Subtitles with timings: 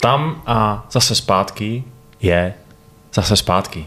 [0.00, 1.84] Tam a zase zpátky
[2.20, 2.54] je
[3.14, 3.86] zase zpátky.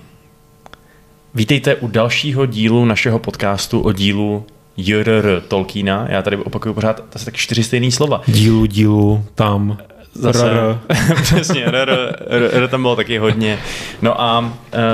[1.33, 4.45] Vítejte u dalšího dílu našeho podcastu o dílu
[4.77, 5.41] J.R.R.
[5.47, 6.05] Tolkiena.
[6.09, 8.21] Já tady opakuju pořád asi tak čtyři stejné slova.
[8.27, 9.77] Dílu, dílu, tam,
[10.13, 10.49] Zase,
[11.21, 13.59] přesně, r, r, r, r, tam bylo taky hodně.
[14.01, 14.49] No a uh,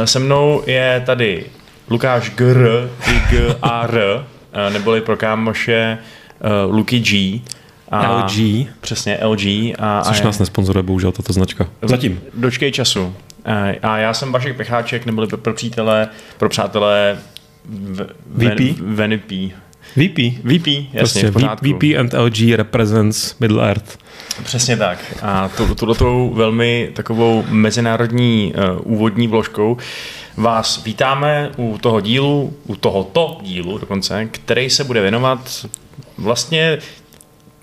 [0.05, 1.45] se mnou je tady
[1.89, 4.25] Lukáš Gr, i G a R,
[4.67, 5.97] uh, neboli pro kámoše
[6.67, 7.41] uh, Luky G.
[7.91, 8.67] A, LG.
[8.81, 9.45] Přesně, LG.
[9.79, 11.67] A, Což a nás nesponzoruje, bohužel, tato značka.
[11.81, 12.21] Zatím.
[12.33, 13.15] Dočkej času.
[13.81, 17.17] A já jsem Vašek Pecháček, neboli pro přítele, pro přátelé
[17.65, 18.79] v, VP?
[18.79, 19.31] VNP.
[19.95, 20.17] VP.
[20.43, 21.31] VP, jasně, prostě,
[21.61, 23.97] VP and LG represents Middle Earth.
[24.43, 24.99] Přesně tak.
[25.21, 29.77] A tuto velmi takovou mezinárodní uh, úvodní vložkou
[30.37, 35.65] vás vítáme u toho dílu, u tohoto dílu dokonce, který se bude věnovat
[36.17, 36.77] vlastně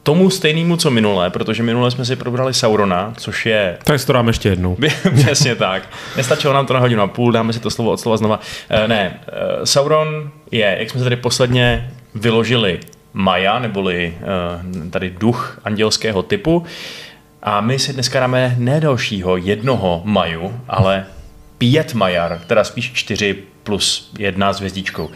[0.05, 3.79] tomu stejnému, co minule, protože minule jsme si probrali Saurona, což je...
[3.85, 4.77] Tak si to dáme ještě jednou.
[5.15, 5.89] Přesně tak.
[6.17, 8.41] Nestačilo nám to na hodinu a půl, dáme si to slovo od slova znova.
[8.83, 9.21] Uh, ne,
[9.59, 12.81] uh, Sauron je, jak jsme se tady posledně vyložili,
[13.13, 14.15] Maja, neboli
[14.85, 16.65] uh, tady duch andělského typu.
[17.43, 21.07] A my si dneska dáme ne dalšího jednoho Maju, ale
[21.59, 25.11] pět Majar, teda spíš čtyři plus jedna s hvězdičkou.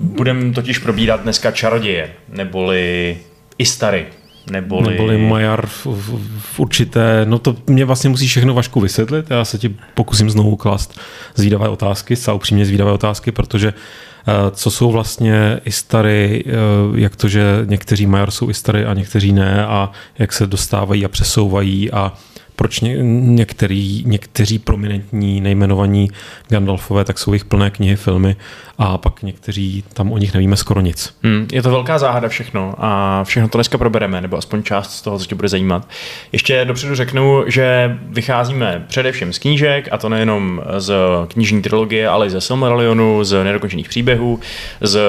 [0.00, 3.18] Budeme totiž probírat dneska čaroděje, neboli
[3.58, 4.06] Istary,
[4.50, 4.90] neboli...
[4.90, 9.44] Neboli Majar v, v, v určité, no to mě vlastně musí všechno Vašku vysvětlit, já
[9.44, 11.00] se ti pokusím znovu klást
[11.34, 16.44] zvídavé otázky, zcela upřímně zvídavé otázky, protože uh, co jsou vlastně Istary,
[16.90, 21.04] uh, jak to, že někteří Majar jsou Istary a někteří ne a jak se dostávají
[21.04, 22.12] a přesouvají a
[22.58, 26.10] proč ně, některý, někteří prominentní nejmenovaní
[26.48, 28.36] Gandalfové, tak jsou jich plné knihy, filmy
[28.78, 31.16] a pak někteří, tam o nich nevíme skoro nic.
[31.22, 35.02] Hmm, je to velká záhada všechno a všechno to dneska probereme, nebo aspoň část z
[35.02, 35.88] toho, co tě bude zajímat.
[36.32, 40.94] Ještě dopředu řeknu, že vycházíme především z knížek, a to nejenom z
[41.28, 44.40] knižní trilogie, ale i ze Silmarillionu, z nedokončených příběhů,
[44.80, 45.00] z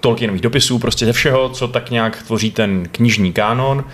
[0.00, 3.84] Tolkienových dopisů, prostě ze všeho, co tak nějak tvoří ten knižní kánon.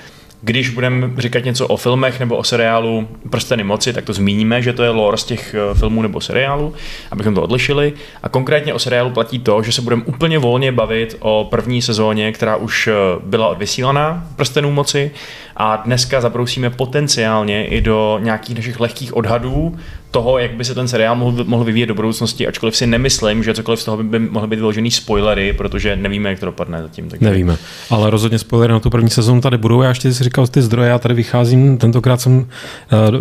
[0.43, 4.73] Když budeme říkat něco o filmech nebo o seriálu Prsteny moci, tak to zmíníme, že
[4.73, 6.75] to je lore z těch eh, filmů nebo seriálů,
[7.11, 7.93] abychom to odlišili.
[8.23, 12.33] A konkrétně o seriálu platí to, že se budeme úplně volně bavit o první sezóně,
[12.33, 12.93] která už eh,
[13.25, 15.11] byla odvysílaná Prstenů moci
[15.57, 19.77] a dneska zabrousíme potenciálně i do nějakých našich lehkých odhadů
[20.11, 23.55] toho, jak by se ten seriál mohl, mohl vyvíjet do budoucnosti, ačkoliv si nemyslím, že
[23.55, 27.09] cokoliv z toho by, by mohly být vyložený spoilery, protože nevíme, jak to dopadne zatím.
[27.09, 27.27] Takže...
[27.27, 27.57] Nevíme,
[27.91, 29.83] ale rozhodně spoilery na tu první sezónu tady budou.
[29.83, 32.47] Já ještě si říkal ty zdroje, já tady vycházím, tentokrát jsem uh,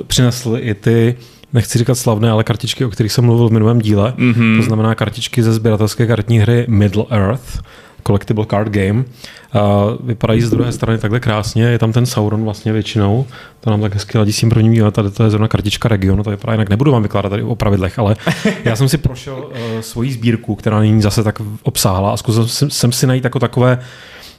[0.07, 1.15] přinesl i ty
[1.53, 4.13] nechci říkat slavné, ale kartičky, o kterých jsem mluvil v minulém díle.
[4.17, 4.57] Mm-hmm.
[4.57, 7.61] To znamená kartičky ze sběratelské kartní hry Middle Earth,
[8.07, 9.03] Collectible Card Game.
[9.53, 13.25] A vypadají z druhé strany takhle krásně, je tam ten Sauron vlastně většinou,
[13.59, 16.23] to nám tak hezky ladí s tím prvním dílem, tady to je zrovna kartička regionu,
[16.23, 18.15] to vypadá jinak, nebudu vám vykládat tady o pravidlech, ale
[18.65, 22.69] já jsem si prošel uh, svoji sbírku, která není zase tak obsáhla a zkusil jsem,
[22.69, 23.79] jsem si najít jako takové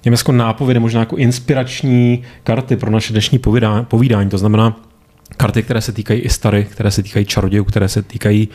[0.04, 4.30] jako nápovědy, možná jako inspirační karty pro naše dnešní povídání, povídání.
[4.30, 4.76] To znamená
[5.36, 8.48] karty, které se týkají i stary, které se týkají čarodějů, které se týkají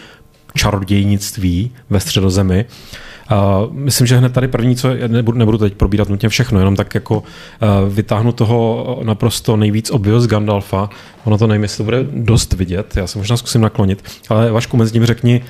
[0.55, 2.65] čarodějnictví ve středozemi.
[2.65, 3.10] Uh,
[3.71, 7.17] myslím, že hned tady první, co nebudu, nebudu teď probírat nutně všechno, jenom tak jako
[7.17, 7.23] uh,
[7.93, 10.89] vytáhnu toho naprosto nejvíc obvious Gandalfa.
[11.23, 14.77] Ono to nevím, jestli to bude dost vidět, já se možná zkusím naklonit, ale Vašku,
[14.77, 15.43] mezi tím řekni,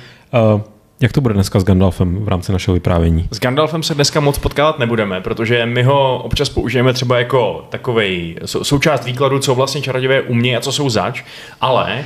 [0.54, 0.60] uh,
[1.00, 3.28] jak to bude dneska s Gandalfem v rámci našeho vyprávění?
[3.30, 8.36] S Gandalfem se dneska moc potkávat nebudeme, protože my ho občas použijeme třeba jako takový
[8.44, 11.22] součást výkladu, co vlastně čarodějové umějí a co jsou zač,
[11.60, 12.04] ale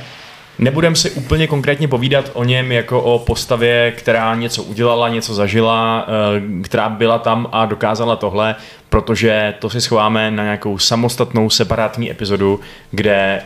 [0.59, 6.07] Nebudem si úplně konkrétně povídat o něm jako o postavě, která něco udělala, něco zažila,
[6.07, 8.55] eh, která byla tam a dokázala tohle,
[8.89, 12.59] protože to si schováme na nějakou samostatnou separátní epizodu,
[12.91, 13.41] kde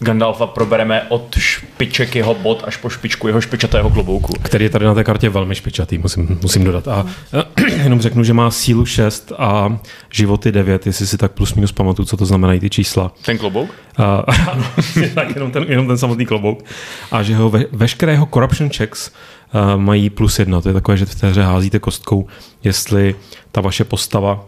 [0.00, 4.32] Gandalfa probereme od špiček jeho bod až po špičku jeho špičatého klobouku.
[4.42, 6.88] Který je tady na té kartě velmi špičatý, musím, musím dodat.
[6.88, 7.06] A
[7.82, 9.78] jenom řeknu, že má sílu 6 a
[10.10, 13.12] životy 9, jestli si tak plus minus pamatuju, co to znamenají ty čísla.
[13.24, 13.70] Ten klobouk?
[13.96, 14.24] A,
[15.14, 16.64] tak jenom ten, jenom ten samotný klobouk.
[17.12, 19.10] A že ho ve, veškerého corruption checks
[19.54, 20.60] uh, mají plus jedna.
[20.60, 22.26] To je takové, že v té hře házíte kostkou,
[22.64, 23.14] jestli
[23.52, 24.44] ta vaše postava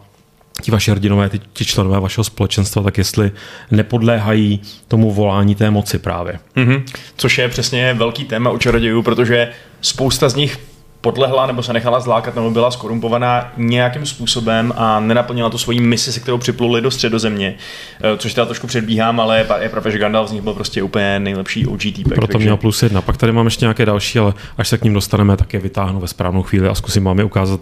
[0.61, 3.31] ti vaši hrdinové, ti, ti členové vašeho společenstva, tak jestli
[3.71, 6.39] nepodléhají tomu volání té moci právě.
[6.57, 6.83] Mm-hmm.
[7.17, 9.49] Což je přesně velký téma u čarodějů, protože
[9.81, 10.59] spousta z nich
[11.01, 16.13] podlehla nebo se nechala zlákat nebo byla skorumpovaná nějakým způsobem a nenaplnila tu svoji misi,
[16.13, 17.55] se kterou připluli do středozemě,
[18.01, 21.21] eh, což teda trošku předbíhám, ale je pravda, že Gandalf z nich byl prostě úplně
[21.21, 22.15] nejlepší OG týpek.
[22.15, 22.45] Proto takže...
[22.45, 23.03] měl plus jedna.
[23.03, 26.01] Pak tady mám ještě nějaké další, ale až se k ním dostaneme, tak je vytáhnu
[26.01, 27.61] ve správnou chvíli a zkusím vám je ukázat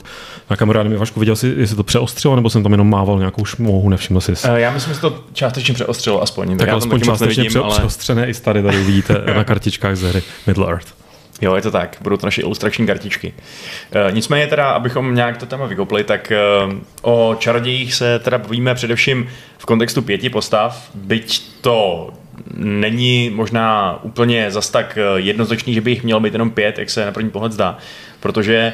[0.51, 0.97] na kamarády.
[0.97, 4.33] Vašku, viděl jsi, jestli to přeostřilo, nebo jsem tam jenom mával nějakou šmohu, nevšiml jsi.
[4.33, 6.49] Uh, já myslím, že to částečně přeostřilo aspoň.
[6.49, 7.75] Tak, tak aspoň částečně nevidím, ale...
[7.75, 10.98] přeostřené i tady, tady vidíte na kartičkách z hry Middle Earth.
[11.41, 13.33] Jo, je to tak, budou to naše ilustrační kartičky.
[14.09, 16.39] E, nicméně teda, abychom nějak to téma vykopli, tak e,
[17.03, 22.11] o čarodějích se teda bavíme především v kontextu pěti postav, byť to
[22.57, 26.91] není možná úplně zas tak eh, jednoznačný, že by jich mělo být jenom pět, jak
[26.91, 27.79] se na první pohled zdá,
[28.21, 28.73] protože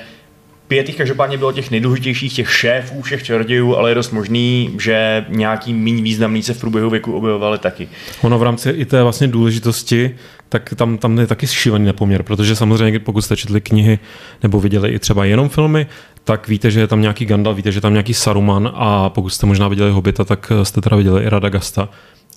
[0.68, 5.24] Pět jich každopádně bylo těch nejdůležitějších, těch šéfů všech čarodějů, ale je dost možný, že
[5.28, 7.88] nějaký méně významný se v průběhu věku objevovali taky.
[8.22, 10.16] Ono v rámci i té vlastně důležitosti,
[10.54, 13.98] tak tam, tam je taky šílený nepoměr, protože samozřejmě pokud jste četli knihy
[14.42, 15.86] nebo viděli i třeba jenom filmy,
[16.24, 19.30] tak víte, že je tam nějaký Gandalf, víte, že je tam nějaký Saruman a pokud
[19.30, 21.88] jste možná viděli Hobita, tak jste teda viděli i Radagasta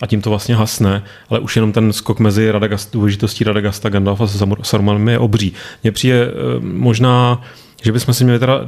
[0.02, 4.24] a tím to vlastně hasne, ale už jenom ten skok mezi Radagast, důležitostí Radagasta, Gandalfa
[4.24, 5.52] a Sarumanem je obří.
[5.82, 7.42] Mně přijde eh, možná
[7.82, 8.60] že bychom si měli teda,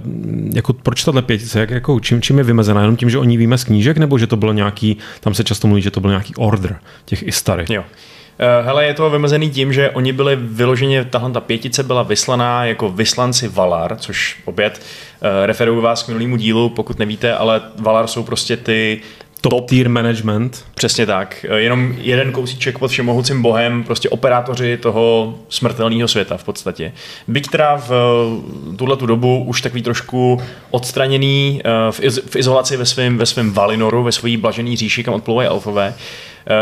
[0.54, 2.80] jako proč tahle pětice, jak, jako, čím, čím je vymezená?
[2.80, 5.68] Jenom tím, že oni víme z knížek, nebo že to bylo nějaký, tam se často
[5.68, 7.64] mluví, že to byl nějaký order těch Istary.
[7.68, 7.84] Jo.
[8.42, 12.64] Eh, hele, je to vymezený tím, že oni byli vyloženě, tahle ta pětice byla vyslaná
[12.64, 14.80] jako vyslanci Valar, což opět
[15.22, 19.00] uh, referuju vás k minulému dílu, pokud nevíte, ale Valar jsou prostě ty
[19.40, 20.64] top, top tier management.
[20.74, 21.46] Přesně tak.
[21.48, 26.92] Eh, jenom jeden kousíček pod všemohoucím bohem, prostě operátoři toho smrtelného světa v podstatě.
[27.28, 30.40] Byť teda v eh, tuhle tu dobu už takový trošku
[30.70, 35.04] odstraněný eh, v, iz, v izolaci ve svém ve svém Valinoru, ve svojí blažený říši,
[35.04, 35.94] kam odplouvají elfové,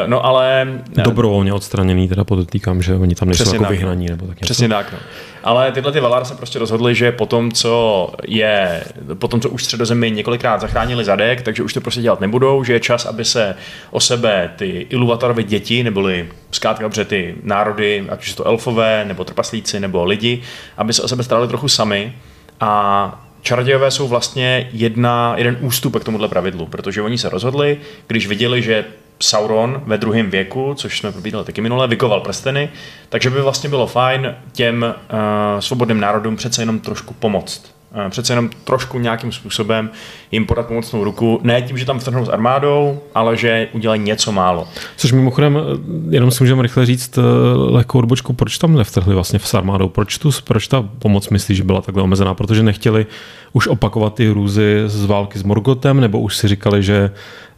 [0.07, 0.67] No ale...
[1.05, 4.07] Dobrovolně odstraněný, teda podotýkám, že oni tam nejsou Přesně jako tak, vyhnaní.
[4.07, 4.93] Nebo tak Přesně tak.
[4.93, 4.99] No.
[5.45, 8.85] Ale tyhle ty Valar se prostě rozhodli, že po tom, co je,
[9.15, 12.73] po tom, co už středozemi několikrát zachránili zadek, takže už to prostě dělat nebudou, že
[12.73, 13.55] je čas, aby se
[13.91, 19.25] o sebe ty Iluvatarovi děti, neboli zkrátka dobře ty národy, ať už to elfové, nebo
[19.25, 20.43] trpaslíci, nebo lidi,
[20.77, 22.13] aby se o sebe starali trochu sami
[22.61, 28.27] a Čarodějové jsou vlastně jedna, jeden ústupek k tomuhle pravidlu, protože oni se rozhodli, když
[28.27, 28.85] viděli, že
[29.21, 32.71] Sauron ve druhém věku, což jsme probídali taky minule, vykoval prsteny,
[33.09, 35.19] takže by vlastně bylo fajn těm uh,
[35.61, 37.78] svobodným národům přece jenom trošku pomoct.
[37.95, 39.91] Uh, přece jenom trošku nějakým způsobem
[40.33, 44.33] jim podat pomocnou ruku, ne tím, že tam vtrhnou s armádou, ale že udělají něco
[44.33, 44.69] málo.
[44.97, 47.19] Což mimochodem, eh, jenom si můžeme rychle říct
[47.55, 51.65] lehkou odbočku, proč tam nevtrhli vlastně s armádou, proč, tu, proč ta pomoc myslí, že
[51.65, 53.07] byla takhle omezená, protože nechtěli
[53.53, 57.11] už opakovat ty hrůzy z války s Morgotem, nebo už si říkali, že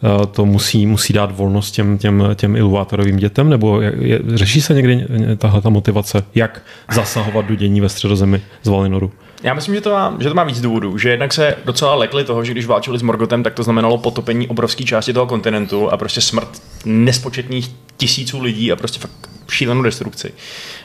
[0.03, 4.61] Eh, to musí, musí dát volnost těm, těm, těm iluvátorovým dětem, nebo je, je, řeší
[4.61, 5.07] se někdy
[5.37, 6.63] tahle ta motivace, jak
[6.93, 9.13] zasahovat do dění ve středozemi z Valinoru?
[9.43, 10.99] Já myslím, že to, má, že to má víc důvodů.
[10.99, 14.49] Že jednak se docela lekli toho, že když válčili s Morgotem, tak to znamenalo potopení
[14.49, 20.33] obrovské části toho kontinentu a prostě smrt nespočetných tisíců lidí a prostě fakt šílenou destrukci.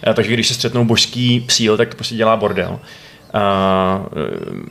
[0.08, 2.80] Eh, takže když se střetnou božský psíl, tak to prostě dělá bordel.
[3.36, 4.06] A,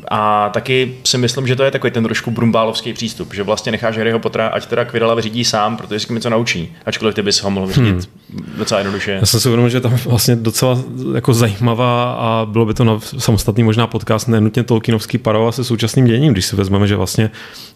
[0.08, 3.98] a taky si myslím, že to je takový ten trošku brumbálovský přístup, že vlastně necháš
[3.98, 7.50] Harryho Pottera, ať teda Quirrella vyřídí sám, protože si něco naučí, ačkoliv ty bys ho
[7.50, 8.54] mohl vyřídit hmm.
[8.58, 9.10] docela jednoduše.
[9.20, 10.78] Já jsem si uvědomil, že tam vlastně docela
[11.14, 16.04] jako zajímavá a bylo by to na samostatný možná podcast, nenutně Tolkienovský parova se současným
[16.04, 17.30] děním, když si vezmeme, že vlastně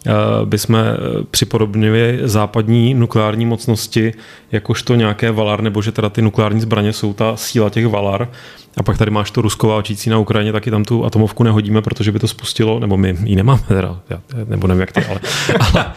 [0.07, 0.13] uh,
[0.45, 0.97] bychom eh,
[1.31, 4.13] připodobnili západní nukleární mocnosti
[4.51, 8.29] jakožto nějaké valar, nebo že teda ty nukleární zbraně jsou ta síla těch valar,
[8.77, 12.11] a pak tady máš to Rusko válčící na Ukrajině, taky tam tu atomovku nehodíme, protože
[12.11, 15.19] by to spustilo, nebo my ji nemáme, teda, já, nebo nevím jak ty, ale,
[15.59, 15.93] ale,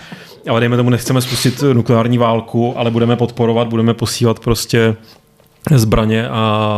[0.49, 4.97] ale dejme tomu, nechceme spustit nukleární válku, ale budeme podporovat, budeme posílat prostě
[5.71, 6.77] zbraně a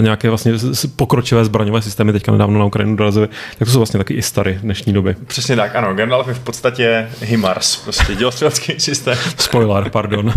[0.00, 0.52] nějaké vlastně
[0.96, 3.28] pokročilé zbraňové systémy teďka nedávno na Ukrajinu dorazily,
[3.58, 5.16] tak to jsou vlastně taky i staré v dnešní době.
[5.26, 5.94] Přesně tak, ano.
[5.94, 9.18] Gandalf je v podstatě HIMARS, prostě dělostřelecký systém.
[9.38, 10.32] Spoiler, pardon.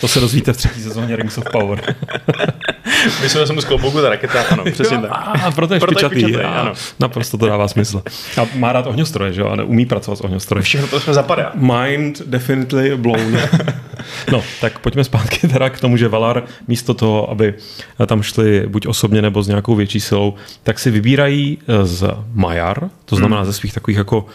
[0.00, 1.94] To se dozvíte v třetí sezóně Rings of Power.
[3.22, 5.10] Myslím, že jsem mu z klobouku ta raketa, ano, přesně tak.
[5.42, 6.72] A proto je proto špičatý, je ano.
[7.00, 8.02] Naprosto to dává smysl.
[8.42, 10.62] A má rád ohňostroje, že jo, a neumí pracovat s ohňostroje.
[10.62, 11.52] Všechno to jsme zapadá.
[11.54, 13.38] Mind definitely blown.
[14.32, 17.54] no, tak pojďme zpátky teda k tomu, že Valar místo toho, aby
[18.06, 22.90] tam šli buď osobně nebo s nějakou větší silou, tak si vybírají eh, z Majar,
[23.04, 23.46] to znamená hmm.
[23.46, 24.26] ze svých takových jako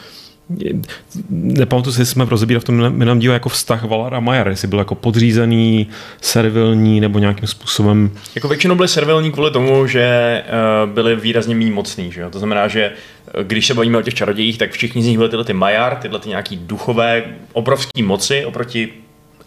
[1.30, 4.80] nepamatuji si, jsme rozebírali v tom minulém díle jako vztah Valar a Majar, jestli byl
[4.80, 5.88] jako podřízený,
[6.22, 8.12] servilní nebo nějakým způsobem.
[8.36, 10.44] Jako většinou byli servilní kvůli tomu, že
[10.86, 12.12] uh, byli výrazně méně mocní.
[12.12, 12.30] Že jo?
[12.30, 15.30] To znamená, že eh, když se bavíme o těch čarodějích, tak všichni z nich byli
[15.30, 17.24] tyhle ty Majar, tyhle ty nějaký duchové
[17.54, 18.90] obrovské moci oproti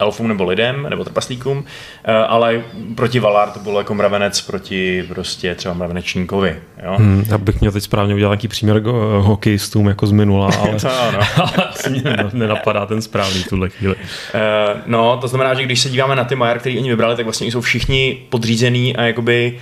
[0.01, 1.65] elfům nebo lidem, nebo trpaslíkům,
[2.03, 2.61] eh, ale
[2.95, 6.55] proti Valar to bylo jako mravenec proti prostě třeba mravenečníkovi.
[6.83, 6.95] Jo?
[6.97, 10.79] Hmm, já bych měl teď správně udělat nějaký příměr go- hokejistům jako z minula, ale,
[10.79, 11.19] To ano.
[11.55, 12.03] ale mě
[12.33, 13.95] nenapadá ten správný tuhle chvíli.
[14.33, 17.25] Eh, no, to znamená, že když se díváme na ty Majar, který oni vybrali, tak
[17.25, 19.59] vlastně jsou všichni podřízený a jakoby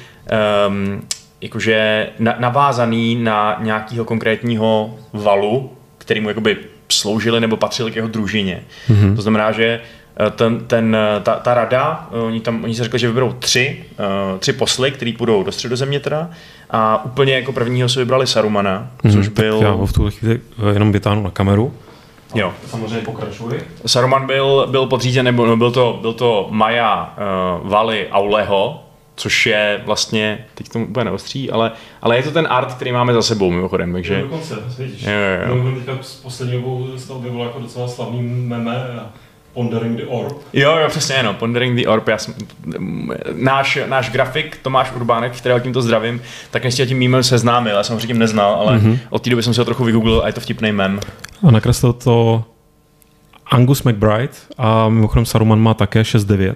[0.67, 1.01] um,
[1.41, 6.57] jakože na, navázaný na nějakého konkrétního valu, který mu jakoby
[6.91, 8.61] sloužili nebo patřili k jeho družině.
[8.89, 9.15] Mm-hmm.
[9.15, 9.81] To znamená, že eh,
[10.31, 13.83] ten, ten, ta, ta rada, eh, oni, tam, oni se řekli, že vyberou tři,
[14.39, 16.29] tři posly, který půjdou do středozemě teda
[16.69, 19.59] a úplně jako prvního se vybrali Sarumana, mm-hmm, což byl...
[19.59, 21.73] Tak já ho v tuhle chvíli eh, jenom vytáhnu na kameru.
[22.35, 22.53] Jo.
[22.67, 23.67] Samozřejmě pokračuji.
[23.85, 27.13] Saruman byl, byl podřízen, nebo no, byl to, byl to Maja
[27.61, 28.83] uh, Vali Auleho,
[29.15, 31.71] což je vlastně, teď to úplně neostří, ale,
[32.01, 34.21] ale je to ten art, který máme za sebou mimochodem, takže...
[34.21, 35.03] Dokonce, vidíš.
[35.03, 35.63] Jo, jo, jo.
[35.63, 38.73] No, teďka s poslední dobou se to objevilo jako docela slavný meme
[39.59, 40.37] Pondering the Orb.
[40.53, 42.33] Jo, jo, přesně, no, Pondering the Orb, já jsem,
[43.33, 47.83] náš, náš grafik Tomáš Urbánek, kterého tímto zdravím, tak mě s tím mýmem seznámil, já
[47.83, 48.99] jsem ho předtím neznal, ale mm-hmm.
[49.09, 50.99] od té doby jsem se ho trochu vygooglil a je to vtipný mem.
[51.47, 52.43] A nakreslil to
[53.45, 56.55] Angus McBride a mimochodem Saruman má také 6-9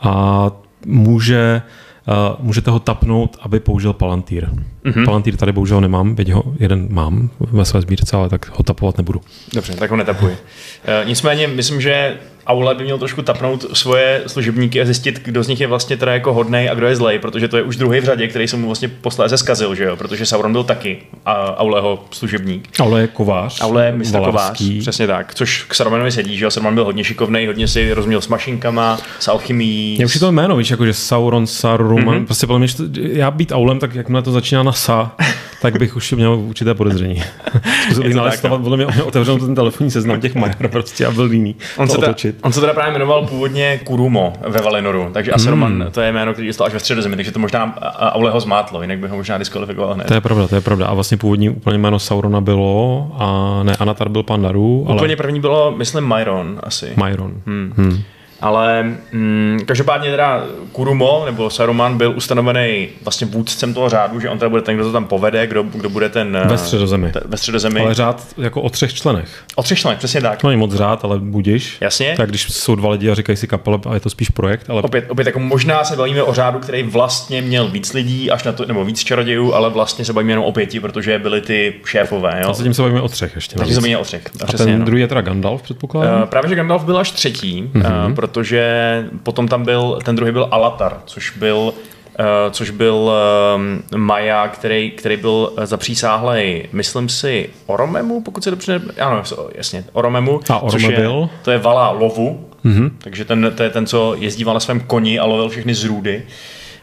[0.00, 0.50] a
[0.86, 1.62] může
[2.08, 4.48] Uh, můžete ho tapnout, aby použil Palantír.
[4.84, 5.04] Mm-hmm.
[5.04, 8.98] Palantír tady bohužel nemám, byť ho jeden mám ve své sbírce, ale tak ho tapovat
[8.98, 9.20] nebudu.
[9.54, 10.32] Dobře, tak ho netapuji.
[10.32, 15.48] Uh, nicméně myslím, že Aule by měl trošku tapnout svoje služebníky a zjistit, kdo z
[15.48, 18.00] nich je vlastně teda jako hodnej a kdo je zlej, protože to je už druhý
[18.00, 19.96] v řadě, který se mu vlastně posléze zkazil, že jo?
[19.96, 22.68] Protože Sauron byl taky a Auleho služebník.
[22.80, 23.60] Aule je kovář.
[23.60, 25.34] Aule je mistr kovář, přesně tak.
[25.34, 26.50] Což k Sarumanovi sedí, že jo?
[26.50, 29.98] Saruman byl hodně šikovný, hodně si rozuměl s mašinkama, s alchymií.
[29.98, 32.26] Já už si to jméno, víš, jako že Sauron, Saruman, mm-hmm.
[32.26, 32.68] prostě podle mě,
[33.12, 35.16] já být Aulem, tak jakmile to začíná na Sa,
[35.62, 37.22] tak bych už měl určité podezření.
[37.84, 41.56] Zkusil bych nalistovat, podle mě otevřel ten telefonní seznam těch Majer prostě a byl líný
[41.76, 42.46] On to se, otočit.
[42.46, 46.48] on se teda právě jmenoval původně Kurumo ve Valinoru, takže Asaruman to je jméno, který
[46.48, 49.94] dostal až ve středozemi, takže to možná Aule ho zmátlo, jinak by ho možná diskvalifikoval
[49.94, 50.06] hned.
[50.06, 50.86] To je pravda, to je pravda.
[50.86, 55.40] A vlastně původní úplně jméno Saurona bylo, a ne, Anatar byl Pandaru, ale Úplně první
[55.40, 56.92] bylo, myslím, Myron asi.
[57.04, 57.32] Myron.
[57.46, 58.02] Hmm.
[58.44, 64.38] Ale mm, každopádně teda Kurumo nebo Saruman byl ustanovený vlastně vůdcem toho řádu, že on
[64.38, 66.38] teda bude ten, kdo to tam povede, kdo, kdo bude ten...
[66.46, 67.12] Ve eh, středozemi.
[67.12, 67.80] te- ve středozemi.
[67.80, 69.28] Ale řád jako o třech členech.
[69.54, 70.40] O třech členech, přesně tak.
[70.40, 71.76] To není moc řád, ale budíš.
[71.80, 72.14] Jasně.
[72.16, 74.82] Tak když jsou dva lidi a říkají si kapela a je to spíš projekt, ale
[74.82, 78.52] Opět, opět jako možná se bavíme o řádu, který vlastně měl víc lidí, až na
[78.52, 82.40] to, nebo víc čarodějů, ale vlastně se bavíme jenom o pěti, protože byli ty šéfové.
[82.42, 82.50] Jo?
[82.50, 83.56] a zatím se bavíme o třech ještě.
[83.56, 84.22] Takže se bavíme o třech.
[84.42, 84.84] A přesně, ten no.
[84.84, 86.22] druhý je teda Gandalf, předpokládám.
[86.22, 88.08] Uh, právě, že Gandalf byl až třetí, mm-hmm.
[88.08, 93.12] uh, protože potom tam byl, ten druhý byl Alatar, což byl uh, což byl
[93.56, 98.80] um, Maja, který, který byl zapřísáhlej, myslím si, Oromemu, pokud se dobře...
[99.00, 99.22] Ano,
[99.54, 100.40] jasně, Oromemu.
[100.50, 101.30] A Orome což je, byl?
[101.42, 102.90] To je vala lovu, mm-hmm.
[102.98, 106.22] takže ten, to je ten, co jezdíval na svém koni a lovil všechny zrůdy.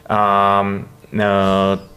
[0.10, 0.62] A
[1.13, 1.20] uh,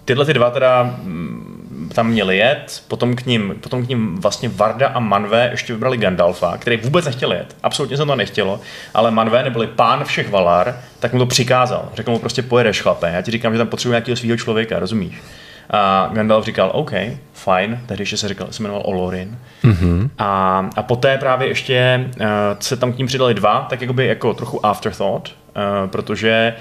[0.05, 1.54] tyhle ty dva teda mm,
[1.95, 5.97] tam měli jet, potom k ním, potom k ním vlastně Varda a Manve ještě vybrali
[5.97, 8.61] Gandalfa, který vůbec nechtěl jet, absolutně se to nechtělo,
[8.95, 11.89] ale Manve neboli pán všech Valar, tak mu to přikázal.
[11.95, 15.23] Řekl mu prostě pojedeš chlape, já ti říkám, že tam potřebuji nějakého svého člověka, rozumíš?
[15.71, 16.93] A Gandalf říkal, OK,
[17.33, 19.39] fajn, tehdy ještě se říkal, se jmenoval Olorin.
[19.65, 20.11] Mm-hmm.
[20.19, 22.27] A, a poté právě ještě uh,
[22.61, 26.55] se tam k ním přidali dva, tak jakoby jako trochu afterthought, uh, protože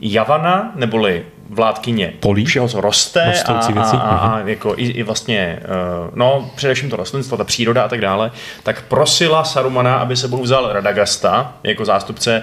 [0.00, 2.44] Javana, neboli vládkyně Polí?
[2.44, 6.96] všeho, co roste a, a, a, a jako i, i vlastně, uh, no především to
[6.96, 8.30] rostlinstvo, ta příroda a tak dále,
[8.62, 12.42] tak prosila Sarumana, aby se sebou vzal Radagasta jako zástupce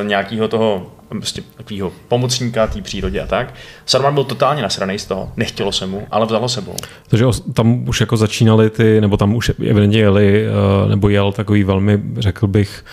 [0.00, 3.54] uh, nějakého toho prostě takového pomocníka té přírodě a tak.
[3.86, 6.76] Saruman byl totálně nasraný z toho, nechtělo se mu, ale vzal ho sebou.
[7.08, 7.24] Takže
[7.54, 12.00] tam už jako začínali ty, nebo tam už evidentně jeli, eh, nebo jel takový velmi,
[12.18, 12.84] řekl bych,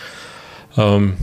[0.78, 1.16] um,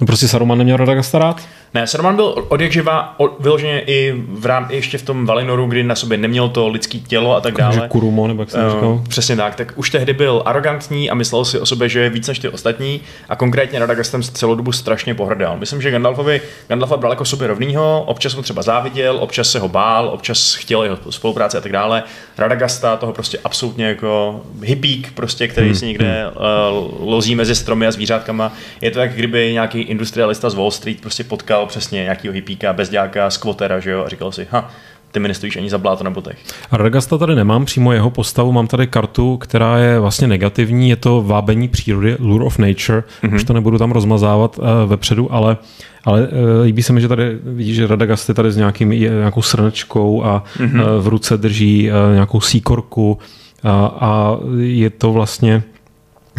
[0.00, 1.40] no prostě Saruman neměl Radagasta rád?
[1.74, 5.26] Ne, Saruman byl od jak živa od, vyloženě i v rám, i ještě v tom
[5.26, 7.74] Valinoru, kdy na sobě neměl to lidský tělo a tak dále.
[7.74, 9.02] Takže Kurumo, nebo jak jsem Eh, říkal.
[9.08, 12.28] Přesně tak, tak už tehdy byl arrogantní a myslel si o sobě, že je víc
[12.28, 15.56] než ty ostatní a konkrétně Radagastem celou dobu strašně pohrdal.
[15.58, 19.68] Myslím, že Gandalfovi, Gandalfa bral jako sobě rovnýho, občas mu třeba záviděl, občas se ho
[19.68, 22.02] bál, občas chtěl jeho spolupráci a tak dále.
[22.38, 25.76] Radagasta toho prostě absolutně jako hippík, prostě, který hmm.
[25.76, 28.52] si někde uh, lozí mezi stromy a zvířátkama.
[28.80, 33.30] Je to jak kdyby nějaký industrialista z Wall Street prostě potkal přesně nějakýho hippíka, bezďáka,
[33.30, 34.70] squattera, že jo, a říkal si, ha,
[35.14, 36.38] ty mi nestojíš ani za bláto na botech.
[36.70, 40.96] A Radagasta tady nemám, přímo jeho postavu, mám tady kartu, která je vlastně negativní, je
[40.96, 43.34] to vábení přírody, Lure of Nature, mm-hmm.
[43.34, 45.56] už to nebudu tam rozmazávat uh, vepředu, ale
[46.04, 46.28] ale uh,
[46.64, 50.44] líbí se mi, že tady vidíš, že Radagast je tady s nějakým, nějakou srnečkou a
[50.56, 50.80] mm-hmm.
[50.80, 53.18] uh, v ruce drží uh, nějakou síkorku
[53.62, 55.62] a, a je to vlastně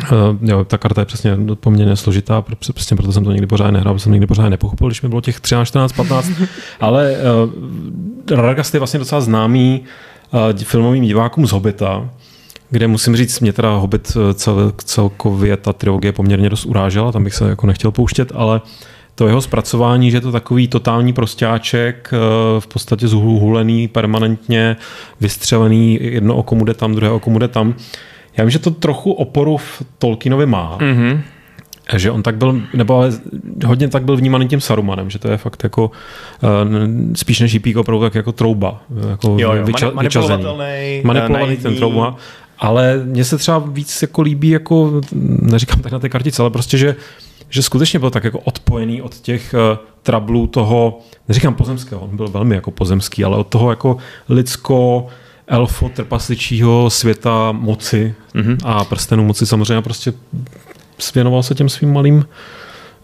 [0.02, 0.10] Uh,
[0.42, 4.12] jo, ta karta je přesně poměrně složitá, přesně proto jsem to nikdy pořád nehrál, jsem
[4.12, 6.32] nikdy pořád nepochopil, když mi bylo těch 13, 14, 15.
[6.80, 7.16] Ale
[8.28, 9.82] uh, Radagast je vlastně docela známý
[10.32, 12.10] uh, filmovým divákům z Hobita,
[12.70, 17.34] kde musím říct, mě teda Hobbit cel, celkově ta trilogie poměrně dost urážela, tam bych
[17.34, 18.62] se jako nechtěl pouštět, ale
[19.16, 22.12] to jeho zpracování, že je to takový totální prostáček,
[22.60, 24.76] v podstatě zhulený, permanentně
[25.22, 27.76] vystřelený, jedno oko mu jde tam, druhé oko mu jde tam,
[28.38, 30.78] já vím, že to trochu oporu v Tolkienovi má.
[30.78, 31.22] Mm-hmm.
[31.96, 33.12] Že on tak byl, nebo ale
[33.66, 36.50] hodně tak byl vnímaný tím Sarumanem, že to je fakt jako uh,
[37.14, 38.82] spíš než jípík opravdu tak jako trouba.
[39.10, 42.16] Jako jo, jo, vyča, manipulovatelný, manipulovatelný ten trouba.
[42.60, 45.02] Ale mně se třeba víc jako líbí, jako,
[45.42, 46.96] neříkám tak na té kartice, ale prostě, že,
[47.50, 52.28] že skutečně byl tak jako odpojený od těch uh, trablů toho, neříkám pozemského, on byl
[52.28, 53.98] velmi jako pozemský, ale od toho jako
[54.30, 55.08] lidsko,
[55.48, 58.58] elfo trpasličího světa moci mm-hmm.
[58.64, 60.14] a prstenů moci samozřejmě prostě
[61.00, 62.26] svěnoval se těm svým malým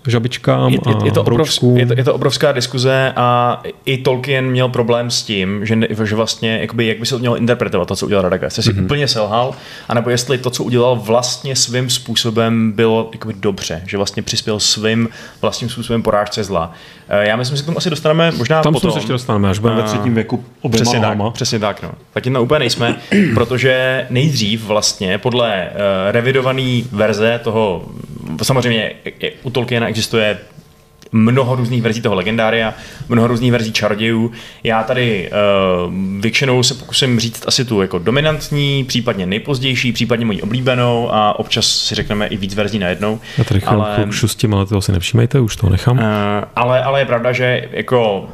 [0.07, 4.45] žabičkám je, je, je, to obrovsk, je, to, je to obrovská diskuze a i Tolkien
[4.45, 7.95] měl problém s tím, že, že vlastně jakoby, jak by se to mělo interpretovat to,
[7.95, 8.57] co udělal Radagast.
[8.57, 8.83] Jestli mm-hmm.
[8.83, 9.53] úplně selhal,
[9.89, 15.09] anebo jestli to, co udělal vlastně svým způsobem bylo jakoby dobře, že vlastně přispěl svým
[15.41, 16.73] vlastním způsobem porážce zla.
[17.13, 18.91] Eh, já myslím, že k tomu asi dostaneme možná Tam potom.
[18.91, 21.91] se ještě dostaneme, až budeme ve eh, třetím věku oběma přesně tak, přesně tak, no.
[22.13, 22.95] Tak na úplně nejsme,
[23.33, 25.77] protože nejdřív vlastně podle uh,
[26.11, 27.85] revidované verze toho,
[28.43, 28.91] samozřejmě
[29.43, 30.37] u Tolkiena existuje
[31.11, 32.73] mnoho různých verzí toho legendária,
[33.09, 34.31] mnoho různých verzí čarodějů.
[34.63, 35.31] Já tady
[35.87, 41.39] uh, většinou se pokusím říct asi tu jako dominantní, případně nejpozdější, případně moji oblíbenou a
[41.39, 43.19] občas si řekneme i víc verzí najednou.
[43.37, 45.97] Já tady ale, šustím, ale toho si nevšímejte, už to nechám.
[45.97, 46.03] Uh,
[46.55, 48.29] ale, ale je pravda, že jako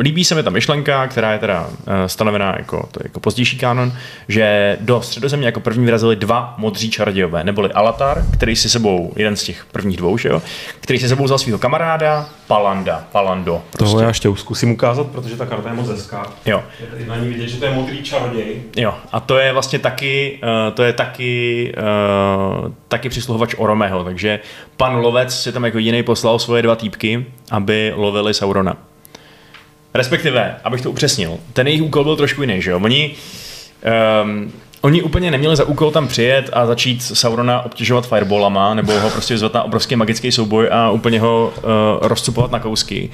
[0.00, 3.58] líbí se mi ta myšlenka, která je teda uh, stanovená jako, to je jako pozdější
[3.58, 3.92] kanon,
[4.28, 9.36] že do středozemě jako první vyrazili dva modří čarodějové, neboli Alatar, který si sebou, jeden
[9.36, 10.42] z těch prvních dvou, že jo,
[10.80, 13.62] který si sebou vzal svého kamaráda, Palanda, Palando.
[13.70, 13.84] Prostě.
[13.84, 16.32] Toho já ještě zkusím ukázat, protože ta karta je moc hezká.
[16.46, 16.62] Jo.
[16.80, 18.62] Je tady na ní vidět, že to je modrý čaroděj.
[18.76, 21.72] Jo, a to je vlastně taky, uh, to je taky,
[22.64, 24.40] uh, taky přisluhovač Oromeho, takže
[24.76, 28.76] pan lovec si tam jako jiný poslal svoje dva týpky, aby lovili Saurona.
[29.94, 32.80] Respektive, abych to upřesnil, ten jejich úkol byl trošku jiný, že jo?
[32.82, 33.14] Oni
[34.24, 34.52] um,
[34.82, 39.34] Oni úplně neměli za úkol tam přijet a začít Saurona obtěžovat fireballama, nebo ho prostě
[39.34, 41.62] vzvat na obrovský magický souboj a úplně ho uh,
[42.08, 43.10] rozcupovat na kousky.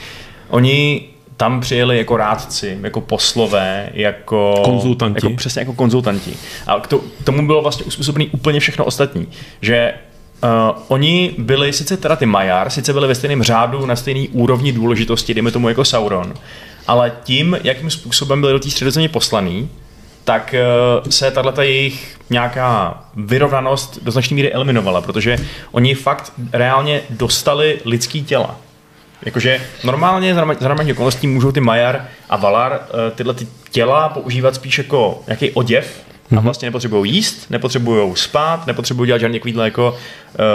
[0.48, 5.26] Oni tam přijeli jako rádci, jako poslové, jako konzultanti.
[5.26, 6.36] Jako, přesně jako konzultanti.
[6.66, 9.28] A k, to, k tomu bylo vlastně uspůsobený úplně všechno ostatní.
[9.60, 9.94] Že
[10.42, 14.72] Uh, oni byli sice teda ty Majar, sice byli ve stejném řádu, na stejné úrovni
[14.72, 16.34] důležitosti, dejme tomu jako Sauron,
[16.86, 19.68] ale tím, jakým způsobem byli do té středozemě poslaný,
[20.28, 20.62] tak eh,
[21.10, 25.36] se tato jejich nějaká vyrovnanost do značné míry eliminovala, protože
[25.72, 28.56] oni fakt reálně dostali lidský těla.
[29.22, 34.54] Jakože normálně za normálních okolností můžou ty Majar a Valar eh, tyhle ty těla používat
[34.54, 36.44] spíš jako nějaký oděv, a mhm.
[36.44, 39.96] vlastně nepotřebují jíst, nepotřebují spát, nepotřebují dělat žádné takovýhle jako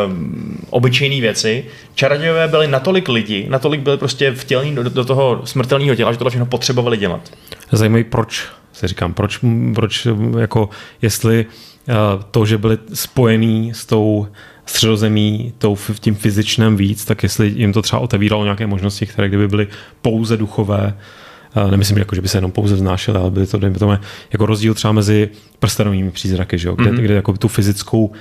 [0.07, 1.65] um, obyčejné věci.
[1.95, 6.29] Čarodějové byli natolik lidi, natolik byli prostě vtělní do, do toho smrtelného těla, že tohle
[6.29, 7.31] všechno potřebovali dělat.
[7.71, 9.39] Zajímavé, proč si říkám, proč,
[9.75, 10.07] proč
[10.39, 10.69] jako
[11.01, 11.45] jestli
[11.89, 11.93] eh,
[12.31, 14.27] to, že byli spojení s tou
[14.65, 19.47] středozemí, tou, tím fyzičném víc, tak jestli jim to třeba otevíralo nějaké možnosti, které kdyby
[19.47, 19.67] byly
[20.01, 20.97] pouze duchové,
[21.71, 23.97] nemyslím, jako, že by se jenom pouze vznášely, ale byly to, dejme tomu,
[24.31, 26.75] jako rozdíl třeba mezi prstenovými přízraky, že jo?
[26.75, 27.01] Kde, mm-hmm.
[27.01, 28.11] kde jako tu fyzickou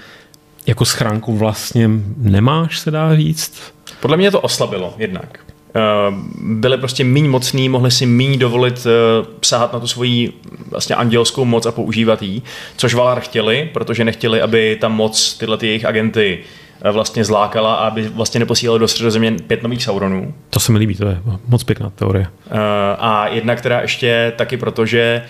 [0.67, 3.63] jako schránku vlastně nemáš, se dá říct.
[4.01, 5.39] Podle mě to oslabilo jednak.
[5.77, 10.33] Eh, byli prostě méně mocní, mohli si méně dovolit uh, sahat na tu svoji
[10.71, 12.43] vlastně andělskou moc a používat ji,
[12.77, 17.75] což Valar chtěli, protože nechtěli, aby ta moc tyhle ty jejich agenty uh, vlastně zlákala
[17.75, 20.35] aby vlastně neposílali do středozemě pět nových Sauronů.
[20.51, 22.27] To se mi líbí, to je moc pěkná teorie.
[22.27, 22.59] Uh,
[22.99, 25.23] a jednak teda ještě taky proto, že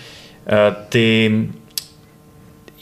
[0.45, 1.31] uh, ty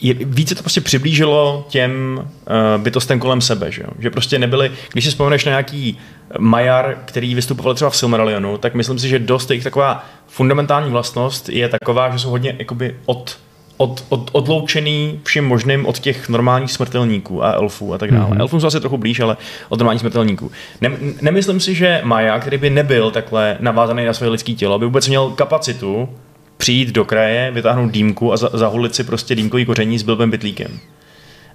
[0.00, 3.88] je, více to prostě přiblížilo těm uh, bytostem kolem sebe, že, jo?
[3.98, 5.98] že prostě nebyli, když si vzpomeneš na nějaký
[6.38, 11.48] Majar, který vystupoval třeba v Silmarillionu, tak myslím si, že dost jejich taková fundamentální vlastnost
[11.48, 13.38] je taková, že jsou hodně jakoby od,
[13.76, 18.30] od, od, odloučený vším možným od těch normálních smrtelníků a elfů a tak dále.
[18.30, 18.40] Mm-hmm.
[18.40, 19.36] Elfům jsou asi trochu blíž, ale
[19.68, 20.50] od normálních smrtelníků.
[20.80, 24.84] Ne, nemyslím si, že Maja, který by nebyl takhle navázaný na své lidské tělo, by
[24.84, 26.08] vůbec měl kapacitu
[26.56, 30.78] přijít do kraje, vytáhnout dýmku a zahulit si prostě dýmkový koření s blbým bytlíkem.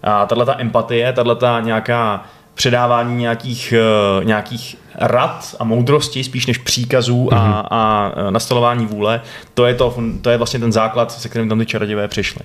[0.04, 2.26] A tahle ta empatie, tahle ta nějaká
[2.58, 3.74] předávání nějakých,
[4.18, 7.38] uh, nějakých rad a moudrosti, spíš než příkazů mm-hmm.
[7.38, 8.28] a, mhm.
[8.28, 9.22] a nastolování vůle,
[9.54, 12.42] to je, to, to je vlastně ten základ, se kterým tam ty čarodějové přišli.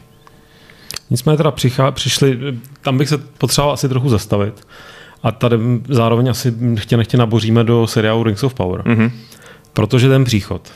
[1.10, 2.38] Nicméně teda přichá, přišli,
[2.82, 4.66] tam bych se potřeboval asi trochu zastavit.
[5.22, 5.56] A tady
[5.88, 8.80] zároveň asi chtě nechtě naboříme do seriálu Rings of Power.
[8.80, 9.10] Mm-hmm.
[9.72, 10.72] Protože ten příchod,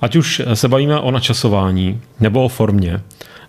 [0.00, 3.02] ať už se bavíme o načasování, nebo o formě,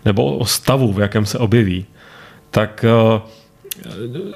[0.05, 1.85] nebo o stavu, v jakém se objeví,
[2.51, 3.21] tak uh,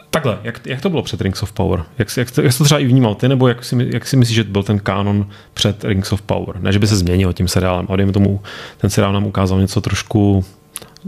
[0.10, 1.84] Takhle, jak, jak to bylo před Rings of Power?
[1.98, 4.36] Jak, jak, to, jak to třeba i vnímal ty, nebo jak si, jak si myslíš,
[4.36, 6.60] že byl ten kánon před Rings of Power?
[6.60, 8.42] Ne, že by se změnil tím seriálem, ale tomu,
[8.78, 10.46] ten seriál nám ukázal něco trošku,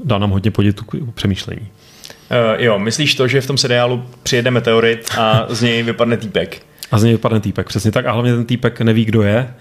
[0.03, 1.61] dal nám hodně podnětu k přemýšlení.
[1.61, 6.61] Uh, jo, myslíš to, že v tom seriálu přijede meteorit a z něj vypadne týpek?
[6.91, 8.05] A z něj vypadne týpek, přesně tak.
[8.05, 9.53] A hlavně ten týpek neví, kdo je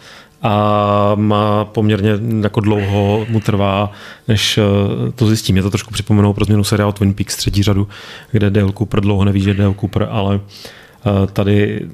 [0.45, 2.11] a má poměrně
[2.43, 3.93] jako dlouho mu trvá,
[4.29, 5.53] než eh, to zjistí.
[5.53, 7.89] Mě to trošku připomenout pro změnu seriál Twin Peaks třetí řadu,
[8.31, 11.87] kde Dale Cooper dlouho neví, že je Dale Cooper, ale eh, tady,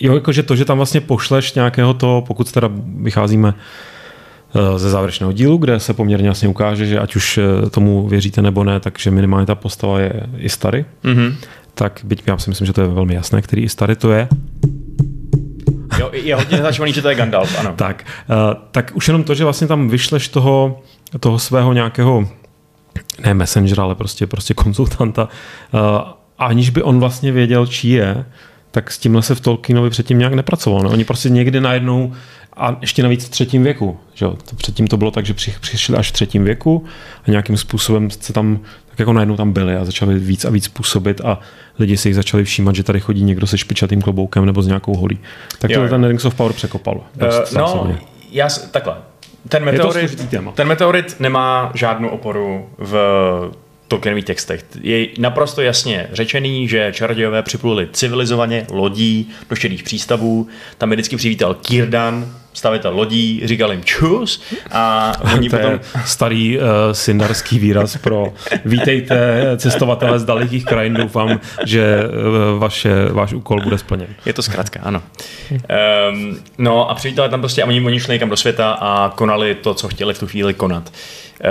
[0.00, 3.54] jo, jakože to, že tam vlastně pošleš nějakého to, pokud teda vycházíme
[4.54, 7.38] eh, ze závěrečného dílu, kde se poměrně jasně ukáže, že ať už
[7.70, 10.84] tomu věříte nebo ne, takže minimálně ta postava je i starý.
[11.04, 11.34] Mm-hmm.
[11.74, 14.28] Tak byť já si myslím, že to je velmi jasné, který i starý to je.
[15.98, 17.72] Jo, je hodně naznačovaný, že to je Gandalf, ano.
[17.76, 20.82] tak, uh, tak už jenom to, že vlastně tam vyšleš toho,
[21.20, 22.28] toho svého nějakého
[23.24, 25.28] ne messengera, ale prostě, prostě konzultanta,
[25.72, 25.80] uh,
[26.38, 28.24] aniž by on vlastně věděl, čí je,
[28.70, 30.82] tak s tímhle se v Tolkienovi předtím nějak nepracoval.
[30.82, 30.90] No.
[30.90, 32.12] Oni prostě někdy najednou,
[32.56, 36.12] a ještě navíc v třetím věku, že předtím to bylo tak, že přišli až v
[36.12, 36.84] třetím věku
[37.26, 40.68] a nějakým způsobem se tam, tak jako najednou tam byli a začali víc a víc
[40.68, 41.38] působit a
[41.78, 44.94] lidi si jich začali všímat, že tady chodí někdo se špičatým kloboukem nebo s nějakou
[44.94, 45.18] holí.
[45.58, 47.00] Tak to ten Rings of Power překopal.
[47.14, 47.96] Dost, uh, no,
[48.30, 48.94] já, takhle.
[49.48, 52.94] Ten meteorit, ten meteorit nemá žádnou oporu v
[53.88, 54.64] Tolkienových textech.
[54.80, 60.48] Je naprosto jasně řečený, že čarodějové připluli civilizovaně lodí do šedých přístavů.
[60.78, 65.72] Tam je vždycky přivítal Kirdan, stavitel lodí, říkal jim čus a oni to potom...
[65.72, 68.32] Je starý uh, syndarský výraz pro
[68.64, 74.08] vítejte cestovatele z dalekých krajin, doufám, že uh, vaše, váš úkol bude splněn.
[74.26, 75.02] Je to zkrátka, ano.
[75.50, 79.54] Um, no a přivítali tam prostě a oni, oni šli někam do světa a konali
[79.54, 80.92] to, co chtěli v tu chvíli konat.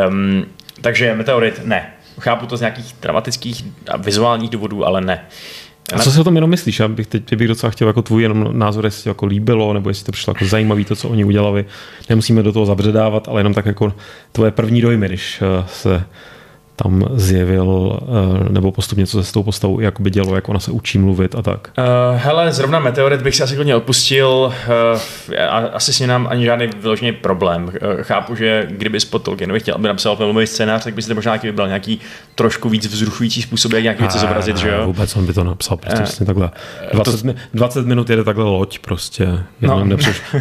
[0.09, 0.45] Um,
[0.81, 1.93] takže meteorit ne.
[2.19, 5.25] Chápu to z nějakých dramatických a vizuálních důvodů, ale ne.
[5.93, 6.79] A co si o tom jenom myslíš?
[6.79, 10.05] Já bych teď bych docela chtěl jako tvůj jenom názor, jestli jako líbilo, nebo jestli
[10.05, 11.65] to přišlo jako zajímavý, to, co oni udělali.
[12.09, 13.93] Nemusíme do toho zabředávat, ale jenom tak jako
[14.31, 16.05] tvoje první dojmy, když eh, se
[16.75, 20.71] tam zjevil, eh, nebo postupně co se s tou postavou jakoby dělo, jak ona se
[20.71, 21.71] učí mluvit a tak?
[21.77, 21.83] Uh,
[22.19, 24.53] hele, zrovna Meteorit bych si asi klidně odpustil.
[24.93, 24.99] Uh,
[25.73, 27.63] asi s ním nám ani žádný vyložený problém.
[27.63, 31.31] Uh, chápu, že kdyby pod Tolkienovi chtěl, aby napsal filmový scénář, tak by si možná
[31.31, 31.99] nějaký vybral nějaký
[32.35, 34.85] trošku víc vzrušující způsob, jak nějaké věci zobrazit, že jo?
[34.85, 36.51] Vůbec on by to napsal, prostě uh, takhle.
[36.93, 37.33] 20, to...
[37.53, 39.27] 20 minut jede takhle loď prostě.
[39.61, 39.85] No.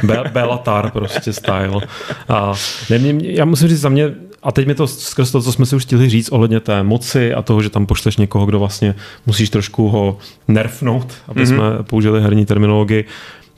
[0.03, 1.81] Be- Belatar prostě style.
[2.29, 2.53] A
[2.91, 4.11] ne, já musím říct, za mě
[4.43, 7.35] a teď mi to skrz to, co jsme si už chtěli říct ohledně té moci
[7.35, 8.95] a toho, že tam pošleš někoho, kdo vlastně
[9.27, 11.47] musíš trošku ho nerfnout, aby mm-hmm.
[11.47, 13.05] jsme použili herní terminologii,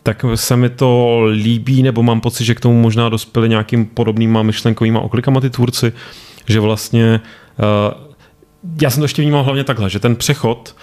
[0.03, 4.42] tak se mi to líbí, nebo mám pocit, že k tomu možná dospěli nějakým podobnýma
[4.42, 5.92] myšlenkovýma oklikama ty tvůrci,
[6.47, 7.20] že vlastně
[7.59, 8.03] uh,
[8.83, 10.77] já jsem to ještě vnímal hlavně takhle, že ten přechod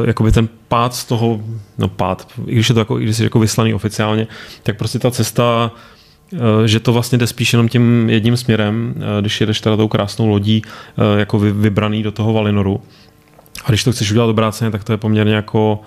[0.00, 1.40] uh, jakoby ten pád z toho,
[1.78, 4.26] no pád, i když je to jako, i když je jako vyslaný oficiálně,
[4.62, 5.95] tak prostě ta cesta Eh,
[6.66, 10.26] že to vlastně jde spíš jenom tím jedním směrem, eh, když jedeš teda tou krásnou
[10.26, 12.82] lodí eh, jako vybraný do toho Valinoru.
[13.64, 15.80] A když to chceš udělat obráceně, tak to je poměrně jako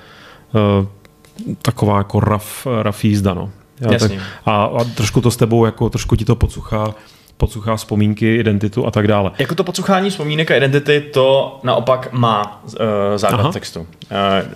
[1.62, 3.52] taková jako raf, raf jízda, no.
[3.80, 4.12] Já, tak,
[4.46, 6.96] a, a, trošku to s tebou, jako trošku ti to podsuchá,
[7.40, 9.32] podsuchá vzpomínky, identitu a tak dále.
[9.40, 12.72] Jako to podsuchání vzpomínek a identity, to naopak má uh,
[13.16, 13.52] základ Aha.
[13.52, 13.80] textu.
[13.80, 13.88] Uh,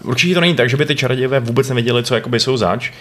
[0.10, 2.92] určitě to není tak, že by ty čarodějové vůbec nevěděli, co jakoby jsou zač.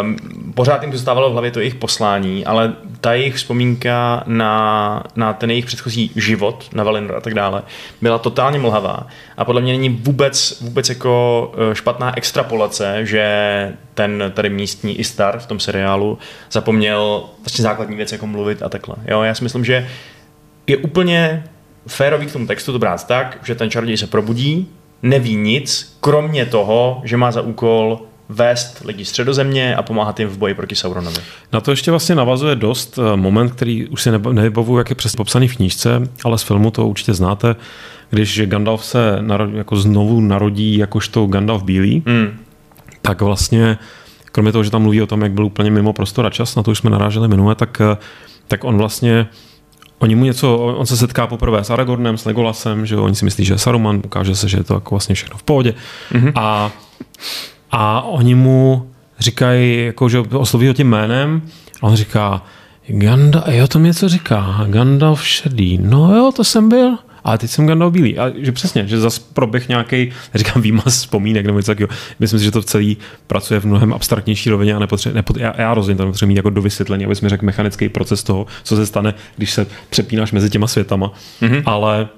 [0.00, 0.16] Um,
[0.54, 5.50] pořád jim zůstávalo v hlavě to jejich poslání, ale ta jejich vzpomínka na, na ten
[5.50, 7.62] jejich předchozí život, na Valinor a tak dále,
[8.02, 9.06] byla totálně mlhavá.
[9.36, 13.26] A podle mě není vůbec, vůbec jako špatná extrapolace, že
[13.96, 16.18] ten tady místní Istar v tom seriálu
[16.52, 18.96] zapomněl vlastně základní věc, jako mluvit a takhle.
[19.08, 19.88] Jo, já si myslím, že
[20.66, 21.44] je úplně
[21.86, 24.68] férový k tomu textu to brát tak, že ten čaroděj se probudí,
[25.02, 30.38] neví nic, kromě toho, že má za úkol vést lidi středozemě a pomáhat jim v
[30.38, 31.20] boji proti Sauronovi.
[31.52, 35.16] Na to ještě vlastně navazuje dost eh, moment, který už si nevybavuju, jak je přesně
[35.16, 37.56] popsaný v knížce, ale z filmu to určitě znáte,
[38.10, 42.38] když Gandalf se narodí, jako znovu narodí jakožto Gandalf bílý, mm.
[43.06, 43.78] Tak vlastně
[44.32, 46.62] kromě toho, že tam mluví o tom, jak byl úplně mimo prostor a čas, na
[46.62, 47.96] to už jsme naráželi minule, tak, eh,
[48.48, 49.26] tak on vlastně
[49.98, 53.44] Oni mu něco, on se setká poprvé s Aragornem, s Legolasem, že oni si myslí,
[53.44, 55.74] že je Saruman, ukáže se, že je to jako vlastně všechno v pohodě.
[56.12, 56.32] Mm-hmm.
[56.34, 56.72] A
[57.70, 61.42] a oni mu říkají, jako, že osloví ho tím jménem
[61.82, 62.42] a on říká,
[62.88, 65.78] Ganda, jo, to mi něco říká, Gandalf šedý.
[65.82, 66.98] No jo, to jsem byl.
[67.26, 68.18] A teď jsem Gandalf bílý.
[68.18, 71.98] A že přesně, že zase proběh nějaký, říkám výmaz vzpomínek nebo něco takového.
[72.18, 75.74] Myslím si, že to celý pracuje v mnohem abstraktnější rovině a nepotře- nepot- já, já
[75.74, 78.86] rozumím, to nepotřebuji mít jako do vysvětlení, abys mi řekl mechanický proces toho, co se
[78.86, 81.12] stane, když se přepínáš mezi těma světama.
[81.42, 81.62] Mm-hmm.
[81.64, 82.08] Ale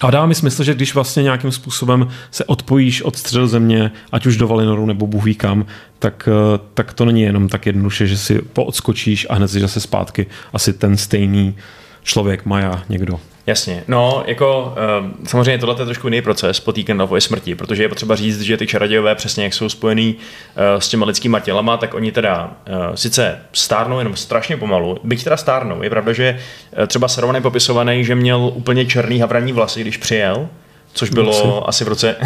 [0.00, 4.26] a dá mi smysl, že když vlastně nějakým způsobem se odpojíš od středu země, ať
[4.26, 5.66] už do Valinoru nebo Bůh ví kam,
[5.98, 9.80] tak, eh, tak to není jenom tak jednoduše, že si poodskočíš a hned si zase
[9.80, 11.54] zpátky asi ten stejný
[12.02, 13.20] člověk, Maja, někdo.
[13.46, 17.82] Jasně, no jako uh, samozřejmě tohle je trošku jiný proces po té Gandalfově smrti, protože
[17.82, 21.76] je potřeba říct, že ty čarodějové přesně jak jsou spojený uh, s těma lidskýma tělama,
[21.76, 25.82] tak oni teda uh, sice stárnou jenom strašně pomalu, byť teda stárnou.
[25.82, 26.38] Je pravda, že
[26.78, 30.48] uh, třeba Saruman je popisovaný, že měl úplně černý havraní vlasy, když přijel,
[30.94, 31.66] což bylo Vlasy.
[31.66, 32.16] asi v roce...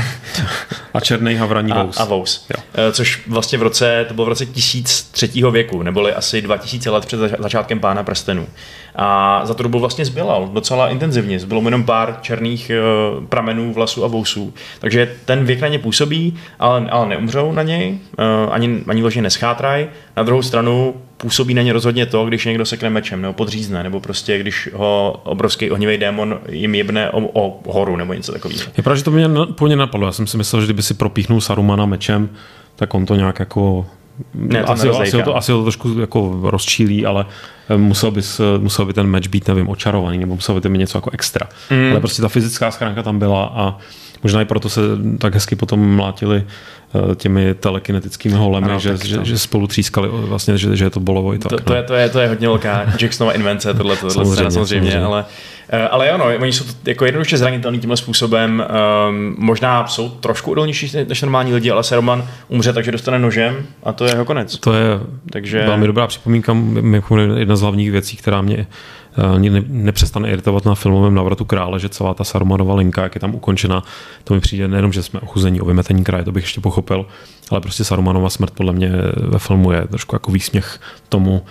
[0.95, 2.01] a černý havraní vous.
[2.01, 2.47] A, a vous.
[2.57, 2.63] Jo.
[2.93, 5.29] Což vlastně v roce, to bylo v roce 1003.
[5.51, 8.47] věku, neboli asi 2000 let před začátkem Pána prstenů.
[8.97, 11.39] A za tu dobu vlastně zbylal docela intenzivně.
[11.39, 12.71] Zbylo jenom pár černých
[13.19, 14.55] uh, pramenů vlasů a vousů.
[14.81, 19.23] Takže ten věk na ně působí, ale, ale neumřou na něj, uh, ani, ani vložně
[19.23, 19.87] neschátrají.
[20.17, 24.01] Na druhou stranu působí na ně rozhodně to, když někdo sekne mečem nebo podřízne, nebo
[24.01, 28.63] prostě když ho obrovský ohnivý démon jim jebne o, o horu nebo něco takového.
[28.77, 30.07] Je pravda, že to mě úplně napadlo.
[30.07, 32.29] Já jsem si myslel, že kdyby si propíchnul Sarumana mečem,
[32.77, 33.87] tak on to nějak jako
[34.35, 38.59] ne, to asi, asi, to, asi to trošku jako rozčílí, ale eh, musel, bys, eh,
[38.59, 41.49] musel by ten meč být, nevím, očarovaný, nebo musel by to mít něco jako extra.
[41.71, 41.91] Mm.
[41.91, 43.79] Ale prostě ta fyzická schránka tam byla a
[44.23, 44.81] možná i proto se
[45.19, 46.45] tak hezky potom mlátili
[46.95, 51.01] eh, těmi telekinetickými holemi, ano, že, že, že, spolu třískali vlastně, že, že je to
[51.01, 51.51] bolovo i tak.
[51.51, 51.77] To, to, no.
[51.77, 55.07] je, to, je, to je hodně velká Jacksonova invence, tohle, tohle samozřejmě, scéna, samozřejmě, samozřejmě,
[55.07, 55.25] ale
[55.69, 58.65] Eh, ale ano, oni jsou jako jednoduše zranitelní tímhle způsobem.
[59.09, 63.93] Um, možná jsou trošku odolnější než normální lidi, ale Saruman umře, takže dostane nožem a
[63.93, 64.59] to je jeho konec.
[64.59, 65.01] To je
[65.33, 65.63] takže...
[65.67, 66.57] velmi dobrá připomínka,
[67.37, 68.67] jedna z hlavních věcí, která mě
[69.35, 73.21] ani ne, nepřestane iritovat na filmovém navratu krále, že celá ta Sarumanova linka, jak je
[73.21, 73.83] tam ukončena,
[74.25, 77.07] to mi přijde nejenom, že jsme ochuzení o vymetení kraje, to bych ještě pochopil,
[77.51, 81.43] ale prostě Sarumanova smrt podle mě ve filmu je trošku jako výsměch tomu,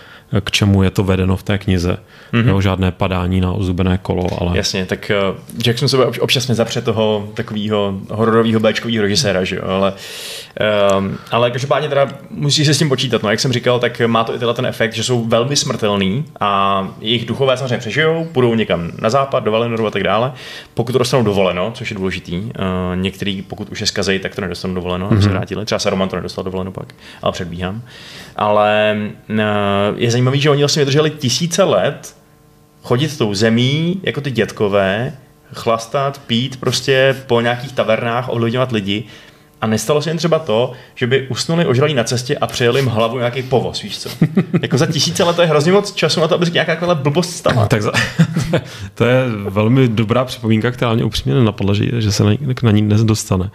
[0.41, 1.97] k čemu je to vedeno v té knize.
[2.33, 2.47] Mm-hmm.
[2.47, 4.57] Jo, žádné padání na ozubené kolo, ale...
[4.57, 9.93] Jasně, tak uh, Jackson se občas nezapře toho takového hororového béčkového režiséra, že jo, ale,
[10.97, 14.23] um, ale každopádně teda musí se s tím počítat, no, jak jsem říkal, tak má
[14.23, 18.55] to i tenhle ten efekt, že jsou velmi smrtelný a jejich duchové samozřejmě přežijou, půjdou
[18.55, 20.31] někam na západ, do Valenoru a tak dále.
[20.73, 22.51] Pokud to dostanou dovoleno, což je důležitý, uh,
[22.95, 25.23] některý, pokud už je skazej, tak to nedostanou dovoleno, mm-hmm.
[25.23, 25.65] se vrátili.
[25.65, 27.81] Třeba Saruman to nedostal dovoleno pak, ale předbíhám.
[28.35, 28.97] Ale
[29.29, 29.37] uh,
[29.95, 32.15] je zajímavý, že oni vlastně vydrželi tisíce let
[32.83, 35.13] chodit tou zemí, jako ty dětkové,
[35.53, 39.03] chlastat, pít prostě po nějakých tavernách, ovlivňovat lidi.
[39.65, 42.89] A nestalo se jen třeba to, že by usnuli, ožrali na cestě a přejeli jim
[42.89, 44.09] hlavu nějaký povoz, víš co?
[44.61, 46.95] jako za tisíce let to je hrozně moc času na to, aby se nějaká taková
[46.95, 47.67] blbost stala.
[47.67, 47.91] tak za,
[48.93, 52.31] to je velmi dobrá připomínka, která mě upřímně nenapadla, že, že se na,
[52.63, 53.51] na ní dnes dostane.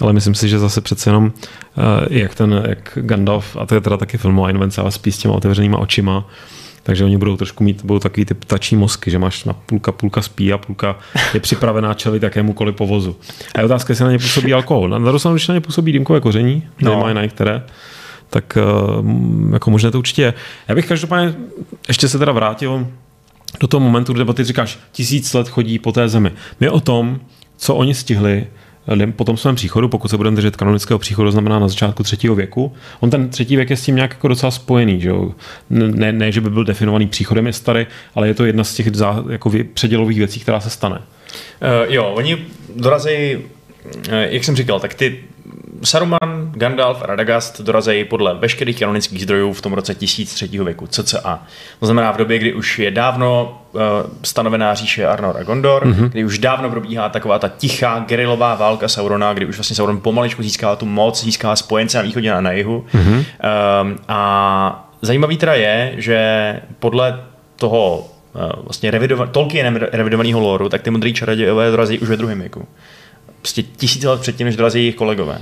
[0.00, 3.80] Ale myslím si, že zase přece jenom, uh, jak ten, jak Gandalf, a to je
[3.80, 6.24] teda taky filmová invence, ale spíš s těma otevřenýma očima,
[6.88, 10.22] takže oni budou trošku mít, budou takový ty ptačí mozky, že máš na půlka, půlka
[10.22, 10.98] spí a půlka
[11.34, 13.16] je připravená čelit jakémukoliv povozu.
[13.54, 14.88] A je otázka, jestli na ně působí alkohol.
[14.88, 16.90] Na druhou stranu, když na ně působí dýmkové koření, no.
[16.90, 17.62] nemají na některé,
[18.30, 18.58] tak
[19.00, 20.34] uh, jako možná to určitě je.
[20.68, 21.34] Já bych každopádně
[21.88, 22.86] ještě se teda vrátil
[23.60, 26.32] do toho momentu, kde ty říkáš, tisíc let chodí po té zemi.
[26.60, 27.20] My o tom,
[27.56, 28.46] co oni stihli,
[29.16, 32.72] po tom svém příchodu, pokud se budeme držet kanonického příchodu, znamená na začátku třetího věku.
[33.00, 35.32] On ten třetí věk je s tím nějak jako docela spojený, že jo?
[35.70, 38.96] Ne, ne, že by byl definovaný příchodem je starý, ale je to jedna z těch
[38.96, 40.96] zá, jako předělových věcí, která se stane.
[40.98, 42.38] Uh, jo, oni
[42.76, 43.42] dorazí, uh,
[44.10, 45.18] jak jsem říkal, tak ty
[45.84, 50.48] Saruman, Gandalf a Radagast dorazejí podle veškerých kanonických zdrojů v tom roce 1003.
[50.48, 51.42] věku, cca.
[51.80, 53.80] To znamená v době, kdy už je dávno uh,
[54.22, 56.08] stanovená říše Arnor a Gondor, mm-hmm.
[56.08, 60.42] kdy už dávno probíhá taková ta tichá gerilová válka Saurona, kdy už vlastně Sauron pomaličku
[60.42, 62.86] získává tu moc, získává spojence na východě a na jihu.
[62.94, 63.24] Mm-hmm.
[63.82, 67.24] Um, a zajímavý teda je, že podle
[67.56, 72.40] toho uh, vlastně revidova- Tolkienem revidovaného loru, tak ty modrý čarodějové dorazí už ve druhém
[72.40, 72.68] věku.
[73.48, 75.38] Prostě tisíce let předtím, než dorazí jejich kolegové.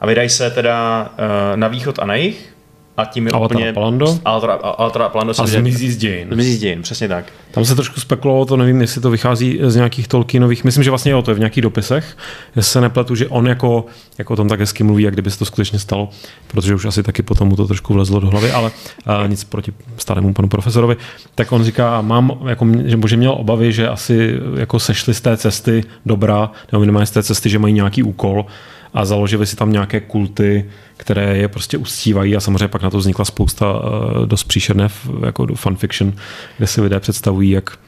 [0.00, 2.54] A vydají se teda uh, na východ a na jih
[2.98, 3.72] a tím je Altra úplně...
[3.72, 4.18] Palando.
[4.24, 6.28] Altra, Altra Palando a zmizí z dějin.
[6.32, 7.24] Zmizí z dějin, přesně tak.
[7.50, 11.12] Tam se trošku spekulovalo, to nevím, jestli to vychází z nějakých Tolkienových, myslím, že vlastně
[11.12, 12.16] jo, to je v nějakých dopisech,
[12.56, 13.86] jestli se nepletu, že on jako,
[14.18, 16.08] jako o tom tak hezky mluví, jak kdyby se to skutečně stalo,
[16.48, 18.70] protože už asi taky potom mu to trošku vlezlo do hlavy, ale
[19.06, 20.96] a nic proti starému panu profesorovi,
[21.34, 25.36] tak on říká, mám, jako, že, že měl obavy, že asi jako sešli z té
[25.36, 28.46] cesty dobrá, nebo minimálně z té cesty, že mají nějaký úkol,
[28.94, 30.64] a založili si tam nějaké kulty,
[30.98, 34.88] které je prostě ustívají a samozřejmě pak na to vznikla spousta uh, dost příšerné
[35.26, 36.12] jako fanfiction,
[36.56, 37.78] kde si lidé představují, jak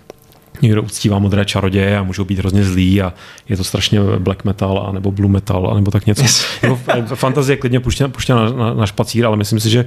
[0.62, 3.12] někdo uctívá modré čaroděje a můžou být hrozně zlí a
[3.48, 6.22] je to strašně black metal a nebo blue metal a nebo tak něco.
[6.22, 6.44] Yes.
[7.14, 9.84] fantazie klidně puštěna, puštěna na, na, na špacír, ale myslím si, že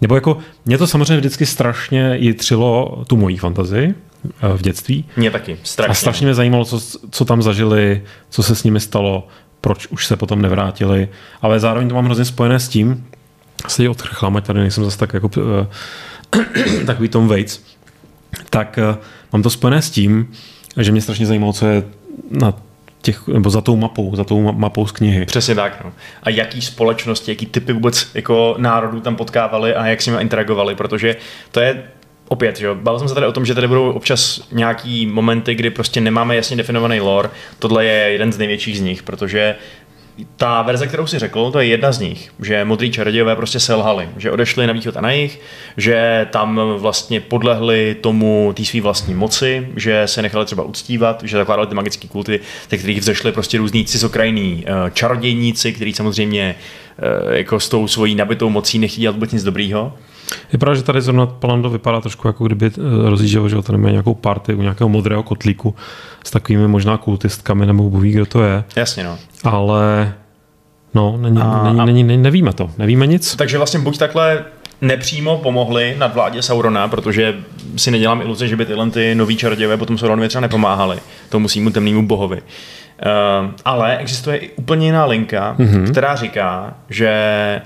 [0.00, 3.94] nebo jako, mě to samozřejmě vždycky strašně jitřilo tu mojí fantazii
[4.42, 5.04] eh, v dětství.
[5.16, 5.90] Mě taky, strašně.
[5.90, 9.28] A strašně mě zajímalo, co, co tam zažili, co se s nimi stalo,
[9.60, 11.08] proč už se potom nevrátili,
[11.42, 13.06] ale zároveň to mám hrozně spojené s tím,
[13.68, 15.42] se odchrchám, ať tady nejsem zase tak jako uh,
[16.86, 17.60] takový Tom Waits,
[18.50, 18.96] tak uh,
[19.32, 20.32] mám to spojené s tím,
[20.76, 21.82] že mě strašně zajímalo, co je
[22.30, 22.54] na
[23.02, 25.26] těch, nebo za tou mapou, za tou mapou z knihy.
[25.26, 25.84] Přesně tak.
[25.84, 25.92] No.
[26.22, 30.74] A jaký společnosti, jaký typy vůbec jako národů tam potkávali a jak s nimi interagovali,
[30.74, 31.16] protože
[31.50, 31.82] to je
[32.28, 35.70] opět, že bavil jsem se tady o tom, že tady budou občas nějaký momenty, kdy
[35.70, 37.30] prostě nemáme jasně definovaný lore.
[37.58, 39.56] Tohle je jeden z největších z nich, protože
[40.36, 44.08] ta verze, kterou si řekl, to je jedna z nich, že modrý čarodějové prostě selhali,
[44.16, 45.40] že odešli na východ a na jih,
[45.76, 51.36] že tam vlastně podlehli tomu té své vlastní moci, že se nechali třeba uctívat, že
[51.36, 56.54] zakládali ty magické kulty, ze kterých vzešli prostě různí cizokrajní eh, čarodějníci, kteří samozřejmě
[56.98, 59.92] eh, jako s tou svojí nabitou mocí nechtějí dělat vůbec nic dobrýho.
[60.52, 63.90] Je pravda, že tady zrovna Palando vypadá trošku jako kdyby eh, rozjížděl, že tady má
[63.90, 65.74] nějakou party u nějakého modrého kotlíku
[66.24, 68.64] s takovými možná kultistkami nebo Bůh ví, kdo to je.
[68.76, 69.18] Jasně, no.
[69.44, 70.14] Ale
[70.94, 71.84] no, není, a, není, a...
[71.84, 73.36] Není, není, nevíme to, nevíme nic.
[73.36, 74.44] Takže vlastně buď takhle
[74.80, 77.34] nepřímo pomohli nad vládě Saurona, protože
[77.76, 81.70] si nedělám iluze, že by tyhle ty nový čarodějové potom Sauronovi třeba nepomáhali tomu svýmu
[81.70, 82.42] temnému bohovi.
[83.02, 85.90] Uh, ale existuje i úplně jiná linka, mm-hmm.
[85.90, 87.10] která říká, že,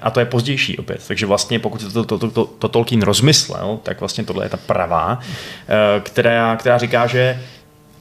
[0.03, 3.79] a to je pozdější opět, takže vlastně pokud to, to, to, to, to Tolkien rozmyslel,
[3.83, 7.41] tak vlastně tohle je ta pravá, uh, která, která říká, že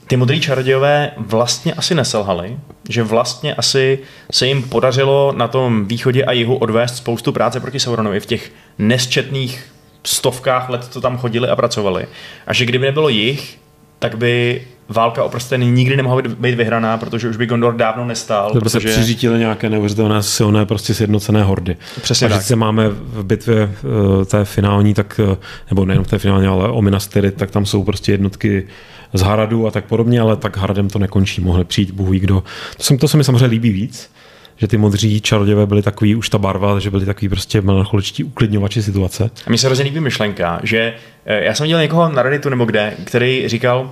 [0.06, 2.56] ty modrý čarodějové vlastně asi neselhali,
[2.88, 3.98] že vlastně asi
[4.32, 8.52] se jim podařilo na tom východě a jihu odvést spoustu práce proti Sauronovi v těch
[8.78, 9.72] nesčetných
[10.04, 12.06] stovkách let, co tam chodili a pracovali.
[12.46, 13.58] A že kdyby nebylo jich,
[14.02, 18.52] tak by válka o prsteny nikdy nemohla být vyhraná, protože už by Gondor dávno nestál.
[18.52, 21.76] To protože se přiřítili nějaké neuvěřitelné silné prostě sjednocené hordy.
[22.02, 22.42] Přesně a tak.
[22.42, 25.36] se máme v bitvě uh, té finální, tak, uh,
[25.70, 28.66] nebo nejenom v té finální, ale o Minas Tirith, tak tam jsou prostě jednotky
[29.12, 32.42] z Haradu a tak podobně, ale tak Haradem to nekončí, mohli přijít Bůh kdo.
[32.76, 34.10] To, jsem, to se mi samozřejmě líbí víc,
[34.56, 38.82] že ty modří čarodějové byly takový už ta barva, že byli takový prostě melancholičtí uklidňovači
[38.82, 39.30] situace.
[39.46, 40.94] A mi se hrozně líbí myšlenka, že
[41.26, 43.90] eh, já jsem viděl někoho na Redditu nebo kde, který říkal,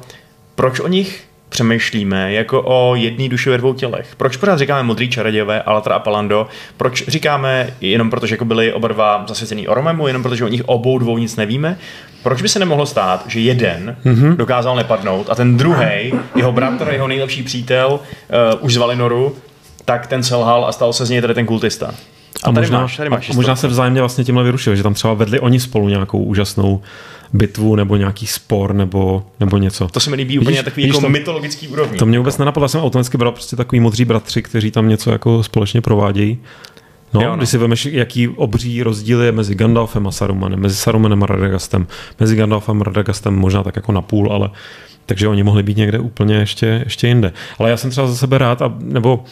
[0.54, 4.14] proč o nich přemýšlíme jako o jedné duši ve dvou tělech.
[4.16, 6.48] Proč pořád říkáme modrý čarodějové, Alatra a Palando?
[6.76, 10.62] Proč říkáme jenom proto, že jako byli oba dva zasvěcený Oromemu, jenom protože o nich
[10.66, 11.78] obou dvou nic nevíme?
[12.22, 14.36] Proč by se nemohlo stát, že jeden mm-hmm.
[14.36, 18.00] dokázal nepadnout a ten druhý, jeho bratr, jeho nejlepší přítel,
[18.52, 19.36] uh, už z Valinoru,
[19.90, 21.87] tak ten selhal a stal se z něj tady ten kultista.
[21.87, 21.92] A,
[22.42, 24.94] a tady možná, máš, tady máš a možná se vzájemně vlastně tímhle vyrušil, že tam
[24.94, 26.81] třeba vedli oni spolu nějakou úžasnou
[27.33, 29.88] bitvu nebo nějaký spor nebo, nebo něco.
[29.88, 31.98] To se mi líbí úplně takový jako tam, mytologický úrovni.
[31.98, 35.11] To mě vůbec nenapadlo, já jsem automaticky bral prostě takový modří bratři, kteří tam něco
[35.12, 36.38] jako společně provádějí.
[37.14, 37.37] No, jo, no.
[37.37, 41.87] když si vemeš, jaký obří rozdíl je mezi Gandalfem a Sarumanem, mezi Sarumanem a Radagastem,
[42.20, 44.50] mezi Gandalfem a Radagastem možná tak jako na půl, ale
[45.07, 47.33] takže oni mohli být někde úplně ještě, ještě jinde.
[47.59, 49.24] Ale já jsem třeba za sebe rád, a, nebo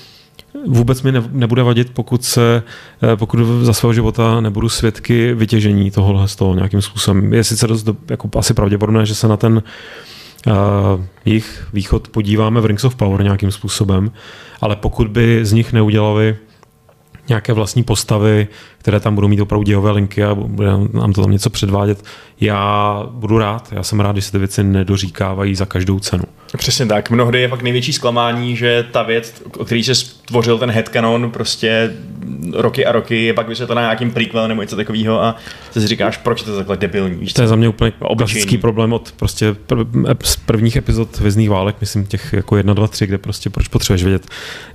[0.67, 2.63] vůbec mi nebude vadit, pokud se,
[3.03, 7.35] eh, pokud za svého života nebudu svědky vytěžení tohohle z toho nějakým způsobem.
[7.35, 9.63] Je sice dost jako asi pravděpodobné, že se na ten
[10.47, 10.53] uh,
[11.25, 14.13] jich východ podíváme v Rings of Power nějakým způsobem,
[14.61, 16.37] ale pokud by z nich neudělali
[17.29, 21.31] nějaké vlastní postavy, které tam budou mít opravdu dějové linky a bude nám to tam
[21.31, 22.05] něco předvádět.
[22.41, 26.25] Já budu rád, já jsem rád, když se ty věci nedoříkávají za každou cenu.
[26.57, 27.11] Přesně tak.
[27.11, 31.93] Mnohdy je fakt největší zklamání, že ta věc, o který se stvořil ten headcanon prostě
[32.53, 35.37] roky a roky, je pak vysvětlená nějakým prequel nebo něco takového a
[35.75, 37.17] ty si říkáš, proč je to takhle debilní.
[37.17, 38.17] Víš to je za mě úplně obyčejný.
[38.17, 39.57] klasický problém od prostě
[40.25, 44.03] z prvních epizod Vězných válek, myslím těch jako jedna, dva, tři, kde prostě proč potřebuješ
[44.05, 44.27] vědět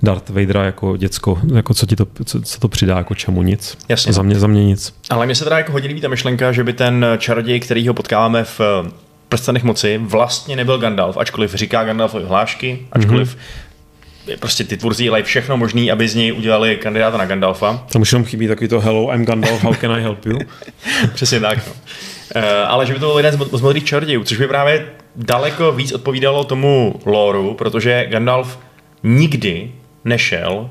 [0.03, 3.77] Darth Vadera jako děcko, jako co ti to, co, co to přidá, jako čemu nic.
[3.93, 4.13] Jasně.
[4.13, 4.93] Za mě, za mě nic.
[5.09, 7.93] Ale mě se teda jako hodně líbí ta myšlenka, že by ten čaroděj, který ho
[7.93, 8.91] potkáváme v eh,
[9.29, 14.37] prstenech moci, vlastně nebyl Gandalf, ačkoliv říká Gandalfovi hlášky, ačkoliv mm-hmm.
[14.39, 17.85] prostě ty tvůrci dělají všechno možné, aby z něj udělali kandidáta na Gandalfa.
[17.91, 20.39] Tam už jenom chybí takový to hello, I'm Gandalf, how can I help you?
[21.13, 21.57] Přesně tak.
[21.67, 21.73] No.
[22.35, 25.91] Uh, ale že by to byl jeden z modrých čarodějů, což by právě daleko víc
[25.91, 28.59] odpovídalo tomu loru, protože Gandalf
[29.03, 29.71] nikdy
[30.05, 30.69] nešel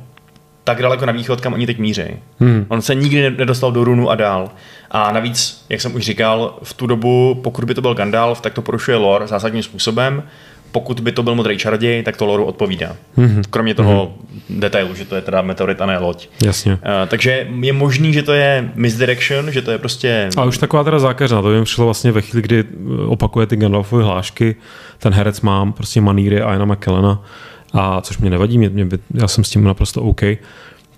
[0.65, 2.03] tak daleko na východ, kam oni teď míří.
[2.41, 2.67] Hmm.
[2.69, 4.51] On se nikdy nedostal do Runu a dál.
[4.91, 8.55] A navíc, jak jsem už říkal, v tu dobu, pokud by to byl Gandalf, tak
[8.55, 10.23] to porušuje lore zásadním způsobem,
[10.73, 12.97] pokud by to byl modrý čaroděj, tak to loru odpovídá.
[13.19, 13.43] Mm-hmm.
[13.51, 14.61] Kromě toho mm-hmm.
[14.61, 16.29] detailu, že to je teda meteorit a ne loď.
[16.45, 16.73] Jasně.
[16.73, 20.29] Uh, takže je možný, že to je misdirection, že to je prostě...
[20.37, 22.65] A už taková teda zákeřná, to mi přišlo vlastně ve chvíli, kdy
[23.07, 24.57] opakuje ty Gandalfové hlášky,
[24.99, 27.23] ten herec mám prostě maníry Iana McKellena,
[27.73, 30.23] a což mě nevadí, mě, mě, já jsem s tím naprosto OK,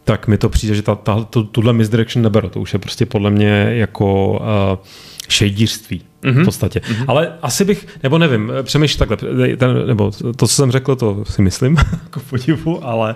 [0.05, 2.49] tak mi to přijde, že ta, ta, to, tuhle misdirection neberu.
[2.49, 4.87] To už je prostě podle mě jako uh,
[5.29, 6.43] šejdířství mm-hmm.
[6.43, 6.81] v podstatě.
[6.81, 7.05] Mm-hmm.
[7.09, 11.43] Ale asi bych, nebo nevím, přemýšlím takhle, ten, nebo to, co jsem řekl, to si
[11.43, 13.15] myslím, jako podivu, ale,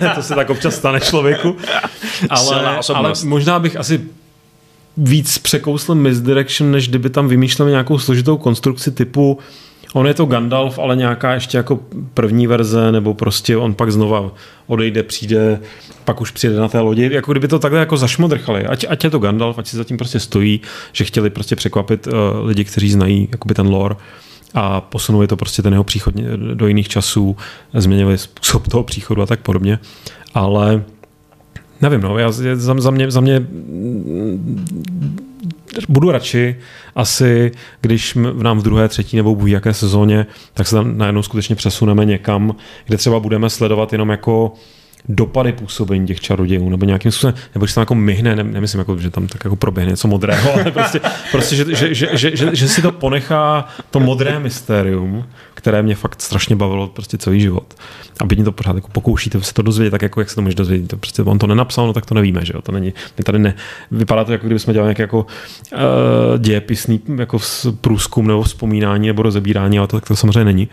[0.00, 1.56] ale to se tak občas stane člověku.
[2.30, 4.00] Ale, ale možná bych asi
[4.96, 9.38] víc překousl misdirection, než kdyby tam vymýšleli nějakou složitou konstrukci typu
[9.92, 11.80] On je to Gandalf, ale nějaká ještě jako
[12.14, 14.30] první verze, nebo prostě on pak znova
[14.66, 15.60] odejde, přijde,
[16.04, 17.10] pak už přijde na té lodi.
[17.12, 18.66] Jako kdyby to takhle jako zašmodrchali.
[18.66, 20.60] Ať, ať je to Gandalf, ať si zatím prostě stojí,
[20.92, 22.12] že chtěli prostě překvapit uh,
[22.46, 23.94] lidi, kteří znají jakoby ten lore
[24.54, 26.14] a posunuli to prostě ten jeho příchod
[26.54, 27.36] do jiných časů,
[27.74, 29.78] změnili způsob toho příchodu a tak podobně.
[30.34, 30.82] Ale
[31.80, 33.46] nevím, no, já, za, za, mě, za mě
[35.88, 36.56] budu radši
[36.94, 41.22] asi, když v nám v druhé, třetí nebo v jaké sezóně, tak se tam najednou
[41.22, 42.54] skutečně přesuneme někam,
[42.86, 44.52] kde třeba budeme sledovat jenom jako
[45.08, 48.78] dopady působení těch čarodějů, nebo nějakým způsobem, nebo že se tam jako myhne, ne, nemyslím,
[48.78, 52.36] jako, že tam tak jako proběhne něco modrého, ale prostě, prostě že, že, že, že,
[52.36, 55.24] že, že, si to ponechá to modré mystérium,
[55.54, 57.74] které mě fakt strašně bavilo prostě celý život.
[58.20, 60.54] A mě to pořád jako pokoušíte se to dozvědět tak, jako jak se to může
[60.54, 60.88] dozvědět.
[60.88, 62.62] To prostě on to nenapsal, no tak to nevíme, že jo.
[62.62, 63.54] To není, my tady ne,
[63.90, 65.26] vypadá to, jako kdyby jsme dělali nějaký jako
[65.72, 65.78] uh,
[66.38, 67.38] dějepisný jako
[67.80, 70.68] průzkum nebo vzpomínání nebo rozebírání, ale to tak to samozřejmě není.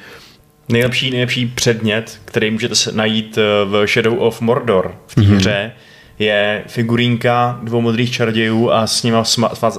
[0.70, 5.36] Nejlepší, nejlepší předmět, který můžete najít eh, v Shadow of Mordor v té mm-hmm.
[5.36, 5.72] hře,
[6.20, 9.18] je figurínka dvou modrých čarodějů a s nimi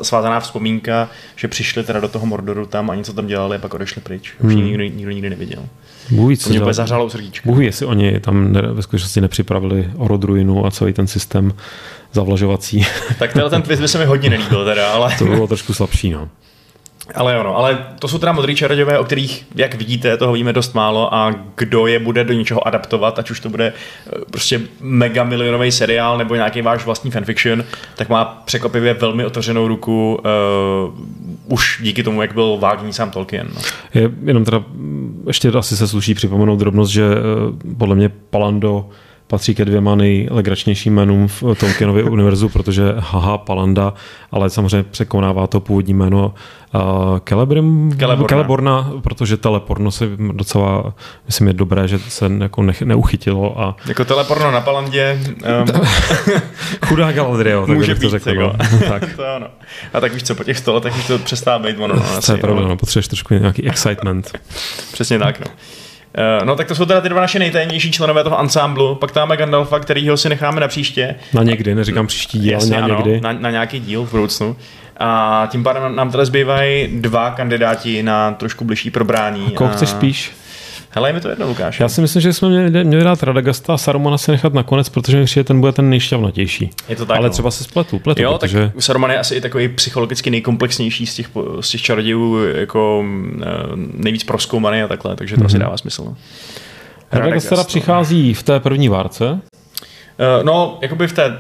[0.03, 3.74] svázaná vzpomínka, že přišli teda do toho Mordoru tam a něco tam dělali a pak
[3.74, 4.34] odešli pryč.
[4.41, 4.64] Už hmm.
[4.64, 5.64] nikdo, nikdo nikdy neviděl.
[6.11, 7.49] Bůh to mě úplně zahřálo srdíčko.
[7.49, 11.55] Bůh jestli oni tam ne, ve skutečnosti nepřipravili Orodruinu a celý ten systém
[12.12, 12.86] zavlažovací.
[13.18, 15.14] tak ten twist by se mi hodně nelíbil teda, ale...
[15.18, 16.28] to bylo trošku slabší, no.
[17.15, 20.53] Ale jo, no, ale to jsou teda modrý čarodějové, o kterých, jak vidíte, toho víme
[20.53, 24.61] dost málo a kdo je bude do něčeho adaptovat, ať už to bude eh, prostě
[24.81, 27.65] mega milionový seriál nebo nějaký váš vlastní fanfiction,
[27.97, 30.21] tak má překvapivě velmi otevřenou ruku
[30.89, 33.49] uh, už díky tomu, jak byl vágní sám Tolkien.
[33.55, 33.61] No.
[33.95, 34.65] Je, jenom teda
[35.27, 38.91] ještě asi se sluší připomenout drobnost, že uh, podle mě Palando
[39.29, 43.95] patří ke dvěma nejlegračnějším jménům v Tolkienově univerzu, protože haha, Palanda,
[44.33, 46.35] ale samozřejmě překonává to původní jméno
[46.74, 46.81] uh,
[47.29, 48.29] Celebrim, Celeborna.
[48.29, 50.95] Celeborna, protože teleporno se docela,
[51.26, 53.61] myslím, je dobré, že se jako ne, neuchytilo.
[53.61, 53.76] A...
[53.87, 55.20] Jako teleporno na Palandě.
[55.62, 55.83] Um...
[56.87, 58.31] Chudá Galadriel, tak Může bych to řekl.
[58.31, 58.57] Jako.
[58.89, 59.16] tak.
[59.16, 59.47] to ano.
[59.95, 61.95] A tak víš co, po těch 100 letech už to přestává být ono.
[61.95, 62.76] No, to je pravda, no.
[62.76, 64.39] potřebuješ trošku nějaký excitement.
[64.93, 65.47] Přesně tak, no.
[66.41, 68.95] Uh, no tak to jsou teda ty dva naše nejtajemnější členové toho ansámblu.
[68.95, 71.15] Pak tam máme Gandalfa, kterýho si necháme na příště.
[71.35, 73.21] Na někdy, neříkám příští díl, Jasně, na někdy.
[73.21, 74.57] Na, na nějaký díl v budoucnu.
[75.01, 79.47] A tím pádem nám teda zbývají dva kandidáti na trošku bližší probrání.
[79.47, 80.33] A koho chceš spíš?
[80.91, 81.80] Hele, je mi to jedno, Lukáš.
[81.80, 85.18] Já si myslím, že jsme měli, měli dát Radagasta a Sarumana se nechat nakonec, protože
[85.18, 86.70] mi ten bude ten nejšťavnatější.
[86.89, 87.32] Je to tak, Ale no.
[87.32, 88.70] třeba se spletu, pletu, jo, protože...
[88.74, 91.28] tak Saruman je asi i takový psychologicky nejkomplexnější z těch,
[91.61, 93.05] z těch čarodějů, jako
[93.43, 95.47] eh, nejvíc proskoumaný a takhle, takže to mm-hmm.
[95.47, 96.05] asi dává smysl.
[96.05, 96.16] No.
[97.12, 97.64] Radagast teda no.
[97.64, 99.30] přichází v té první várce.
[99.30, 101.39] Uh, no, jakoby v té,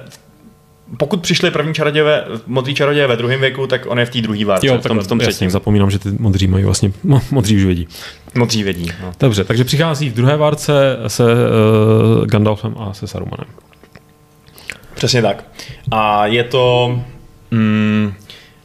[0.96, 4.44] pokud přišli první čaroděje, modří čaroděje ve druhém věku, tak on je v té druhé
[4.44, 5.34] várce, jo, v tom, v tom třetím.
[5.34, 6.92] Jasně, zapomínám, že ty modří mají vlastně,
[7.30, 7.88] modří už vědí.
[8.34, 8.92] Modří vědí.
[9.02, 9.12] No.
[9.20, 13.46] Dobře, takže přichází v druhé várce se uh, Gandalfem a se Sarumanem.
[14.94, 15.44] Přesně tak.
[15.90, 16.96] A je to...
[17.50, 18.14] Mm,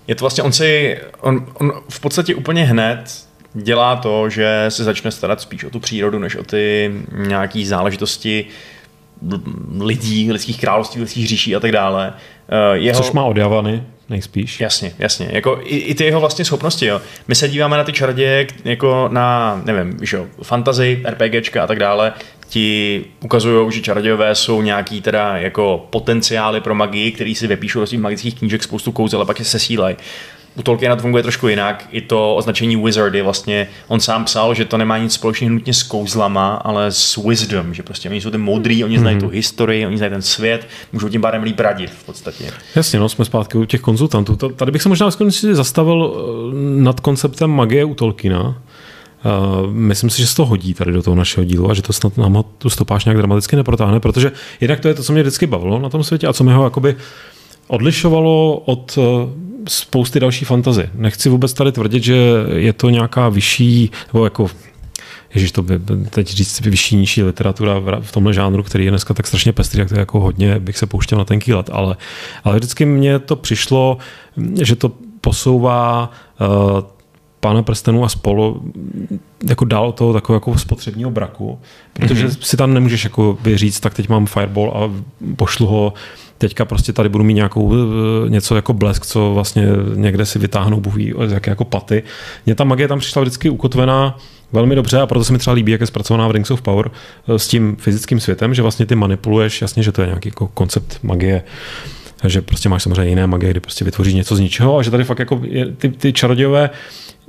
[0.08, 4.84] je to vlastně, on si, on, on v podstatě úplně hned dělá to, že se
[4.84, 6.94] začne starat spíš o tu přírodu, než o ty
[7.28, 8.46] nějaké záležitosti
[9.80, 12.14] lidí, lidských království, lidských říší a tak dále.
[12.50, 13.02] Eh, jeho...
[13.02, 14.60] Což má od Javany nejspíš.
[14.60, 15.30] Jasně, jasně.
[15.32, 17.02] Jako i, i, ty jeho vlastně schopnosti, jo.
[17.28, 21.80] My se díváme na ty čaroděje jako na, nevím, víš jo, fantasy, RPGčka a tak
[21.80, 22.14] dále,
[22.50, 27.88] ti ukazují, že čarodějové jsou nějaký teda jako potenciály pro magii, který si vypíšou do
[27.88, 29.96] svých magických knížek spoustu kouzel a pak je sesílají
[30.56, 31.88] u Tolkiena to funguje trošku jinak.
[31.92, 35.74] I to označení wizard je vlastně, on sám psal, že to nemá nic společného nutně
[35.74, 39.20] s kouzlama, ale s wisdom, že prostě oni jsou ty moudrý, oni znají mm-hmm.
[39.20, 42.52] tu historii, oni znají ten svět, můžou tím pádem líp radit v podstatě.
[42.76, 44.36] Jasně, no, jsme zpátky u těch konzultantů.
[44.36, 45.10] Tady bych se možná
[45.52, 48.62] zastavil eh, nad konceptem magie u Tolkiena.
[49.26, 51.94] Uh, myslím si, že se to hodí tady do toho našeho dílu a že to
[51.94, 54.32] snad nám tu stopáž nějak dramaticky neprotáhne, protože
[54.62, 56.64] jednak to je to, co mě vždycky bavilo na tom světě a co mi ho
[56.64, 56.96] jakoby
[57.68, 59.02] odlišovalo od eh,
[59.68, 60.90] spousty další fantazy.
[60.96, 62.16] Nechci vůbec tady tvrdit, že
[62.56, 64.48] je to nějaká vyšší, nebo jako
[65.36, 69.28] ježiš, to by teď říct vyšší, nižší literatura v tomhle žánru, který je dneska tak
[69.28, 71.96] strašně pestrý, jak to je jako hodně bych se pouštěl na tenký let, ale,
[72.44, 73.98] ale vždycky mně to přišlo,
[74.62, 74.92] že to
[75.22, 76.12] posouvá
[76.42, 76.82] uh,
[77.44, 78.72] Pána prstenů a spolu
[79.50, 81.60] jako dál toho takového jako spotřebního braku,
[81.94, 82.38] protože mm-hmm.
[82.42, 84.92] si tam nemůžeš jako říct, tak teď mám fireball a
[85.36, 85.94] pošlu ho
[86.44, 90.80] teďka prostě tady budu mít nějakou eh, něco jako blesk, co vlastně někde si vytáhnou
[90.80, 92.04] buví z jaké jako paty.
[92.46, 94.18] Mně ta magie tam přišla vždycky ukotvená
[94.52, 96.92] velmi dobře a proto se mi třeba líbí, jak je zpracovaná v Rings of Power
[97.28, 100.48] eh, s tím fyzickým světem, že vlastně ty manipuluješ, jasně, že to je nějaký jako
[100.48, 101.44] koncept magie,
[102.24, 105.04] že prostě máš samozřejmě jiné magie, kdy prostě vytvoříš něco z ničeho a že tady
[105.04, 105.42] fakt jako
[105.78, 106.70] ty, ty čarodějové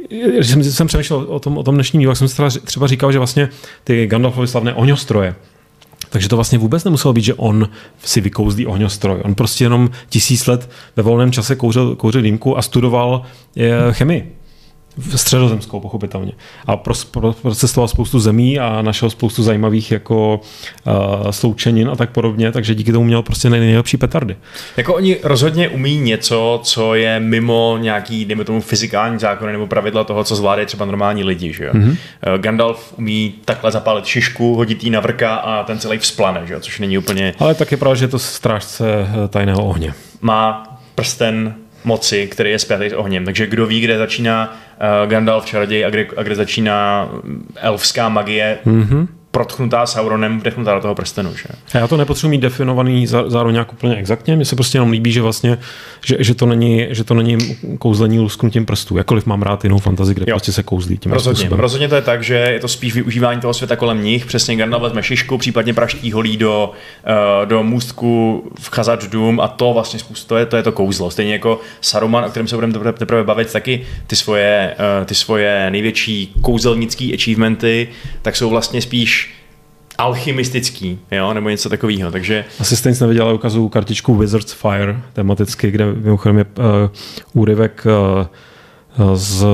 [0.09, 3.19] když jsem, jsem přemýšlel o tom, o tom dnešním dílu, jsem třeba, třeba říkal, že
[3.19, 3.49] vlastně
[3.85, 5.35] ty Gandalfovy slavné ohňostroje,
[6.15, 7.69] takže to vlastně vůbec nemuselo být, že on
[8.05, 9.21] si vykouzlí ohňostroj.
[9.25, 13.23] On prostě jenom tisíc let ve volném čase kouřil, kouřil dýmku a studoval
[13.57, 14.43] eh, chemii
[15.16, 16.32] středozemskou, pochopitelně.
[16.66, 16.76] A
[17.42, 20.40] procestoval spoustu zemí a našel spoustu zajímavých jako
[20.86, 24.36] uh, sloučenin a tak podobně, takže díky tomu měl prostě nejlepší petardy.
[24.76, 30.05] Jako oni rozhodně umí něco, co je mimo nějaký, dejme tomu, fyzikální zákony nebo pravidla
[30.05, 31.53] toho, co zvládají třeba normální lidi.
[31.53, 31.70] Že?
[31.70, 31.90] Mm-hmm.
[31.90, 31.97] Uh,
[32.38, 36.61] Gandalf umí takhle zapálit šišku, hodit jí na vrka a ten celý vzplane, že?
[36.61, 37.34] což není úplně...
[37.38, 39.95] Ale tak je pravda, že je to strážce eh, tajného ohně.
[40.20, 40.62] Má
[40.95, 41.55] prsten
[41.85, 43.24] moci, který je spjatý s ohněm.
[43.24, 47.09] Takže kdo ví, kde začíná uh, Gandalf čaroděj a kde, a kde začíná
[47.57, 51.37] elfská magie, mm-hmm protchnutá Sauronem, vdechnutá do toho prstenu.
[51.37, 51.45] Že?
[51.74, 55.12] A já to nepotřebuji mít definovaný zároveň nějak úplně exaktně, mně se prostě jenom líbí,
[55.12, 55.59] že vlastně,
[56.07, 57.39] že, že, to, není, že to není
[57.78, 58.97] kouzlení lusknutím prstů.
[58.97, 60.35] Jakkoliv mám rád jinou fantazii, kde jo.
[60.35, 61.61] prostě se kouzlí tím rozhodně, způsobem.
[61.61, 64.26] rozhodně to je tak, že je to spíš využívání toho světa kolem nich.
[64.26, 66.72] Přesně Gandalf vezme šišku, případně praští holí do,
[67.07, 70.72] uh, do můstku v Khazad Doom a to vlastně způsob, to je, to je to
[70.72, 71.11] kouzlo.
[71.11, 75.14] Stejně jako Saruman, o kterém se budeme teprve, teprve bavit, taky ty svoje, uh, ty
[75.14, 77.89] svoje největší kouzelnické achievementy,
[78.22, 79.24] tak jsou vlastně spíš
[80.05, 82.11] alchymistický, jo, nebo něco takového.
[82.11, 82.44] Takže...
[82.61, 86.64] Asi jste nic neviděl, ukazuju kartičku Wizard's Fire tematicky, kde mimochodem je uh,
[87.32, 89.46] úryvek uh, z,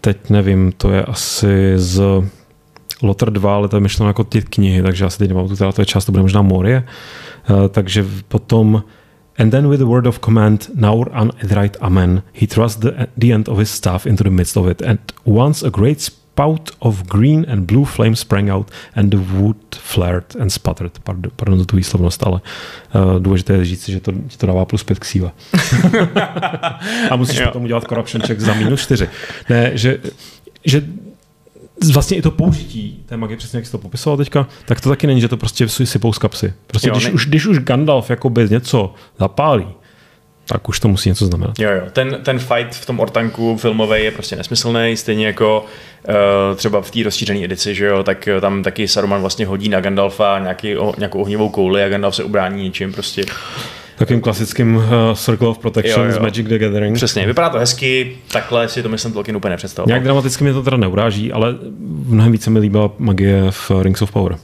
[0.00, 2.02] teď nevím, to je asi z
[3.02, 5.82] Lotter 2, ale to je myšleno jako ty knihy, takže asi teď nemám tu to
[5.82, 6.84] je část, to bude možná Morie.
[7.50, 8.82] Uh, takže potom
[9.38, 13.32] And then with a word of command, Naur an Edrite Amen, he thrust the, the
[13.32, 16.00] end of his staff into the midst of it, and once a great
[16.38, 20.92] spout of green and blue flame sprang out and the wood flared and sputtered.
[21.04, 22.40] Pardon, pardon za tu výslovnost, ale
[22.94, 25.32] uh, důležité je říct, že to, že to dává plus pět k síle.
[27.10, 29.08] A musíš potom udělat corruption check za minus čtyři.
[29.48, 29.98] Ne, že,
[30.64, 30.82] že
[31.92, 35.06] vlastně i to použití té magie, přesně jak jsi to popisoval teďka, tak to taky
[35.06, 36.54] není, že to prostě sypou z kapsy.
[36.66, 39.66] Prostě jo, když, už, když už Gandalf jakoby něco zapálí,
[40.48, 41.58] tak už to musí něco znamenat.
[41.58, 41.82] Jo, jo.
[41.92, 45.64] Ten, ten fight v tom ortanku filmové je prostě nesmyslný, stejně jako
[46.08, 49.68] uh, třeba v té rozšířené edici, že jo, tak eh, tam taky Saruman vlastně hodí
[49.68, 53.24] na Gandalfa nějaký, o, nějakou ohnivou kouli a Gandalf se ubrání ničím prostě.
[53.98, 54.84] Takým klasickým uh,
[55.14, 56.16] Circle of Protection jo, jo.
[56.16, 56.96] z Magic the Gathering.
[56.96, 59.88] Přesně, vypadá to hezky, takhle si to myslím Tolkien úplně nepředstavoval.
[59.88, 61.54] Nějak dramaticky mě to teda neuráží, ale
[62.06, 64.36] mnohem více mi líbila magie v Rings of Power.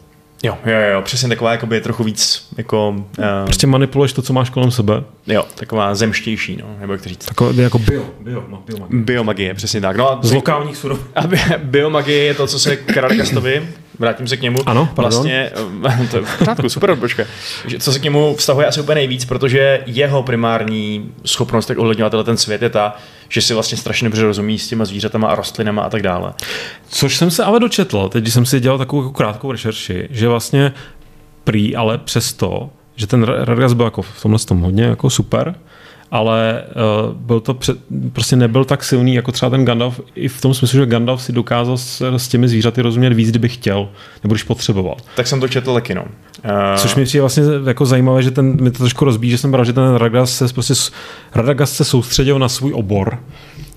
[0.44, 2.88] Jo, jo, jo, přesně taková jakoby trochu víc jako...
[2.88, 5.02] Uh, prostě manipuluješ to, co máš kolem sebe.
[5.26, 7.24] Jo, taková zemštější, no, nebo jak to říct.
[7.24, 9.04] Takové jako bio, bio, biomagie.
[9.04, 9.96] Biomagie, přesně tak.
[9.96, 11.00] No a Z lokálních surov.
[11.16, 11.22] A
[11.58, 13.62] biomagie je to, co se Karadagastovi
[13.98, 14.58] vrátím se k němu.
[14.66, 15.12] Ano, pardon.
[15.12, 15.50] Vlastně,
[16.02, 17.24] eh, to je v pořádku, super, počkej.
[17.78, 22.36] Co se k němu vztahuje asi úplně nejvíc, protože jeho primární schopnost tak ohledňovat ten
[22.36, 22.96] svět je ta,
[23.28, 26.32] že si vlastně strašně dobře rozumí s těma zvířatama a rostlinama a tak dále.
[26.88, 30.28] Což jsem se ale dočetl, teď když jsem si dělal takovou jako krátkou rešerši, že
[30.28, 30.72] vlastně
[31.44, 35.54] prý, ale přesto, že ten Radgast byl jako v tomhle tom hodně jako super,
[36.10, 36.64] ale
[37.06, 37.78] uh, byl to před,
[38.12, 41.32] prostě nebyl tak silný jako třeba ten Gandalf i v tom smyslu, že Gandalf si
[41.32, 43.88] dokázal s, s těmi zvířaty rozumět víc, kdyby chtěl,
[44.22, 44.96] nebo když potřeboval.
[45.16, 46.02] Tak jsem to četl taky, no.
[46.02, 46.76] Uh...
[46.76, 49.64] Což mi přijde vlastně jako zajímavé, že ten, mi to trošku rozbíjí, že jsem bral,
[49.64, 50.74] že ten Radagast se, prostě,
[51.34, 53.18] Radagast se soustředil na svůj obor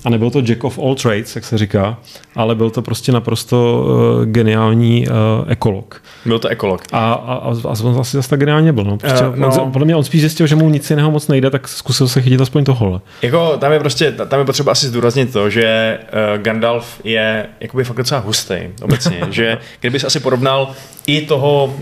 [0.06, 1.98] a nebyl to Jack of all trades, jak se říká,
[2.36, 6.02] ale byl to prostě naprosto uh, geniální uh, ekolog.
[6.26, 6.82] Byl to ekolog.
[6.92, 8.84] A, a, a, on vlastně zase tak geniálně byl.
[8.84, 8.98] No.
[8.98, 9.64] Prostě uh, no.
[9.64, 12.22] On, podle mě on spíš zjistil, že mu nic jiného moc nejde, tak zkusil se
[12.22, 13.00] chytit aspoň tohle.
[13.22, 17.84] Jako tam je prostě, tam je potřeba asi zdůraznit to, že uh, Gandalf je jakoby
[17.84, 20.72] fakt docela hustý obecně, že kdybys asi porovnal
[21.08, 21.74] i toho, uh,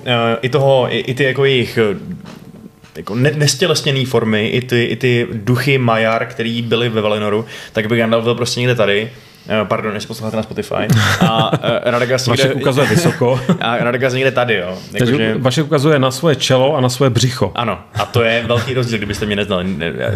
[0.41, 1.79] i toho, i, i ty jako jejich
[2.95, 7.87] jako ne, nestělesněný formy, i ty, i ty duchy Majar, který byly ve Valinoru, tak
[7.87, 9.09] by Gandalf byl prostě někde tady
[9.49, 10.87] Eh, pardon, jestli posloucháte na Spotify.
[11.21, 12.43] A uh, Radagast někde...
[12.43, 13.39] Vašek ukazuje vysoko.
[13.61, 14.67] A Radagast někde tady, jo.
[14.67, 15.35] Jako, Takže že...
[15.37, 17.51] Vašek ukazuje na svoje čelo a na svoje břicho.
[17.55, 19.65] Ano, a to je velký rozdíl, kdybyste mě neznali.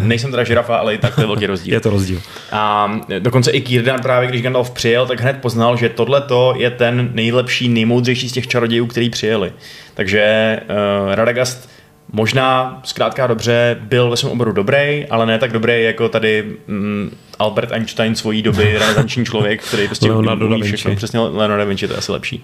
[0.00, 1.74] Nejsem teda žirafa, ale i tak to je velký rozdíl.
[1.74, 2.20] je to rozdíl.
[2.52, 6.22] A dokonce i Kírdan právě, když Gandalf přijel, tak hned poznal, že tohle
[6.56, 9.52] je ten nejlepší, nejmoudřejší z těch čarodějů, který přijeli.
[9.94, 11.70] Takže uh, Radagast
[12.12, 17.16] možná zkrátka dobře byl ve svém oboru dobrý, ale ne tak dobrý jako tady mm,
[17.38, 20.76] Albert Einstein svojí doby, renesanční člověk, který prostě Leonardo da Vinci.
[20.76, 22.42] Všechno, přesně Leonardo da Vinci, to je asi lepší.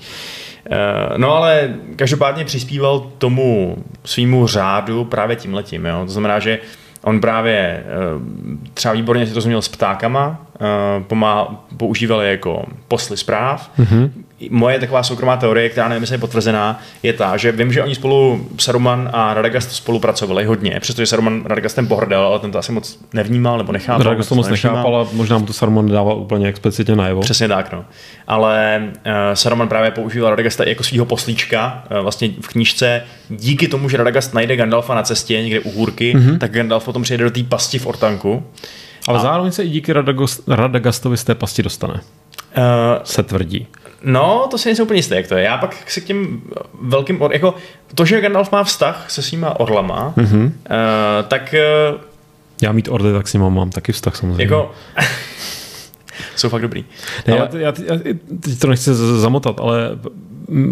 [0.70, 5.86] Uh, no ale každopádně přispíval tomu svýmu řádu právě tím letím.
[5.86, 6.02] Jo?
[6.06, 6.58] To znamená, že
[7.02, 7.84] on právě
[8.16, 8.22] uh,
[8.74, 10.45] třeba výborně si to rozuměl s ptákama,
[11.06, 14.10] pomá, používal je jako posly zpráv, mm-hmm
[14.50, 17.94] moje taková soukromá teorie, která nevím, jestli je potvrzená, je ta, že vím, že oni
[17.94, 22.98] spolu, Saruman a Radagast spolupracovali hodně, přestože Saruman Radagastem pohrdal, ale ten to asi moc
[23.12, 24.02] nevnímal nebo nechápal.
[24.02, 27.20] Radagast to moc nechápal a možná mu to Saruman nedával úplně explicitně najevo.
[27.20, 27.84] Přesně tak, no.
[28.26, 33.02] Ale uh, Saruman právě používal Radagasta jako svého poslíčka uh, vlastně v knížce.
[33.28, 36.38] Díky tomu, že Radagast najde Gandalfa na cestě někde u hůrky, mm-hmm.
[36.38, 38.44] tak Gandalf potom přijede do té pasti v Ortanku.
[39.06, 39.22] Ale a...
[39.22, 39.92] zároveň se i díky
[40.48, 41.94] Radagastovi z té pasti dostane.
[41.94, 42.62] Uh,
[43.04, 43.66] se tvrdí.
[44.02, 45.44] No, to si nejsem úplně jistý, jak to je.
[45.44, 46.40] Já pak se k těm
[46.82, 47.54] velkým, or, jako
[47.94, 50.44] to, že Gandalf má vztah se svýma orlama, mm-hmm.
[50.44, 50.52] uh,
[51.28, 51.54] tak...
[51.92, 52.00] Uh,
[52.62, 54.42] já mít orly, tak s ním mám taky vztah samozřejmě.
[54.42, 54.70] Jako,
[56.36, 56.84] jsou fakt dobrý.
[57.26, 57.48] Ne, ale...
[57.52, 57.98] já, já, já
[58.40, 59.98] teď to nechci zamotat, ale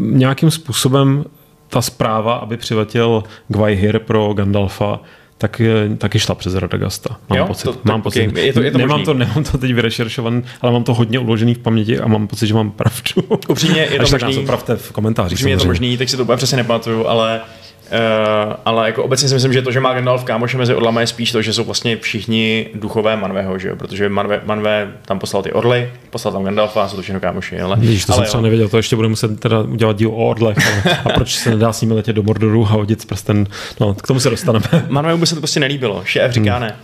[0.00, 1.24] nějakým způsobem
[1.68, 5.00] ta zpráva, aby přiletěl Gwaihir pro Gandalfa,
[5.38, 5.62] tak
[5.98, 7.16] taky šla přes Radagasta.
[7.28, 7.64] Mám jo, pocit.
[7.64, 8.28] To, mám pocit.
[8.28, 8.46] Okay.
[8.46, 11.54] Je to, je to nemám, to, nemám to teď vyrešeršované, ale mám to hodně uložený
[11.54, 13.38] v paměti a mám pocit, že mám pravdu.
[13.48, 14.46] Upřímně je to Až možný.
[14.46, 15.36] Tak nás v komentářích.
[15.36, 17.40] Upřímně je to možný, teď si to úplně přesně nepamatuju, ale
[17.84, 21.06] Uh, ale jako obecně si myslím, že to, že má Gandalf kámoše mezi orlama je
[21.06, 23.76] spíš to, že jsou vlastně všichni duchové Manveho, že jo?
[23.76, 27.60] protože Manve, Manve tam poslal ty orly, poslal tam Gandalfa, jsou to všechno kámoši.
[27.60, 30.28] Ale, Víš, to ale jsem třeba nevěděl, to ještě budu muset teda udělat díl o
[30.28, 33.46] orlech ale, a proč se nedá s nimi letět do Mordoru a hodit prsten,
[33.80, 34.66] no k tomu se dostaneme.
[34.88, 36.62] Manveu by se to prostě nelíbilo, šéf říká hmm.
[36.62, 36.76] ne.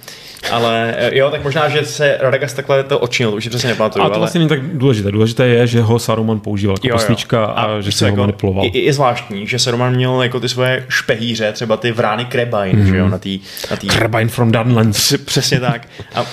[0.51, 4.05] Ale eh, jo, tak možná, že se Radagast takhle to očinil, už přesně nepamatuju.
[4.05, 4.19] A to ale...
[4.19, 5.11] vlastně není tak důležité.
[5.11, 8.65] Důležité je, že ho Saruman používal jako poslička a, a že se jako, ho manipuloval.
[8.65, 12.87] Je, je, zvláštní, že Saruman měl jako ty svoje špehýře, třeba ty vrány Krebine, mm.
[12.87, 13.87] že jo, na tý, na tý...
[13.87, 15.15] Krebine from Dunlands.
[15.25, 15.89] Přesně tak.
[16.15, 16.27] A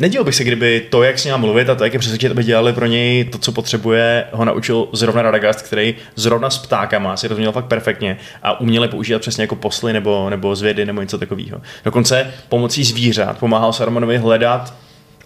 [0.00, 2.44] Nedělal bych se, kdyby to, jak s ním mluvit a to, jak je přesvědčit, aby
[2.44, 7.28] dělali pro něj to, co potřebuje, ho naučil zrovna Radagast, který zrovna s ptákama si
[7.28, 11.60] rozuměl fakt perfektně a uměli používat přesně jako posly nebo, nebo zvědy nebo něco takového.
[11.84, 14.74] Dokonce pomocí zvířat pomáhal Sarumanovi hledat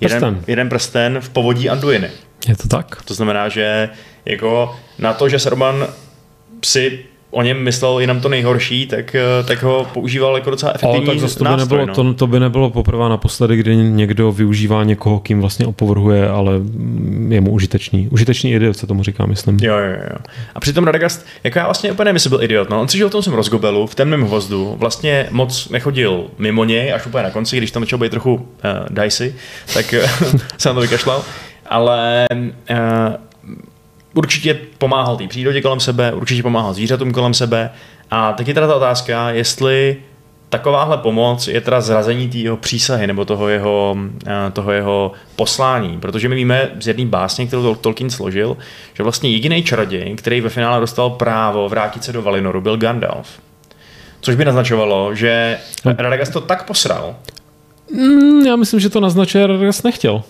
[0.00, 0.44] jeden prsten.
[0.46, 2.10] jeden prsten v povodí Anduiny.
[2.48, 3.02] Je to tak?
[3.04, 3.88] To znamená, že
[4.24, 5.86] jako na to, že Saruman
[6.64, 7.04] si
[7.34, 11.06] o něm myslel jenom to nejhorší, tak, eh, tak ho používal jako docela efektivní Ale
[11.06, 12.12] tak zase to by, nástroj, nebylo, no.
[12.12, 16.52] to, to by nebylo poprvé naposledy, kdy někdo využívá někoho, kým vlastně opovrhuje, ale
[17.28, 18.08] je mu užitečný.
[18.10, 19.58] Užitečný idiot se tomu říká, myslím.
[19.62, 20.16] Jo, jo, jo.
[20.54, 22.70] A přitom Radagast, jako já vlastně úplně jestli byl idiot.
[22.70, 22.80] No.
[22.80, 26.92] On si žil v tom jsem rozgobelu, v temném hvozdu, vlastně moc nechodil mimo něj,
[26.92, 28.42] až úplně na konci, když tam začal být trochu uh,
[28.90, 29.34] dicey,
[29.74, 29.94] tak
[30.58, 31.22] se na to vykašlal.
[31.66, 32.76] Ale uh,
[34.14, 37.70] určitě pomáhal té přírodě kolem sebe, určitě pomáhal zvířatům kolem sebe.
[38.10, 39.96] A teď je teda ta otázka, jestli
[40.48, 43.96] takováhle pomoc je teda zrazení té jeho přísahy nebo toho jeho,
[44.26, 46.00] eh, toho jeho poslání.
[46.00, 48.56] Protože my víme z jedné básně, kterou Tolkien složil,
[48.94, 53.28] že vlastně jediný čaroděj, který ve finále dostal právo vrátit se do Valinoru, byl Gandalf.
[54.20, 55.58] Což by naznačovalo, že.
[55.84, 57.16] Radagast to tak posral.
[57.92, 60.22] Mm, já myslím, že to naznačuje Radagast nechtěl.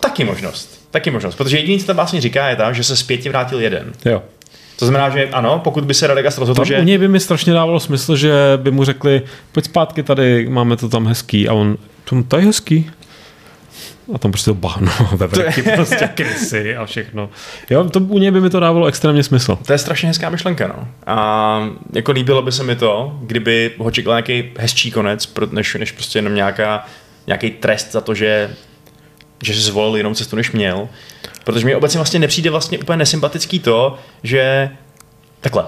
[0.00, 0.79] Taky možnost.
[0.90, 3.92] Taky možnost, protože jediný, co tam vlastně říká, je ta, že se zpětě vrátil jeden.
[4.04, 4.22] Jo.
[4.78, 6.78] To znamená, že ano, pokud by se Radagast rozhodl, že...
[6.78, 9.22] U něj by mi strašně dávalo smysl, že by mu řekli,
[9.52, 11.48] pojď zpátky tady, máme to tam hezký.
[11.48, 11.76] A on,
[12.28, 12.90] to je hezký.
[14.14, 17.30] A tam prostě bahno, veverky, prostě krysy a všechno.
[17.70, 19.58] Jo, to, u něj by mi to dávalo extrémně smysl.
[19.66, 20.88] To je strašně hezká myšlenka, no.
[21.06, 25.92] A jako líbilo by se mi to, kdyby ho čekal nějaký hezčí konec, než, než
[25.92, 26.86] prostě jenom nějaká,
[27.26, 28.50] nějaký trest za to, že
[29.42, 30.88] že si zvolil jinou cestu, než měl.
[31.44, 34.70] Protože mi obecně vlastně nepřijde vlastně úplně nesympatický to, že
[35.40, 35.64] takhle.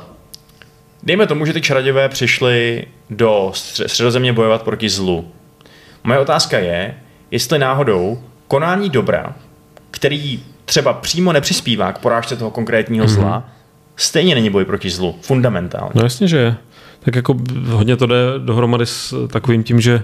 [1.02, 5.32] Dejme tomu, že ty čaroděvé přišli do středozemě bojovat proti zlu.
[6.04, 6.94] Moje otázka je,
[7.30, 9.34] jestli náhodou konání dobra,
[9.90, 13.08] který třeba přímo nepřispívá k porážce toho konkrétního mm-hmm.
[13.08, 13.48] zla,
[13.96, 15.92] stejně není boj proti zlu, fundamentálně.
[15.94, 16.56] No jasně, že je.
[17.00, 20.02] Tak jako hodně to jde dohromady s takovým tím, že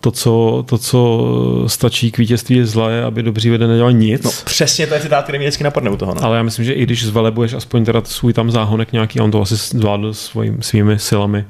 [0.00, 4.22] to, co, to, co stačí k vítězství je zlé, aby dobří vede nedělal nic.
[4.22, 6.14] No, přesně to je citát, který mě vždycky napadne u toho.
[6.14, 6.24] No.
[6.24, 9.30] Ale já myslím, že i když zvelebuješ aspoň teda svůj tam záhonek nějaký, a on
[9.30, 11.44] to asi zvládl svým, svými silami,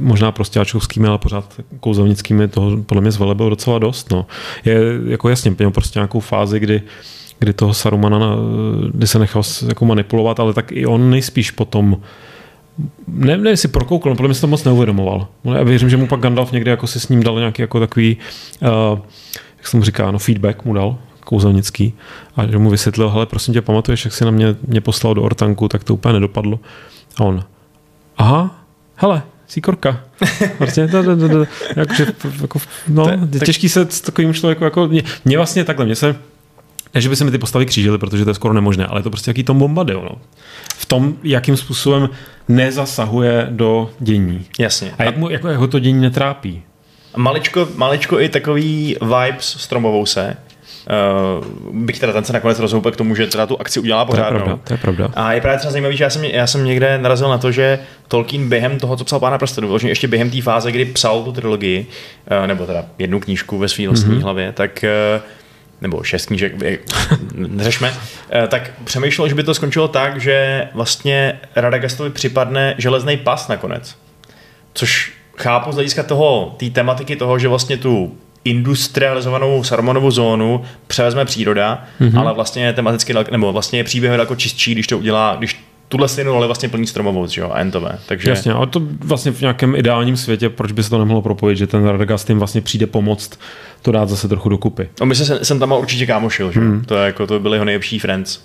[0.00, 4.10] možná prostěáčovskými, ale pořád kouzelnickými, toho podle mě zvelebil docela dost.
[4.10, 4.26] No.
[4.64, 6.82] Je jako jasně, měl prostě nějakou fázi, kdy
[7.38, 8.36] kdy toho Sarumana,
[8.92, 11.96] kdy se nechal jako manipulovat, ale tak i on nejspíš potom
[13.08, 15.28] ne, ne si prokoukl, podle mě se to moc neuvědomoval.
[15.54, 18.16] Já věřím, že mu pak Gandalf někdy jako si s ním dal nějaký jako takový,
[18.62, 18.98] uh,
[19.56, 21.94] jak se mu říká, no feedback mu dal, kouzelnický,
[22.36, 25.22] a že mu vysvětlil, hele, prosím tě, pamatuješ, jak si na mě, mě poslal do
[25.22, 26.60] Ortanku, tak to úplně nedopadlo.
[27.16, 27.44] A on,
[28.16, 28.64] aha,
[28.96, 30.00] hele, síkorka.
[30.58, 31.44] Prostě to, to, to, to,
[31.76, 32.06] jakože,
[32.40, 32.58] jako,
[32.88, 36.16] no, je těžký se s takovým člověkem, jako, mě, mě vlastně takhle, mě se,
[36.94, 39.02] ne, že by se mi ty postavy křížily, protože to je skoro nemožné, ale je
[39.02, 40.16] to prostě jaký Tom Bombadil, no.
[40.76, 42.08] V tom, jakým způsobem
[42.48, 44.46] nezasahuje do dění.
[44.58, 44.92] Jasně.
[44.98, 46.62] A jak, mu, jako, jak ho to dění netrápí.
[47.16, 50.36] Maličko, maličko i takový vibes s Tromovou se,
[50.82, 54.38] Uh, byť teda ten se nakonec rozhoupe k tomu, že teda tu akci udělá pořádnou.
[54.38, 55.10] To je pravda, to je pravda.
[55.14, 57.78] A je právě třeba zajímavý, že já jsem, já jsem někde narazil na to, že
[58.08, 61.32] Tolkien během toho, co psal Pána prstenů, vlastně ještě během té fáze, kdy psal tu
[61.32, 61.86] trilogii,
[62.40, 64.22] uh, nebo teda jednu knížku ve své vlastní mm-hmm.
[64.22, 64.84] hlavě, tak
[65.16, 65.22] uh,
[65.82, 66.52] nebo šest knížek,
[67.34, 67.94] neřešme,
[68.30, 73.96] eh, tak přemýšlel, že by to skončilo tak, že vlastně Radagastovi připadne železný pas nakonec.
[74.74, 81.24] Což chápu z hlediska toho, té tematiky toho, že vlastně tu industrializovanou Sarumanovou zónu převezme
[81.24, 82.20] příroda, mm-hmm.
[82.20, 86.08] ale vlastně je tematicky, nebo vlastně je příběh jako čistší, když to udělá, když tuhle
[86.08, 87.98] stejnou roli vlastně plní stromovou, že jo, a entové.
[88.06, 88.30] Takže...
[88.30, 91.66] Jasně, ale to vlastně v nějakém ideálním světě, proč by se to nemohlo propojit, že
[91.66, 93.38] ten Radagast jim vlastně přijde pomoct
[93.82, 94.88] to dát zase trochu dokupy.
[95.00, 96.60] No my se jsem tam určitě kámošil, že?
[96.60, 96.84] Hmm.
[96.84, 98.40] To, je jako, to byly jeho nejlepší friends.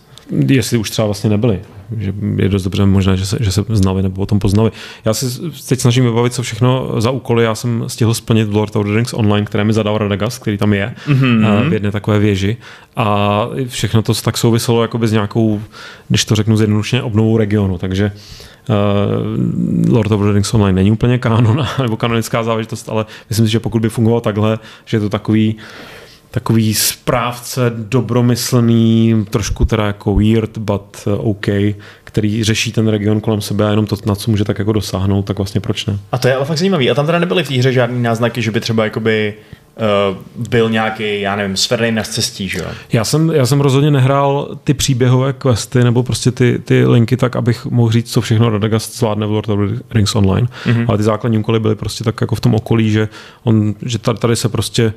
[0.48, 1.60] Jestli už třeba vlastně nebyli.
[1.98, 4.72] Že je dost dobře možné, že se, že se znali nebo potom poznali.
[5.06, 5.26] Já si
[5.70, 8.94] teď snažím vybavit, co všechno za úkoly já jsem stihl splnit v Lord of the
[8.94, 11.70] Rings Online, které mi zadal Radagast, který tam je mm-hmm.
[11.70, 12.58] v jedné takové věži.
[12.96, 15.62] A všechno to tak souviselo jakoby s nějakou,
[16.08, 17.78] když to řeknu zjednodušeně, obnovou regionu.
[17.78, 18.12] Takže
[18.70, 23.52] Uh, Lord of the Rings Online není úplně kanon nebo kanonická záležitost, ale myslím si,
[23.52, 25.56] že pokud by fungoval takhle, že je to takový
[26.32, 31.48] takový správce dobromyslný, trošku teda jako weird, but OK,
[32.04, 35.22] který řeší ten region kolem sebe a jenom to, na co může tak jako dosáhnout,
[35.22, 36.00] tak vlastně proč ne?
[36.12, 36.92] A to je ale fakt zajímavý.
[36.92, 39.34] A tam teda nebyly v té hře žádný náznaky, že by třeba jakoby
[39.76, 42.66] uh, byl nějaký, já nevím, sferný na cestí, že jo?
[42.94, 47.36] Já jsem, já jsem rozhodně nehrál ty příběhové questy nebo prostě ty, ty linky tak,
[47.36, 50.86] abych mohl říct, co všechno Radagast zvládne v Lord of the Rings Online, mm-hmm.
[50.88, 53.10] ale ty základní úkoly byly prostě tak jako v tom okolí, že,
[53.44, 54.94] on, že tady, tady se prostě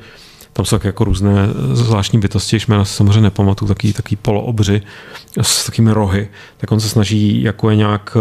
[0.60, 1.34] tam jsou jako různé
[1.72, 4.82] zvláštní bytosti, když jména se samozřejmě nepamatuju, taky, taky poloobři
[5.42, 8.16] s takými rohy, tak on se snaží jako je nějak,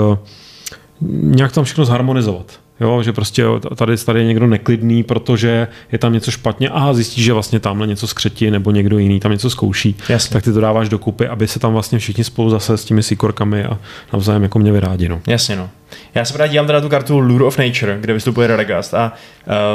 [1.22, 2.60] nějak tam všechno zharmonizovat.
[2.82, 3.44] Jo, že prostě
[3.76, 7.88] tady, tady je někdo neklidný, protože je tam něco špatně a zjistí, že vlastně tamhle
[7.88, 9.96] něco skřetí nebo někdo jiný tam něco zkouší.
[10.10, 10.34] Jasně.
[10.34, 13.66] Tak ty to dáváš dokupy, aby se tam vlastně všichni spolu zase s těmi sikorkami
[13.66, 13.80] a
[14.14, 15.10] navzájem jako mě vyrádi.
[15.10, 15.22] No.
[15.28, 15.70] Jasně, no.
[16.16, 19.14] Já se právě dívám teda tu kartu Lure of Nature, kde vystupuje Radagast a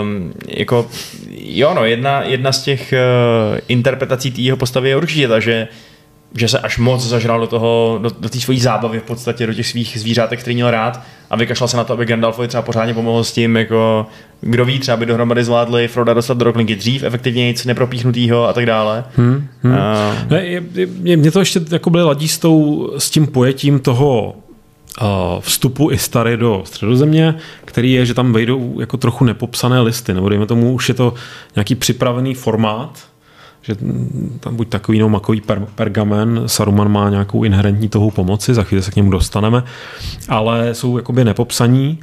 [0.02, 0.86] um, jako,
[1.38, 2.94] jo no, jedna, jedna z těch
[3.52, 5.68] uh, interpretací té jeho postavy je určitě ta, že
[6.36, 9.54] že se až moc zažral do toho, do, do té své zábavy v podstatě, do
[9.54, 12.94] těch svých zvířátek, který měl rád a vykašlal se na to, aby Gandalfovi třeba pořádně
[12.94, 14.06] pomohl s tím, jako
[14.40, 18.52] kdo ví, třeba by dohromady zvládli Froda dostat do roklinky dřív, efektivně nic nepropíchnutýho a
[18.52, 19.04] tak dále.
[19.16, 19.74] Hmm, hmm.
[19.74, 20.12] A...
[20.30, 20.62] Ne, je,
[21.02, 24.34] je, mě to ještě jako byly ladí s, tou, s tím pojetím toho
[25.40, 30.28] vstupu i stary do středozemě, který je, že tam vejdou jako trochu nepopsané listy, nebo
[30.28, 31.14] dejme tomu, už je to
[31.56, 32.98] nějaký připravený formát,
[33.66, 33.76] že
[34.40, 38.82] tam buď takový no makový per, pergamen, Saruman má nějakou inherentní toho pomoci, za chvíli
[38.82, 39.62] se k němu dostaneme,
[40.28, 42.00] ale jsou jakoby nepopsaní.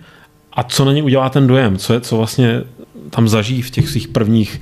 [0.54, 2.64] A co na ně udělá ten dojem, co, je, co vlastně
[3.10, 4.62] tam zažijí v těch svých prvních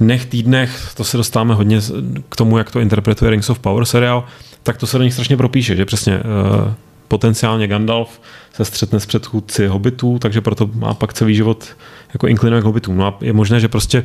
[0.00, 1.80] dnech, týdnech, to se dostáváme hodně
[2.28, 4.24] k tomu, jak to interpretuje Rings of Power seriál,
[4.62, 6.72] tak to se do nich strašně propíše, že přesně uh,
[7.08, 8.20] potenciálně Gandalf
[8.52, 11.68] se střetne s předchůdci hobitů, takže proto má pak celý život
[12.14, 12.96] jako inklinuje k hobitům.
[12.96, 14.04] No a je možné, že prostě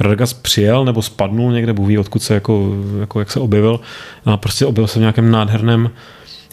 [0.00, 3.80] Radagast přijel nebo spadnul někde, Bůh ví, odkud se jako, jako jak se objevil.
[4.24, 5.90] A prostě objevil se v nějakém nádherném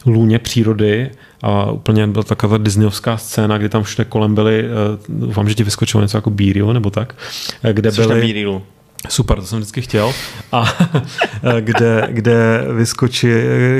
[0.05, 1.11] lůně přírody
[1.41, 4.69] a úplně byla taková disneyovská scéna, kdy tam všude kolem byly, eh,
[5.09, 7.15] doufám, že ti vyskočilo něco jako Bírilu nebo tak,
[7.63, 8.53] eh, kde Což byly...
[9.09, 10.13] Super, to jsem vždycky chtěl.
[10.51, 10.65] A
[11.59, 13.27] kde, kde vyskočí,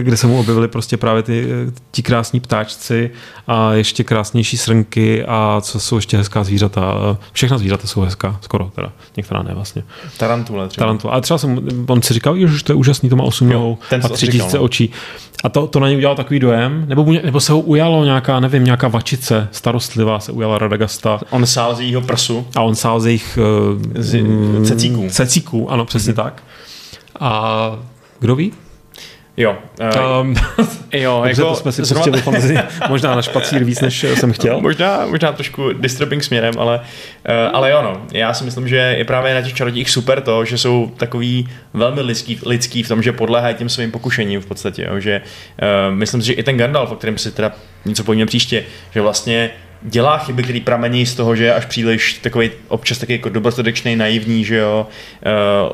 [0.01, 1.47] kde se mu objevily prostě právě ty,
[1.91, 3.11] ti krásní ptáčci
[3.47, 7.17] a ještě krásnější srnky a co jsou ještě hezká zvířata.
[7.31, 8.91] Všechna zvířata jsou hezká, skoro teda.
[9.17, 9.83] Některá ne vlastně.
[10.17, 10.85] Tarantule třeba.
[10.85, 11.13] Tarantule.
[11.13, 14.09] A třeba jsem, on si říkal, že to je úžasný, to má 8 nohou a
[14.09, 14.63] 3000 no.
[14.63, 14.91] očí.
[15.43, 18.63] A to, to na něj udělal takový dojem, nebo, nebo se ho ujalo nějaká, nevím,
[18.63, 21.19] nějaká vačice starostlivá se ujala Radagasta.
[21.29, 22.47] On sál z jejího prsu.
[22.55, 23.39] A on sál z jejich
[23.95, 25.07] z, uh, cecíků.
[25.09, 26.23] Cecíků, ano, přesně mm-hmm.
[26.23, 26.43] tak.
[27.19, 27.79] A
[28.19, 28.53] kdo ví?
[29.41, 29.57] Jo.
[29.79, 30.35] Uh, um,
[30.93, 32.17] jo, jako to jsme si zrovna...
[32.17, 32.57] fantasy,
[32.89, 34.61] možná na špacír víc, než jsem chtěl.
[34.61, 38.01] Možná, možná trošku disturbing směrem, ale, uh, ale jo, no.
[38.11, 42.01] Já si myslím, že je právě na těch čarodějích super to, že jsou takový velmi
[42.01, 44.87] lidský, lidský v tom, že podléhají těm svým pokušením v podstatě.
[44.89, 45.21] Jo, že
[45.61, 47.51] uh, myslím si, že i ten Gandalf, o kterém si teda
[47.85, 49.51] něco povíme příště, že vlastně
[49.83, 53.95] dělá chyby, které pramení z toho, že je až příliš takový občas taky jako dobrostodečný,
[53.95, 54.87] naivní, že jo.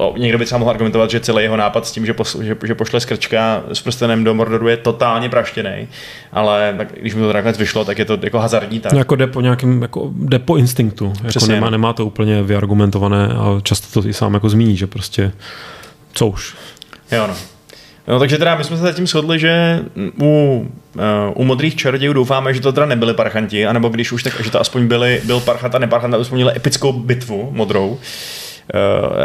[0.10, 2.58] Uh, někdo by třeba mohl argumentovat, že celý jeho nápad s tím, že, posl, že,
[2.66, 5.88] že pošle skrčka s prstenem do Mordoru je totálně praštěný,
[6.32, 8.92] ale tak, když mu to nakonec vyšlo, tak je to jako hazardní tak.
[8.92, 13.28] No, jako jde po nějakým, jako jde po instinktu, jako nemá, nemá, to úplně vyargumentované
[13.28, 15.32] a často to i sám jako zmíní, že prostě
[16.14, 16.56] co už.
[17.12, 17.57] Jo no.
[18.08, 19.80] No, takže teda my jsme se zatím shodli, že
[20.22, 21.02] u, uh,
[21.36, 24.62] u modrých čarodějů doufáme, že to teda nebyli parchanti, anebo když už tak, že to
[24.62, 27.90] aspoň byli, byl parchant a neparchant, aspoň měli epickou bitvu modrou.
[27.90, 28.00] Uh,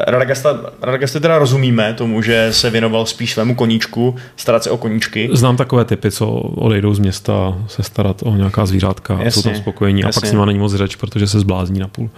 [0.07, 5.29] Radagasta, Radagasta teda rozumíme tomu, že se věnoval spíš svému koníčku, starat se o koníčky.
[5.33, 9.43] Znám takové typy, co odejdou z města se starat o nějaká zvířátka jasně, a jsou
[9.43, 10.11] tam spokojení jasně.
[10.11, 12.11] a pak s nima není moc řeč, protože se zblázní na půl.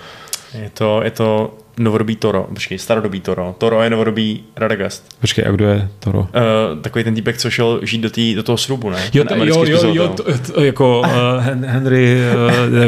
[0.62, 3.54] Je to, je to novodobý Toro, počkej, starodobý Toro.
[3.58, 5.16] Toro je novodobý Radagast.
[5.20, 6.18] Počkej, a kdo je Toro?
[6.18, 6.26] Uh,
[6.80, 9.10] takový ten týpek, co šel žít do, tý, do toho srubu, ne?
[9.12, 12.18] Jo, ten jo, jo, jo, to, to, jako uh, Henry,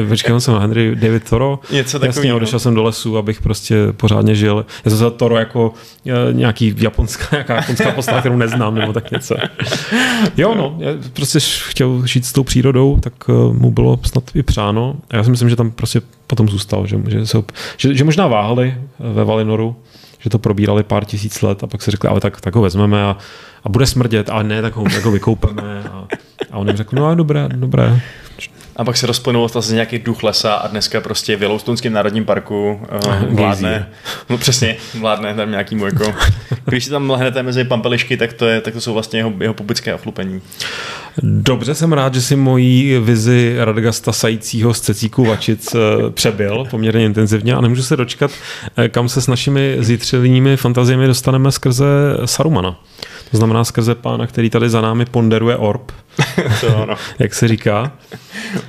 [0.03, 1.59] uh, počkej, on jsem Henry David Toro.
[1.71, 2.19] Něco takového.
[2.19, 4.67] Jasně, odešel jsem do lesu, abych prostě pořádně žil.
[4.85, 9.11] Já jsem se Toro jako uh, nějaký japonská, nějaká japonská postava, kterou neznám, nebo tak
[9.11, 9.37] něco.
[10.37, 14.43] Jo, no, já prostě chtěl žít s tou přírodou, tak uh, mu bylo snad i
[14.43, 14.97] přáno.
[15.11, 17.43] A já si myslím, že tam prostě potom zůstal, že, že, se,
[17.77, 19.77] že, že možná váhali ve Valinoru,
[20.19, 23.03] že to probírali pár tisíc let a pak si řekli, ale tak, tak ho vezmeme
[23.05, 23.17] a,
[23.65, 25.83] a bude smrdět, ale ne, tak ho, tak ho vykoupeme.
[25.83, 26.07] A,
[26.51, 28.01] a on jim řekl, no a dobré, dobré.
[28.77, 32.81] A pak se rozplynul zase nějaký duch lesa a dneska prostě v Yellowstoneském národním parku
[33.07, 33.89] uh, vládne,
[34.31, 36.15] no přesně, vládne tam nějaký jako,
[36.65, 39.55] když si tam lehnete mezi pampelišky, tak to, je, tak to jsou vlastně jeho, jeho
[39.55, 40.43] publické ochlupení.
[41.23, 47.05] Dobře, jsem rád, že si mojí vizi Radgasta sajícího z cecíků vačic eh, přebyl poměrně
[47.05, 48.31] intenzivně a nemůžu se dočkat,
[48.77, 51.87] eh, kam se s našimi zítřelými fantaziemi dostaneme skrze
[52.25, 52.77] Sarumana.
[53.31, 55.93] To znamená skrze pána, který tady za námi ponderuje orb.
[56.61, 56.95] to ano.
[57.19, 57.93] jak se říká.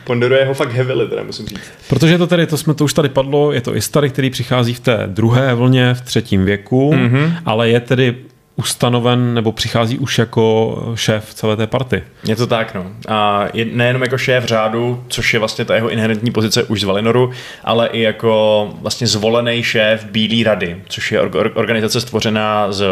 [0.03, 1.71] ponderuje ho fakt heavily, teda musím říct.
[1.89, 4.79] Protože to tady, to jsme to už tady padlo, je to Istary, který přichází v
[4.79, 7.31] té druhé vlně v třetím věku, mm-hmm.
[7.45, 8.15] ale je tedy
[8.57, 12.03] ustanoven nebo přichází už jako šéf celé té party.
[12.27, 12.85] Je to tak, no.
[13.07, 16.83] A je nejenom jako šéf řádu, což je vlastně ta jeho inherentní pozice už z
[16.83, 17.31] Valinoru,
[17.63, 21.21] ale i jako vlastně zvolený šéf Bílé rady, což je
[21.53, 22.85] organizace stvořená z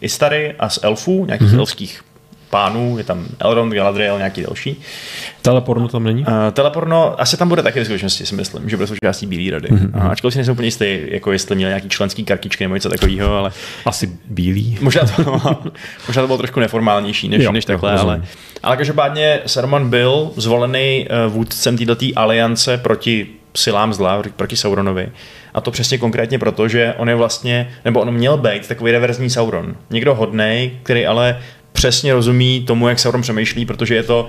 [0.00, 1.58] Istary a z elfů, nějakých mm-hmm.
[1.58, 2.02] elfských
[2.52, 4.80] pánů, je tam Elrond, Galadriel, nějaký další.
[5.42, 6.20] Teleporno tam není?
[6.22, 9.68] Uh, teleporno asi tam bude taky v skutečnosti, si myslím, že bude součástí Bílé rady.
[9.68, 10.10] Mm-hmm.
[10.10, 13.52] Ačkoliv si nejsem úplně jistý, jako jestli měl nějaký členský kartičky nebo něco takového, ale...
[13.86, 14.78] Asi bílý.
[14.80, 15.22] Možná to,
[16.08, 18.22] možná to bylo trošku neformálnější než, jo, než takhle, ale,
[18.62, 25.12] ale každopádně Saruman byl zvolený uh, vůdcem této aliance proti silám zla, proti Sauronovi.
[25.54, 29.30] A to přesně konkrétně proto, že on je vlastně, nebo on měl být takový reverzní
[29.30, 29.76] Sauron.
[29.90, 31.38] Někdo hodnej, který ale
[31.82, 34.28] přesně rozumí tomu, jak Sauron přemýšlí, protože je to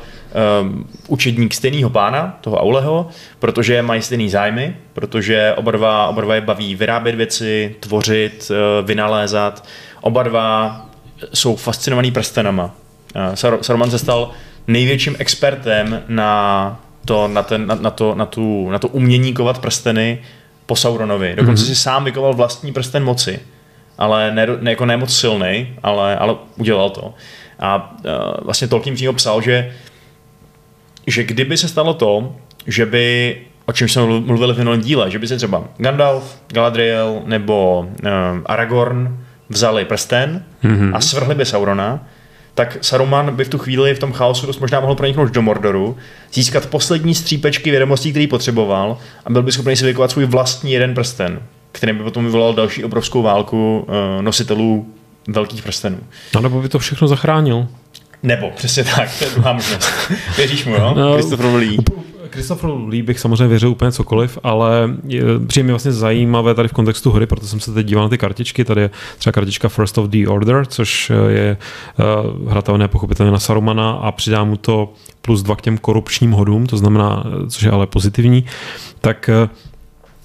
[0.61, 3.07] um, učedník stejného pána, toho Auleho,
[3.39, 8.87] protože mají stejný zájmy, protože oba dva, oba dva je baví vyrábět věci, tvořit, uh,
[8.87, 9.65] vynalézat.
[10.01, 10.85] Oba dva
[11.33, 12.75] jsou fascinovaný prstenama.
[13.15, 14.31] Uh, Saruman se stal
[14.67, 19.59] největším expertem na to, na, ten, na, na, to, na, tu, na to umění kovat
[19.59, 20.19] prsteny
[20.65, 21.33] po Sauronovi.
[21.35, 21.67] Dokonce mm-hmm.
[21.67, 23.39] si sám vykoval vlastní prsten moci
[23.97, 27.13] ale ne, ne jako ne moc silný, ale, ale udělal to.
[27.59, 29.71] A uh, vlastně Tolkien přímo psal, že,
[31.07, 32.35] že kdyby se stalo to,
[32.67, 37.21] že by, o čem jsme mluvili v minulém díle, že by se třeba Gandalf, Galadriel
[37.25, 38.09] nebo uh,
[38.45, 39.17] Aragorn
[39.49, 40.95] vzali prsten mm-hmm.
[40.95, 42.07] a svrhli by Saurona,
[42.55, 45.97] tak Saruman by v tu chvíli v tom chaosu dost možná mohl proniknout do Mordoru,
[46.33, 50.93] získat poslední střípečky vědomostí, který potřeboval a byl by schopný si vykovat svůj vlastní jeden
[50.93, 51.39] prsten
[51.73, 54.93] který by potom vyvolal další obrovskou válku uh, nositelů
[55.27, 55.97] velkých prstenů.
[56.37, 57.67] A nebo by to všechno zachránil.
[58.23, 59.89] Nebo, přesně tak, to je druhá možnost.
[60.37, 60.93] Věříš mu, jo?
[60.97, 61.77] No, Christopher Lee.
[62.31, 64.89] Christopher Lee bych samozřejmě věřil úplně cokoliv, ale
[65.47, 68.17] přijde mi vlastně zajímavé tady v kontextu hry, proto jsem se teď díval na ty
[68.17, 68.65] kartičky.
[68.65, 71.57] Tady je třeba kartička First of the Order, což je
[72.37, 76.65] uh, hratelné pochopitelně na Sarumana a přidá mu to plus dva k těm korupčním hodům,
[76.65, 78.45] to znamená, což je ale pozitivní,
[79.01, 79.29] tak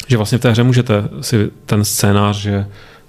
[0.09, 2.67] že vlastně v té hře můžete si ten scénář, že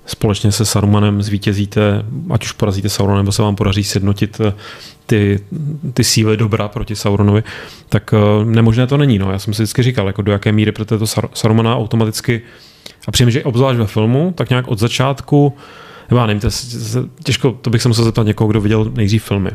[0.09, 4.53] společně se Sarumanem zvítězíte, ať už porazíte Saurona, nebo se vám podaří sjednotit eh,
[5.05, 5.39] ty,
[5.93, 7.43] ty síly dobra proti Sauronovi,
[7.89, 9.19] tak eh, nemožné to není.
[9.19, 9.31] No.
[9.31, 12.41] Já jsem si vždycky říkal, jako do jaké míry pro to Sarumana automaticky
[13.07, 15.53] a přijím, že obzvlášť ve filmu, tak nějak od začátku
[16.09, 16.51] nebo já nevím, to je,
[17.23, 19.51] těžko, to bych se musel zeptat někoho, kdo viděl nejdřív filmy,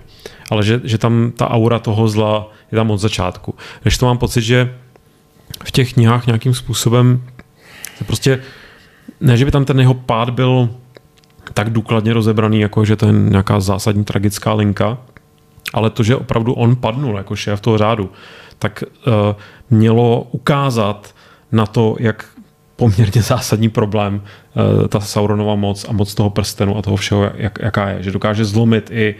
[0.51, 3.55] ale že, že tam ta aura toho zla je tam od začátku.
[3.83, 4.75] Když to mám pocit, že
[5.65, 7.23] v těch knihách nějakým způsobem
[7.99, 8.43] to prostě
[9.25, 10.69] ne, že by tam ten jeho pád byl
[11.55, 14.99] tak důkladně rozebraný, jako že to je nějaká zásadní tragická linka,
[15.73, 18.11] ale to, že opravdu on padnul jako šéf toho řádu,
[18.59, 19.13] tak uh,
[19.71, 21.15] mělo ukázat
[21.53, 22.25] na to, jak
[22.77, 27.59] poměrně zásadní problém uh, ta Sauronova moc a moc toho prstenu a toho všeho, jak,
[27.63, 28.03] jaká je.
[28.03, 29.15] Že dokáže zlomit i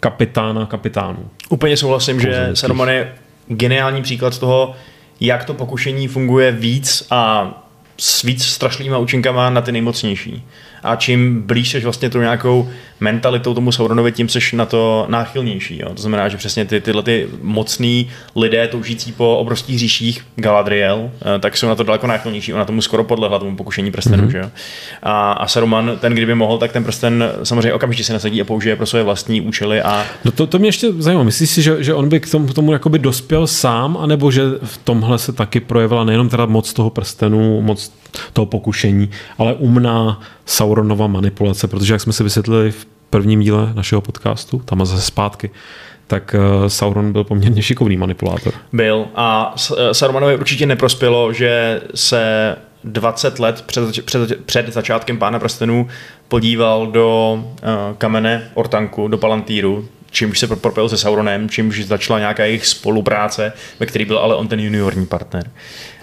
[0.00, 1.28] kapitána kapitánů.
[1.48, 3.12] Úplně souhlasím, že Saruman je
[3.48, 4.74] geniální příklad toho,
[5.20, 7.61] jak to pokušení funguje víc a
[8.02, 10.42] s víc strašlýma účinkama na ty nejmocnější.
[10.82, 12.68] A čím blíž seš vlastně tu nějakou
[13.00, 15.78] mentalitou tomu Sauronovi, tím seš na to náchylnější.
[15.78, 15.94] Jo.
[15.94, 21.38] To znamená, že přesně ty, tyhle ty mocný lidé toužící po obrovských říších Galadriel, eh,
[21.38, 22.54] tak jsou na to daleko náchylnější.
[22.54, 24.24] Ona tomu skoro podlehla tomu pokušení prstenu.
[24.24, 24.30] Mm-hmm.
[24.30, 24.50] Že jo.
[25.02, 28.76] A, a Saruman, ten kdyby mohl, tak ten prsten samozřejmě okamžitě se nasadí a použije
[28.76, 29.82] pro své vlastní účely.
[29.82, 30.04] A...
[30.24, 31.22] No to, to mě ještě zajímá.
[31.22, 34.78] Myslíš si, že, že on by k tomu, tomu jakoby dospěl sám, anebo že v
[34.84, 37.92] tomhle se taky projevila nejenom teda moc toho prstenu, moc
[38.32, 40.20] toho pokušení, ale umná
[40.72, 45.02] Sauronova manipulace, protože jak jsme si vysvětlili v prvním díle našeho podcastu, tam a zase
[45.02, 45.50] zpátky,
[46.06, 48.52] tak eh, Sauron byl poměrně šikovný manipulátor.
[48.72, 55.38] Byl a eh, Sauromanovi určitě neprospělo, že se 20 let před, před, před začátkem Pána
[55.38, 55.88] prstenů
[56.28, 62.44] podíval do uh, kamene Ortanku, do Palantíru, čímž se propil se Sauronem, čímž začala nějaká
[62.44, 65.50] jejich spolupráce, ve který byl ale on ten juniorní partner.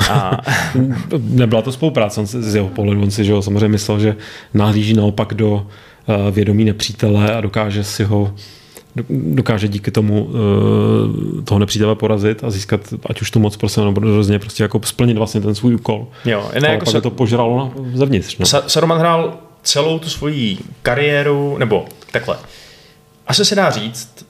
[0.09, 0.37] A...
[1.19, 4.15] Nebyla to spolupráce, on si, z jeho pohledu, on si že ho samozřejmě myslel, že
[4.53, 5.65] nahlíží naopak do uh,
[6.31, 8.33] vědomí nepřítele a dokáže si ho
[9.09, 10.31] dokáže díky tomu uh,
[11.43, 15.17] toho nepřítele porazit a získat ať už tu moc prostě nebo hrozně prostě jako splnit
[15.17, 16.07] vlastně ten svůj úkol.
[16.25, 17.01] Jo, ne, jako pak se...
[17.01, 18.37] to požralo zevnitř.
[18.37, 18.45] No.
[18.45, 22.37] Sa- Saruman hrál celou tu svoji kariéru, nebo takhle,
[23.29, 24.25] asi se dá říct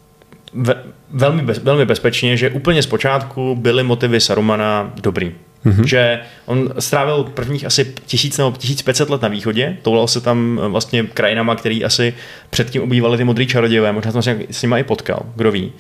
[0.53, 0.75] ve,
[1.11, 5.35] velmi, bez, velmi bezpečně, že úplně zpočátku byly motivy Sarumana dobrý.
[5.65, 5.83] Mm-hmm.
[5.83, 11.03] Že on strávil prvních asi tisíc nebo 1500 let na východě, toulal se tam vlastně
[11.03, 12.13] krajinama, který asi
[12.49, 15.71] předtím obývali ty modrý čarodějové, možná jsem se s nimi i potkal, kdo ví.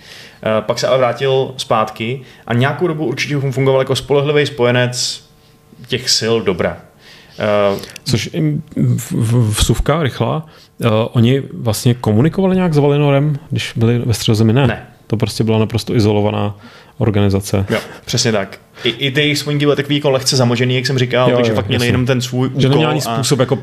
[0.43, 5.23] Eh, pak se ale vrátil zpátky a nějakou dobu určitě fungoval jako spolehlivý spojenec
[5.87, 6.77] těch sil dobra.
[7.73, 8.29] Uh, Což
[9.49, 10.45] vsuvka rychlá,
[10.85, 14.53] uh, oni vlastně komunikovali nějak s Valinorem, když byli ve středozemi?
[14.53, 14.67] Ne.
[14.67, 14.87] ne.
[15.07, 16.55] To prostě byla naprosto izolovaná
[16.97, 17.65] organizace.
[17.69, 18.59] Jo, přesně tak.
[18.83, 21.55] I, i ty jejich byly takový jako lehce zamožený, jak jsem říkal, jo, takže jo,
[21.55, 22.61] fakt měli jenom ten svůj úkol.
[22.61, 23.15] Že neměl ani a...
[23.15, 23.59] způsob jako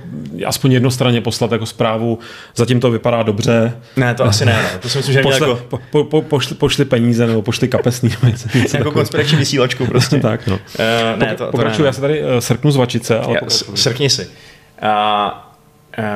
[0.46, 2.18] aspoň jednostranně poslat jako zprávu,
[2.56, 3.76] zatím to vypadá dobře.
[3.96, 4.78] Ne, to asi ne, no.
[4.78, 5.62] to si myslím, že pošle, jako...
[5.68, 8.10] po, po, po, pošli, pošli, peníze nebo pošli kapesný.
[8.22, 10.20] Něco, něco jako konspirační vysílačku prostě.
[10.20, 10.54] tak, no.
[10.54, 13.18] Uh, ne, to, to Pokračuji, ne, já se tady uh, srknu z vačice.
[13.18, 13.40] Ale já,
[13.74, 14.26] srkni si.
[14.26, 15.30] Uh,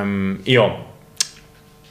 [0.03, 0.81] um, jo,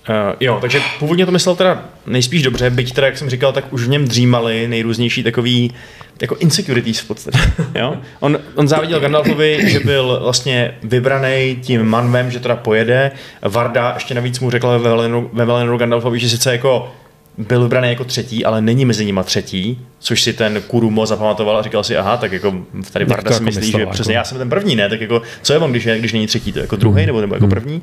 [0.09, 3.73] Uh, jo, takže původně to myslel teda nejspíš dobře, byť teda, jak jsem říkal, tak
[3.73, 5.73] už v něm dřímali nejrůznější takový
[6.21, 7.39] jako insecurities v podstatě.
[7.75, 7.97] Jo?
[8.19, 13.11] On, on záviděl Gandalfovi, že byl vlastně vybraný tím manvem, že teda pojede.
[13.41, 16.91] Varda ještě navíc mu řekla ve Velenoru Gandalfovi, že sice jako
[17.39, 21.61] byl vybraný jako třetí, ale není mezi nimi třetí, což si ten Kurumo zapamatoval a
[21.61, 22.55] říkal si, aha, tak jako
[22.91, 23.91] tady Varda si jako myslí, myslel, že jako...
[23.91, 26.27] přesně já jsem ten první, ne, tak jako co je on, když, je, když není
[26.27, 27.49] třetí, to jako druhý nebo, nebo jako hmm.
[27.49, 27.81] první.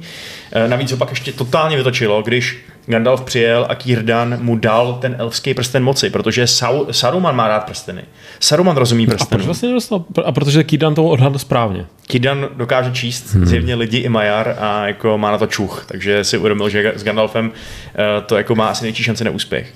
[0.52, 5.16] E, navíc ho pak ještě totálně vytočilo, když Gandalf přijel a Kírdan mu dal ten
[5.18, 8.02] elfský prsten moci, protože Sau, Saruman má rád prsteny.
[8.40, 9.28] Saruman rozumí prsteny.
[9.28, 10.04] A proč vlastně nedostal?
[10.24, 11.86] A protože Kírdan to odhadl správně.
[12.06, 13.46] Kírdan dokáže číst hmm.
[13.46, 17.04] zjevně lidi i Majar a jako má na to čuch, takže si uvědomil, že s
[17.04, 17.52] Gandalfem
[17.94, 19.72] eh, to jako má asi největší šanci na úspěch.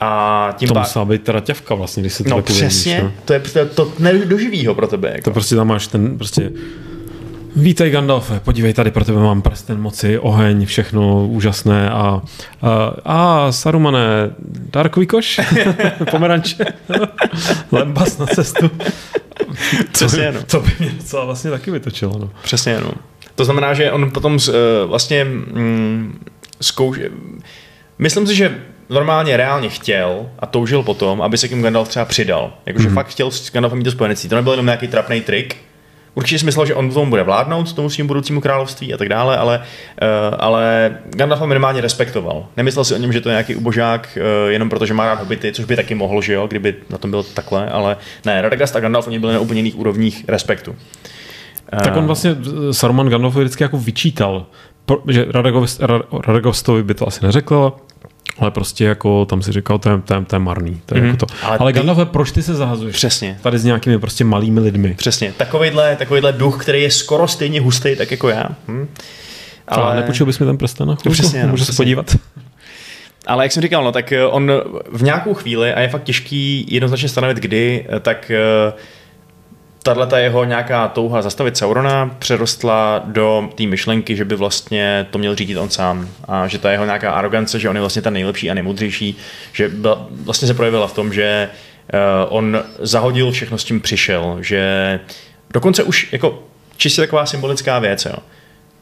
[0.00, 0.80] A tím to pá...
[0.80, 3.12] musela být teda těvka vlastně, když se to No přesně, no?
[3.24, 5.08] to je to, to nedoživýho pro tebe.
[5.08, 5.24] Jako.
[5.24, 6.50] To prostě tam máš ten prostě
[7.56, 12.22] Vítej Gandalfe, podívej tady, pro tebe mám prsten moci, oheň, všechno úžasné a,
[12.62, 14.30] a, a Sarumane,
[14.72, 15.40] dárkový koš,
[16.10, 16.64] pomeranče,
[17.72, 18.70] lembas na cestu.
[19.92, 20.42] Přesně, no.
[20.42, 22.18] To by mě docela vlastně taky vytočilo.
[22.18, 22.30] No.
[22.42, 22.90] Přesně, no.
[23.34, 24.54] To znamená, že on potom uh,
[24.86, 26.24] vlastně mm,
[26.60, 26.98] zkouš...
[27.98, 32.52] Myslím si, že normálně reálně chtěl a toužil potom, aby se k Gandalf třeba přidal.
[32.66, 32.94] Jakože mm-hmm.
[32.94, 34.28] fakt chtěl s Gandalfem mít to spojenectví.
[34.28, 35.56] To nebyl jenom nějaký trapný trik,
[36.16, 39.36] Určitě si myslel, že on tomu bude vládnout, tomu svým budoucímu království a tak dále,
[39.36, 42.46] ale, uh, ale Gandalf ho minimálně respektoval.
[42.56, 45.52] Nemyslel si o něm, že to je nějaký ubožák, uh, jenom protože má rád hobity,
[45.52, 48.80] což by taky mohl, že jo, kdyby na tom bylo takhle, ale ne, Radagast a
[48.80, 50.70] Gandalf oni byli na úplně jiných úrovních respektu.
[50.70, 52.36] Uh, tak on vlastně
[52.70, 54.46] Saruman Gandalfovi vždycky jako vyčítal,
[55.08, 55.26] že
[56.26, 57.72] Radagostovi by to asi neřekl,
[58.38, 60.80] ale prostě jako tam si říkal, to je, to je, to je marný.
[60.86, 61.06] To je mm-hmm.
[61.06, 61.26] jako to.
[61.42, 61.76] Ale, ale ty...
[61.76, 62.96] Gandalf, proč ty se zahazuješ?
[62.96, 63.38] Přesně.
[63.42, 64.94] Tady s nějakými prostě malými lidmi.
[64.94, 65.32] Přesně.
[65.36, 68.44] Takovýhle, takovýhle duch, který je skoro stejně hustý, tak jako já.
[68.68, 68.88] Hm?
[69.68, 69.82] Ale...
[69.82, 72.16] Ale nepůjčil bys mi ten prsten na Přesně, no, Můžu se podívat?
[73.26, 74.52] Ale jak jsem říkal, no, tak eh, on
[74.92, 78.32] v nějakou chvíli, a je fakt těžký jednoznačně stanovit kdy, eh, tak
[78.68, 78.78] uh,
[79.94, 85.34] tahle jeho nějaká touha zastavit Saurona přerostla do té myšlenky, že by vlastně to měl
[85.34, 88.50] řídit on sám a že ta jeho nějaká arogance, že on je vlastně ten nejlepší
[88.50, 89.16] a nejmudřejší,
[89.52, 89.70] že
[90.10, 91.48] vlastně se projevila v tom, že
[91.92, 95.00] eh, on zahodil všechno, s tím přišel, že
[95.50, 96.42] dokonce už jako
[96.76, 98.16] čistě taková symbolická věc, jo.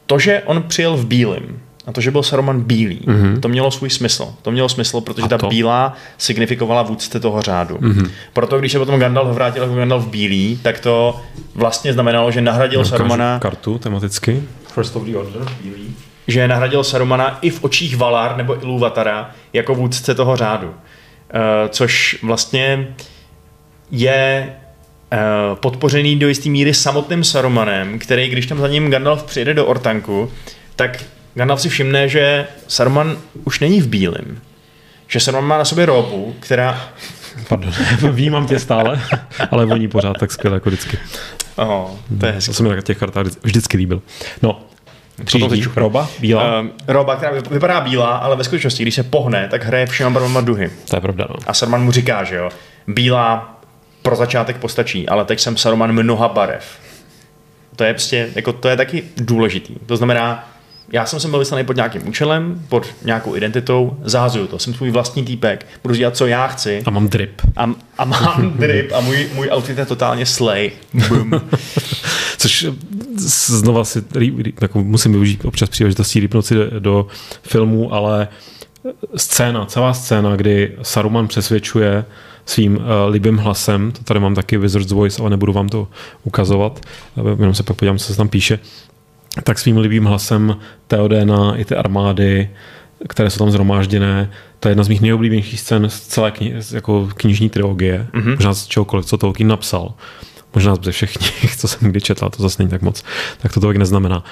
[0.05, 3.39] To, že on přijel v bílém, a to, že byl Saruman bílý, mm-hmm.
[3.39, 4.33] to mělo svůj smysl.
[4.41, 7.75] To mělo smysl, protože ta bílá signifikovala vůdce toho řádu.
[7.75, 8.09] Mm-hmm.
[8.33, 11.21] Proto, když se potom Gandalf vrátil jako Gandalf bílý, tak to
[11.55, 13.39] vlastně znamenalo, že nahradil no, Sarumana...
[13.39, 14.43] kartu tematicky.
[14.73, 15.95] First of the Order, bílý.
[16.27, 20.67] Že nahradil Sarumana i v očích Valar nebo Iluvatara jako vůdce toho řádu.
[20.67, 20.73] Uh,
[21.69, 22.87] což vlastně
[23.91, 24.53] je
[25.13, 29.65] uh, podpořený do jisté míry samotným Sarumanem, který, když tam za ním Gandalf přijede do
[29.65, 30.31] Ortanku,
[30.75, 31.03] tak
[31.35, 34.39] Gandalf si všimne, že Saruman už není v bílém.
[35.07, 36.89] Že Saruman má na sobě robu, která...
[37.47, 37.71] Pardon,
[38.11, 39.01] vnímám tě stále,
[39.51, 40.97] ale voní pořád tak skvěle jako vždycky.
[41.55, 42.49] Oh, to je hezky.
[42.49, 44.01] To se mi tak těch kartách vždycky líbil.
[44.41, 44.61] No,
[45.23, 46.61] Přijíždí roba, bílá?
[46.61, 50.41] Uh, roba, která vypadá bílá, ale ve skutečnosti, když se pohne, tak hraje všema barvama
[50.41, 50.71] duhy.
[50.89, 51.35] To je pravda, no.
[51.47, 52.49] A Saruman mu říká, že jo,
[52.87, 53.59] bílá
[54.01, 56.65] pro začátek postačí, ale teď jsem Saruman mnoha barev.
[57.75, 59.75] To je prostě, jako to je taky důležitý.
[59.85, 60.49] To znamená,
[60.91, 64.91] já jsem se byl vyslaný pod nějakým účelem, pod nějakou identitou, zahazuju to, jsem svůj
[64.91, 66.83] vlastní týpek, budu dělat, co já chci.
[66.85, 67.41] A mám drip.
[67.57, 70.71] A, a mám drip a můj, můj outfit je totálně slay.
[71.09, 71.31] Boom.
[72.37, 72.67] Což
[73.47, 74.03] znova si
[74.61, 77.07] jako musím využít občas příležitostí rýpnout si do
[77.43, 78.27] filmů, ale
[79.15, 82.05] scéna, celá scéna, kdy Saruman přesvědčuje
[82.45, 85.87] svým uh, libým hlasem, to tady mám taky Wizard's Voice, ale nebudu vám to
[86.23, 86.79] ukazovat,
[87.39, 88.59] jenom se pak podívám, co se tam píše,
[89.43, 90.57] tak svým libým hlasem
[90.87, 92.49] Teodena i ty armády,
[93.09, 97.09] které jsou tam zhromážděné, to je jedna z mých nejoblíbenějších scén z celé kni- jako
[97.15, 98.35] knižní trilogie, mm-hmm.
[98.35, 99.93] možná z čehokoliv, co Tolkien napsal.
[100.55, 103.03] Možná ze všech knih, co jsem kdy četl, to zase není tak moc,
[103.37, 104.23] tak to tolik neznamená.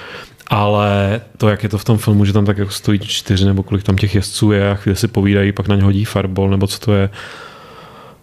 [0.46, 3.62] Ale to, jak je to v tom filmu, že tam tak jako stojí čtyři nebo
[3.62, 6.66] kolik tam těch jezdců je a chvíli si povídají, pak na ně hodí fireball, nebo
[6.66, 7.10] co to je.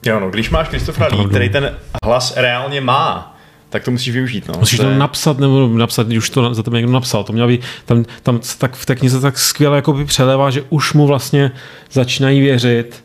[0.05, 3.30] Jo, no, když máš Kristofra Lee, který ten hlas reálně má,
[3.71, 4.47] tak to musíš využít.
[4.47, 4.59] No.
[4.59, 4.97] Musíš to, je...
[4.97, 7.23] napsat, nebo napsat, když už to za tebe někdo napsal.
[7.23, 10.63] To měl být, tam, tam tak v té knize tak skvěle jako by přelévá, že
[10.69, 11.51] už mu vlastně
[11.91, 13.03] začínají věřit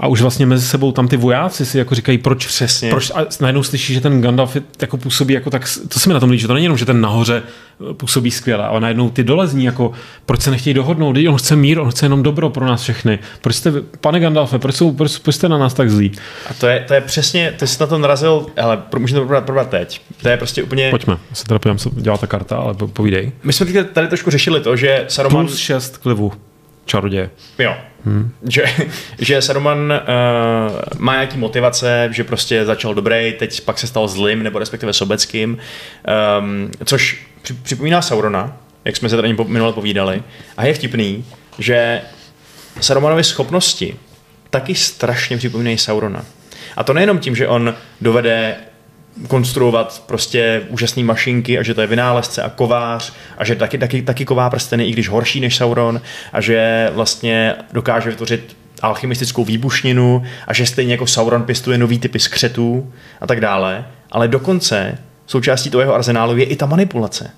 [0.00, 2.90] a už vlastně mezi sebou tam ty vojáci si jako říkají, proč, Přesně.
[2.90, 6.14] proč a najednou slyší, že ten Gandalf je, jako působí jako tak, to se mi
[6.14, 7.42] na tom líbí, to není jenom, že ten nahoře
[7.90, 9.92] eh, působí skvěle, ale najednou ty dolezní, jako
[10.26, 13.18] proč se nechtějí dohodnout, on chce mír, on chce jenom dobro pro nás všechny.
[13.40, 16.12] Proč jste, pane Gandalfe, proč, jsou, proč, proč jste na nás tak zlí?
[16.50, 19.44] A to je, to je přesně, ty jsi na to narazil, ale můžeme to probrat,
[19.44, 20.00] probrat teď.
[20.22, 20.90] To je prostě úplně...
[20.90, 23.32] Pojďme, já se teda podívám, co dělá ta karta, ale povídej.
[23.44, 25.46] My jsme tady trošku řešili to, že Saruman...
[25.46, 26.32] Plus 6 klivu
[26.84, 27.30] čaroděje.
[27.58, 27.76] Jo.
[28.04, 28.34] Hmm.
[28.48, 28.64] Že,
[29.18, 34.42] že Saruman uh, má nějaký motivace, že prostě začal dobrý, teď pak se stal zlým,
[34.42, 35.58] nebo respektive sobeckým,
[36.40, 37.26] um, což
[37.62, 40.22] připomíná Saurona, jak jsme se tady minule povídali.
[40.56, 41.24] A je vtipný,
[41.58, 42.00] že
[42.80, 43.96] Sarumanovy schopnosti
[44.50, 46.24] taky strašně připomínají Saurona.
[46.76, 48.56] A to nejenom tím, že on dovede
[49.28, 54.02] konstruovat prostě úžasné mašinky a že to je vynálezce a kovář a že taky, taky,
[54.02, 56.00] taky ková prsteny, i když horší než Sauron
[56.32, 62.18] a že vlastně dokáže vytvořit alchymistickou výbušninu a že stejně jako Sauron pěstuje nový typy
[62.18, 67.30] skřetů a tak dále, ale dokonce součástí toho jeho arzenálu je i ta manipulace.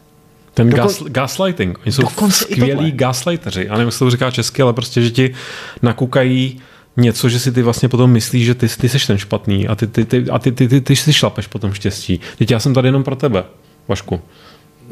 [0.55, 0.87] Ten Dokon...
[0.87, 1.79] gas, gaslighting.
[1.79, 3.69] Oni jsou skvělí gaslighteři.
[3.69, 5.35] A nevím, jestli to říká česky, ale prostě, že ti
[5.83, 6.61] nakukají
[6.97, 9.87] něco, že si ty vlastně potom myslíš, že ty, ty seš ten špatný a ty,
[9.87, 12.21] ty, ty, a ty, ty, ty, ty, ty si šlapeš potom štěstí.
[12.39, 13.45] Teď já jsem tady jenom pro tebe,
[13.89, 14.21] Vašku.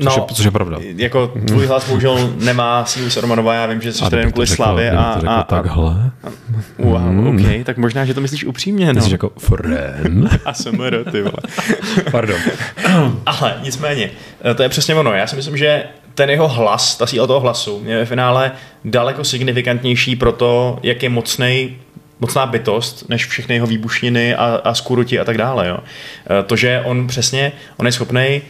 [0.02, 0.78] Což, no, je, což je pravda.
[0.80, 4.90] Jako tvůj hlas bohužel nemá sílu Sormanova, já vím, že jsi tady jenom kvůli slávě.
[4.90, 6.12] A, a, a, takhle.
[6.24, 6.28] A,
[6.78, 7.26] wow, mm.
[7.26, 8.92] ok, tak možná, že to myslíš upřímně.
[8.92, 9.02] No.
[9.02, 10.40] Jsi jako friend.
[10.44, 11.36] a SMR, ty vole.
[12.10, 12.36] Pardon.
[13.26, 14.10] Ale nicméně,
[14.56, 15.12] to je přesně ono.
[15.12, 15.84] Já si myslím, že
[16.14, 18.52] ten jeho hlas, ta síla toho hlasu je ve finále
[18.84, 21.76] daleko signifikantnější pro to, jak je mocnej
[22.24, 25.68] mocná bytost, než všechny jeho výbušniny a, a skuruti a tak dále.
[25.68, 25.78] Jo.
[26.40, 28.42] E, to, že on přesně, on je schopný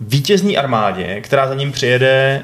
[0.00, 2.42] vítězní armádě, která za ním přijede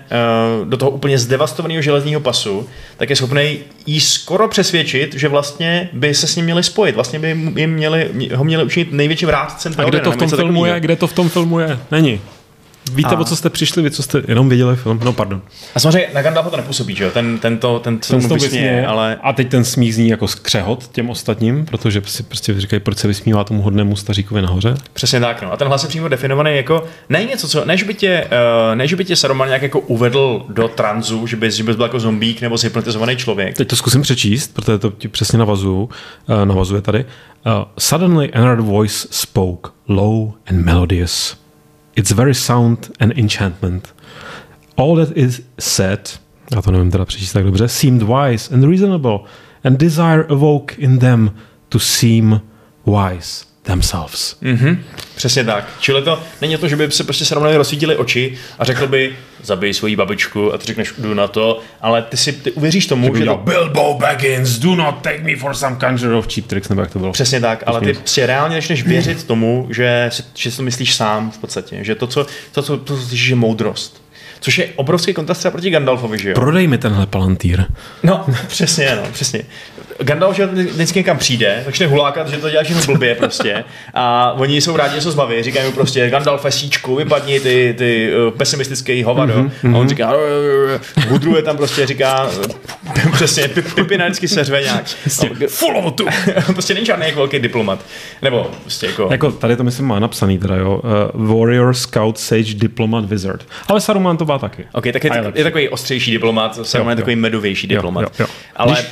[0.61, 5.89] uh, do toho úplně zdevastovaného železního pasu, tak je schopný jí skoro přesvědčit, že vlastně
[5.93, 6.95] by se s ním měli spojit.
[6.95, 9.75] Vlastně by jim měli, ho měli učinit největším rádcem.
[9.79, 10.81] A kde to v tom filmu je?
[10.81, 11.79] Kde to v tom filmu je?
[11.91, 12.21] Není.
[12.93, 13.19] Víte, a...
[13.19, 15.01] o co jste přišli, vy co jste jenom viděli film?
[15.05, 15.43] No, pardon.
[15.75, 17.11] A samozřejmě na Gandalfa to nepůsobí, že jo?
[17.11, 19.19] Ten, ten, to, ten, ten to vysměje, ale...
[19.23, 23.09] A teď ten smích zní jako skřehot těm ostatním, protože si prostě říkají, proč se
[23.09, 24.75] vysmívá tomu hodnému staříkovi nahoře.
[24.93, 25.53] Přesně tak, no.
[25.53, 28.95] A ten hlas je přímo definovaný jako, ne něco, co, než by tě, uh, než
[28.95, 32.41] by tě Saruman nějak jako uvedl do tranzu, že bys, že bys byl jako zombík
[32.41, 33.57] nebo zhypnotizovaný člověk.
[33.57, 35.89] Teď to zkusím přečíst, protože to ti přesně navazuju, uh,
[36.45, 37.05] navazuje tady.
[37.47, 41.37] Uh, suddenly another voice spoke, low and melodious.
[41.99, 43.93] It's very sound and enchantment.
[44.77, 46.21] All that is said,
[46.55, 49.19] já to nevím teda přečíst tak dobře, seemed wise and reasonable,
[49.65, 51.31] and desire awoke in them
[51.69, 52.41] to seem
[52.87, 54.37] wise themselves.
[54.43, 54.79] Mm-hmm.
[55.17, 55.69] Přesně tak.
[55.81, 59.75] Čili to není to, že by se prostě srovnali rozsvítili oči a řekl by, zabij
[59.75, 63.21] svoji babičku a ty řekneš, jdu na to, ale ty si ty uvěříš tomu, že,
[63.21, 63.37] že to...
[63.37, 66.99] Bilbo Baggins, do not take me for some kind of cheap tricks, nebo jak to
[66.99, 67.13] bylo.
[67.13, 70.95] Přesně tak, ale ty si reálně začneš věřit tomu, že, si, že si to myslíš
[70.95, 74.03] sám v podstatě, že to, co, to, co, to, co je moudrost.
[74.41, 76.35] Což je obrovský kontrast třeba proti Gandalfovi, že jo?
[76.35, 77.65] Prodej mi tenhle palantýr.
[78.03, 79.43] No, přesně, no, přesně.
[79.99, 83.65] Gandalf, že vždycky někam přijde, začne hulákat, že to dělá všechno blbě prostě.
[83.95, 85.43] A oni jsou rádi, že se zbaví.
[85.43, 89.35] Říkají mu prostě, Gandalf, síčku, vypadni ty, ty uh, pesimistický hovado.
[89.35, 89.77] Mm-hmm.
[89.77, 90.13] A on říká,
[91.09, 92.31] hudruje tam prostě, říká,
[93.13, 94.85] přesně, Pipina vždycky seřve nějak.
[95.49, 96.07] Follow tu.
[96.53, 97.85] prostě není žádný velký diplomat.
[98.23, 99.09] Nebo prostě jako...
[99.11, 100.81] jako tady to myslím má napsaný teda, jo.
[101.15, 103.47] Uh, warrior, Scout, Sage, Diplomat, Wizard.
[103.69, 104.67] Ale Saruman to má taky.
[104.73, 108.03] Ok, tak je, je takový ostřejší diplomat, Saruman je takový medovější diplomat.
[108.03, 108.35] Jo, jo, jo.
[108.57, 108.85] Ale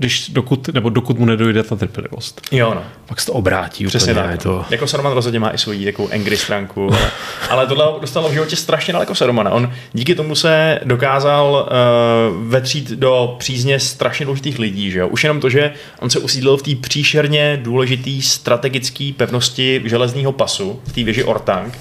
[0.00, 2.40] Když dokud, nebo dokud mu nedojde ta trpělivost.
[2.52, 2.82] Jo, no.
[3.06, 4.28] Pak se to obrátí Přesně úplně.
[4.28, 4.42] tak.
[4.42, 4.64] To...
[4.70, 7.10] Jako Saruman rozhodně má i svoji takovou angry stránku, ale,
[7.50, 9.50] ale tohle dostalo v životě strašně daleko Sarumana.
[9.50, 14.90] On díky tomu se dokázal uh, vetřít do přízně strašně důležitých lidí.
[14.90, 15.08] Že jo?
[15.08, 20.80] Už jenom to, že on se usídlil v té příšerně důležitý strategické pevnosti železného pasu,
[20.86, 21.78] v té věži Ortang,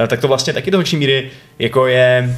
[0.00, 2.36] uh, tak to vlastně taky do míry jako je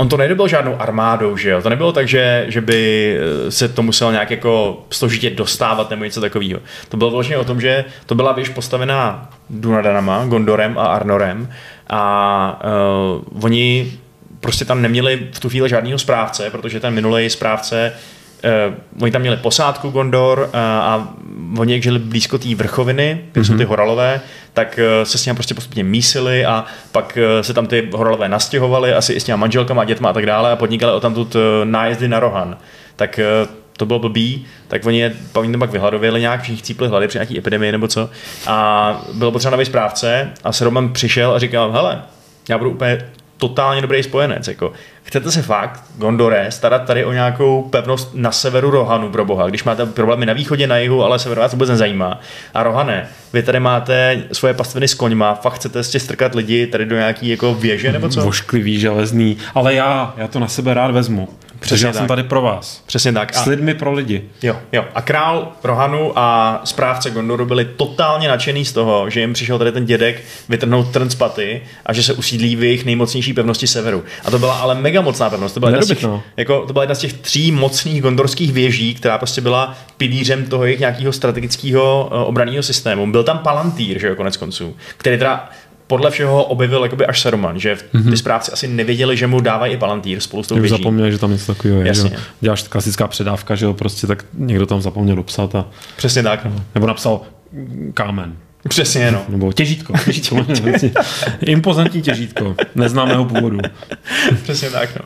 [0.00, 1.62] on to nedobil žádnou armádou, že jo?
[1.62, 3.16] To nebylo tak, že, že by
[3.46, 6.60] eh, se to musel nějak jako složitě dostávat nebo něco takového.
[6.88, 11.48] To bylo vlastně o tom, že to byla věž postavená Dunadanama, Gondorem a Arnorem
[11.90, 13.92] a uh, oni
[14.40, 17.92] prostě tam neměli v tu chvíli žádného správce, protože ten minulý správce
[18.44, 21.08] Uh, oni tam měli posádku Gondor uh, a
[21.58, 23.42] oni jak žili blízko té vrchoviny, mm-hmm.
[23.42, 24.20] jsou ty horalové,
[24.52, 28.28] tak uh, se s ním prostě postupně mísili a pak uh, se tam ty horalové
[28.28, 31.40] nastěhovali, asi i s těma manželkama, dětma a tak dále a podnikali o tamtud uh,
[31.64, 32.56] nájezdy na Rohan.
[32.96, 36.88] Tak uh, to bylo blbý, tak oni, je, oni tam pak vyhladověli nějak, všichni chcípli
[36.88, 38.10] hlady při nějaký epidemii nebo co.
[38.46, 42.02] A bylo potřeba nový správce a Saruman přišel a říkal, hele,
[42.48, 42.98] já budu úplně
[43.40, 44.48] totálně dobrý spojenec.
[44.48, 44.72] Jako.
[45.02, 49.64] Chcete se fakt, Gondore, starat tady o nějakou pevnost na severu Rohanu, pro boha, když
[49.64, 52.20] máte problémy na východě, na jihu, ale sever vás vůbec nezajímá.
[52.54, 56.86] A Rohane, vy tady máte svoje pastviny s koňma, fakt chcete ještě strkat lidi tady
[56.86, 58.20] do nějaký jako věže nebo co?
[58.20, 61.28] Vošklivý, železný, ale já, já to na sebe rád vezmu.
[61.60, 61.98] Přesně já tak.
[61.98, 62.82] jsem tady pro vás.
[62.86, 63.36] Přesně tak.
[63.36, 64.22] A, S lidmi pro lidi.
[64.42, 64.84] Jo, jo.
[64.94, 69.72] A král Rohanu a správce Gondoru byli totálně nadšený z toho, že jim přišel tady
[69.72, 74.04] ten dědek vytrhnout trn z paty a že se usídlí v jejich nejmocnější pevnosti severu.
[74.24, 75.54] A to byla ale mega mocná pevnost.
[75.54, 76.06] To byla, jedna z, těch,
[76.36, 80.64] jako, to byla jedna z těch tří mocných gondorských věží, která prostě byla pilířem toho
[80.64, 83.12] jejich nějakého strategického uh, obranného systému.
[83.12, 85.50] Byl tam Palantír, že jo, konec konců, který teda
[85.90, 88.10] podle všeho objevil jakoby až Saruman, že mm-hmm.
[88.10, 90.68] ty správci asi nevěděli, že mu dávají i Palantír spolu s tou věží.
[90.68, 91.86] zapomněl, že tam něco takového je.
[91.86, 92.10] Jasně.
[92.10, 95.64] Že děláš klasická předávka, že jo, prostě tak někdo tam zapomněl dopsat a...
[95.96, 96.44] Přesně tak.
[96.44, 96.64] No.
[96.74, 97.20] Nebo napsal
[97.94, 98.36] kámen.
[98.68, 99.22] Přesně, no.
[99.28, 99.92] Nebo těžítko.
[100.04, 100.46] těžítko.
[101.40, 102.56] Impozantní těžítko.
[102.74, 103.58] Neznámého původu.
[104.42, 105.04] Přesně tak, no.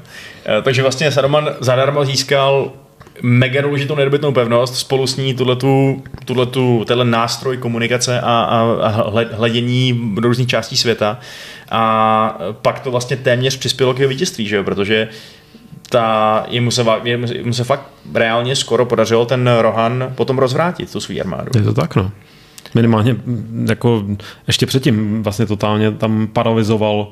[0.58, 2.72] E, takže vlastně Saruman zadarmo získal
[3.22, 8.88] mega důležitou nedobytnou pevnost, spolu s ní tuhletu, tuhletu, nástroj komunikace a, a, a
[9.36, 11.18] hledění do různých částí světa
[11.70, 14.64] a pak to vlastně téměř přispělo k jeho vítězství, že jo?
[14.64, 15.08] protože
[15.88, 21.20] ta, jemu, se, jemu se fakt reálně skoro podařilo ten Rohan potom rozvrátit, tu svou
[21.20, 21.50] armádu.
[21.56, 22.10] Je to tak, no.
[22.74, 23.16] Minimálně
[23.68, 24.04] jako
[24.46, 27.08] ještě předtím vlastně totálně tam paralizoval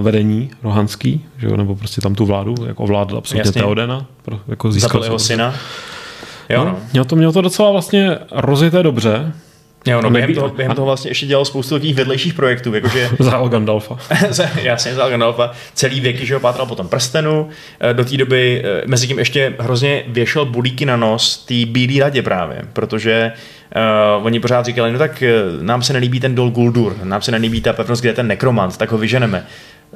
[0.00, 3.62] vedení rohanský, že jo, nebo prostě tam tu vládu, jako ovládl absolutně Jasně.
[3.62, 4.06] Teodena.
[4.22, 5.54] Pro, jako získal jeho syna.
[6.48, 6.78] Jo, no, no.
[6.92, 9.32] Měl, to, měl to docela vlastně rozjeté dobře,
[9.90, 13.08] Jo, no, během, toho, během toho vlastně ještě dělal spoustu takových vedlejších projektů, jakože...
[13.18, 13.96] Zál Gandalfa.
[14.62, 15.50] Jasně, zál Gandalfa.
[15.74, 17.48] Celý věky, že ho pátral po tom prstenu.
[17.80, 22.00] Eh, do té doby, eh, mezi tím ještě hrozně věšel bulíky na nos té bílé
[22.00, 23.32] radě právě, protože
[24.18, 25.22] uh, oni pořád říkali, no tak
[25.60, 28.76] nám se nelíbí ten Dol Guldur, nám se nelíbí ta pevnost, kde je ten nekromant,
[28.76, 29.46] tak ho vyženeme.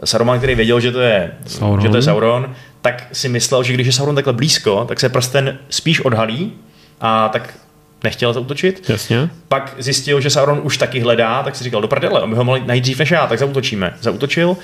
[0.05, 3.73] Saruman, který věděl, že to je Sauron, že to je Sauron tak si myslel, že
[3.73, 6.52] když je Sauron takhle blízko, tak se prsten spíš odhalí
[7.01, 7.55] a tak
[8.04, 8.90] nechtěl zautočit.
[8.90, 9.30] Jasně.
[9.48, 12.44] Pak zjistil, že Sauron už taky hledá, tak si říkal, do prdele, on by ho
[12.44, 13.94] mohli najít dřív než já, tak zautočíme.
[14.00, 14.56] Zautočil,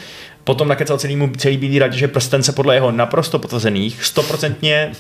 [0.48, 4.93] potom nakecal celý, celý bílý radě, že prsten se podle jeho naprosto potvrzených, stoprocentně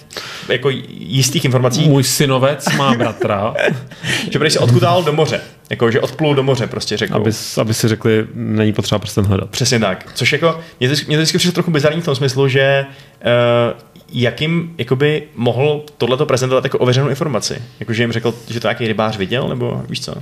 [0.48, 1.88] jako jistých informací.
[1.88, 3.54] Můj synovec má bratra.
[4.30, 5.40] že prý se odkudál do moře.
[5.70, 7.14] Jako, že odplul do moře, prostě řekl.
[7.14, 9.50] Aby, aby si řekli, není potřeba prsten hledat.
[9.50, 10.06] Přesně tak.
[10.14, 13.80] Což jako, mě to, mě to vždycky přišlo trochu bizarní v tom smyslu, že uh,
[14.12, 17.62] jakým jakoby mohl tohleto prezentovat jako ověřenou informaci?
[17.80, 20.14] Jakože jim řekl, že to nějaký rybář viděl, nebo víš co?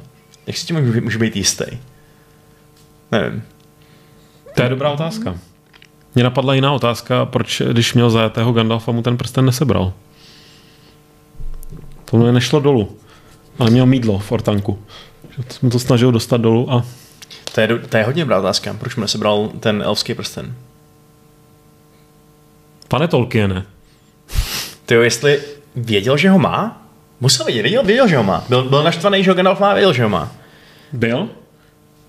[0.46, 1.64] Jak si tím může, může být jistý?
[3.12, 3.42] Nevím.
[4.54, 5.38] To je dobrá otázka.
[6.14, 9.92] Mně napadla jiná otázka, proč, když měl zajatého Gandalfa, mu ten prsten nesebral.
[12.04, 12.96] To mu nešlo dolů.
[13.58, 14.78] Ale měl mídlo v ortanku.
[15.48, 16.84] Jsem to snažil dostat dolů a...
[17.54, 18.74] To je, to je hodně dobrá otázka.
[18.74, 20.54] Proč mu nesebral ten elfský prsten?
[22.88, 23.66] Pane Tolkiene,
[24.86, 25.40] ty jo, jestli
[25.76, 26.82] věděl, že ho má?
[27.20, 28.44] Musel vědět, věděl, věděl že ho má.
[28.48, 30.32] Byl, byl naštvaný, že ho Gandalf má, věděl, že ho má.
[30.92, 31.28] Byl?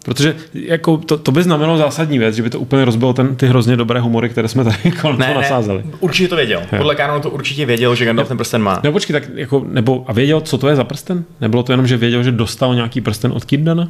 [0.06, 3.48] Protože jako to, to by znamenalo zásadní věc, že by to úplně rozbilo ten, ty
[3.48, 5.84] hrozně dobré humory, které jsme tady kolem ne, nasázeli.
[5.86, 6.60] Ne, určitě to věděl.
[6.60, 6.78] Jo.
[6.78, 8.80] Podle kanonu to určitě věděl, že Gandalf ne, ten prsten má.
[8.84, 11.24] Nebo počkej, tak jako, nebo a věděl, co to je za prsten?
[11.42, 13.90] Nebylo to jenom, že věděl, že dostal nějaký prsten od Kirdana?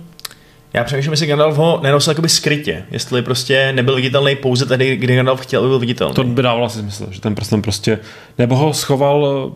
[0.73, 5.15] Já přemýšlím, jestli Gandalf ho nenosil jakoby skrytě, jestli prostě nebyl viditelný pouze tady, kdy
[5.15, 6.13] Gandalf chtěl, aby byl viditelný.
[6.13, 7.99] To by dávalo asi smysl, že ten prsten prostě,
[8.37, 9.51] nebo ho schoval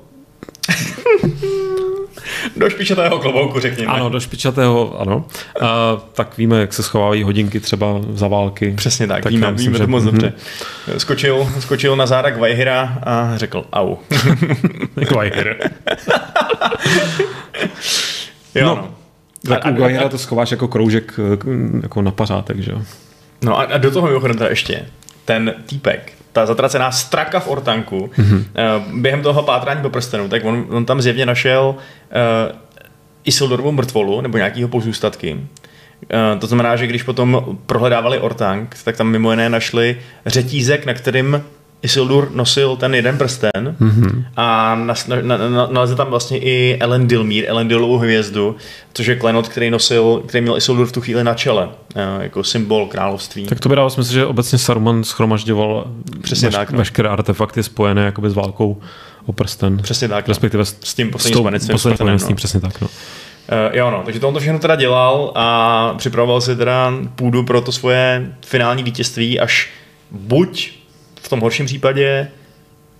[2.58, 3.94] do špičatého klobouku, řekněme.
[3.94, 5.26] Ano, do špičatého, ano.
[5.62, 8.74] A, tak víme, jak se schovávají hodinky třeba za války.
[8.78, 9.84] Přesně tak, tak víme, víme že...
[9.84, 10.34] to moc dobře.
[10.88, 10.98] Mm-hmm.
[10.98, 13.96] Skočil, skočil na záda Vajhira a řekl au.
[15.16, 15.56] Vajhir.
[18.56, 18.76] jo, no.
[18.76, 19.01] no.
[19.48, 21.48] Tak u Gajera to schováš jako kroužek eh,
[21.82, 22.82] jako na pařátek, že jo?
[23.44, 24.86] No a, a do toho mimochodem teda ještě
[25.26, 29.02] ten týpek, ta zatracená straka v ortanku, mm-hmm.
[29.02, 32.58] během toho pátrání po prstenu, tak on, on tam zjevně našel uh,
[33.24, 35.34] Isildorovu mrtvolu, nebo nějakýho pozůstatky.
[35.34, 40.94] Uh, to znamená, že když potom prohledávali ortank, tak tam mimo jiné našli řetízek, na
[40.94, 41.44] kterým
[41.84, 44.26] Isildur nosil ten jeden prsten mm-hmm.
[44.38, 44.76] a
[45.72, 48.56] nalezl tam vlastně i Ellen Dilmír, Ellen Dilovou hvězdu,
[48.94, 52.44] což je klenot, který nosil, který měl Isildur v tu chvíli na čele, eh, jako
[52.44, 53.46] symbol království.
[53.46, 55.86] Tak to by dalo smysl, že obecně Saruman schromažďoval
[56.22, 56.78] Přesně veš, tak, no.
[56.78, 58.82] veškeré artefakty spojené jakoby s válkou
[59.26, 59.78] o prsten.
[59.78, 60.28] Přesně tak.
[60.28, 60.32] No.
[60.32, 61.74] Respektive s, s tím posledním spanectvím.
[61.74, 62.36] Posledním no.
[62.36, 62.82] přesně tak.
[62.82, 62.88] No.
[62.88, 67.44] Uh, jo, no, takže to on to všechno teda dělal a připravoval si teda půdu
[67.44, 69.70] pro to svoje finální vítězství, až
[70.12, 70.81] buď
[71.32, 72.28] tom horším případě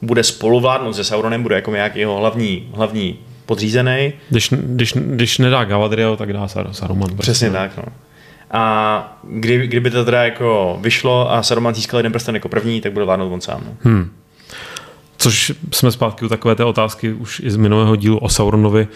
[0.02, 4.14] bude spoluvládnout se Sauronem, bude jako nějaký jeho hlavní, hlavní podřízený.
[4.30, 7.18] Když, když, když nedá Galadriel, tak dá Saruman.
[7.18, 7.70] Přesně prostě.
[7.70, 7.94] tak, no.
[8.52, 12.94] A kdy, kdyby to teda jako vyšlo a Saruman získal jeden prsten jako první, tak
[12.94, 13.62] bude vládnout on sám.
[13.66, 13.92] No.
[13.92, 14.12] Hmm.
[15.22, 18.88] Což jsme zpátky u takové té otázky už i z minulého dílu o Sauronovi,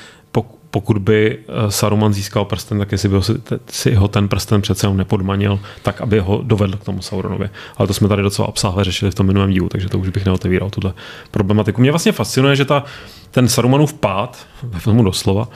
[0.75, 3.33] pokud by eh, Saruman získal prsten, tak jestli by ho si,
[3.69, 7.49] si ho ten prsten přece nepodmanil, tak aby ho dovedl k tomu Sauronovi.
[7.77, 10.25] Ale to jsme tady docela obsáhle řešili v tom minulém dílu, takže to už bych
[10.25, 10.93] neotevíral tuhle
[11.31, 11.81] problematiku.
[11.81, 12.83] Mě vlastně fascinuje, že ta,
[13.31, 15.47] ten Sarumanův pád, ve filmu doslova,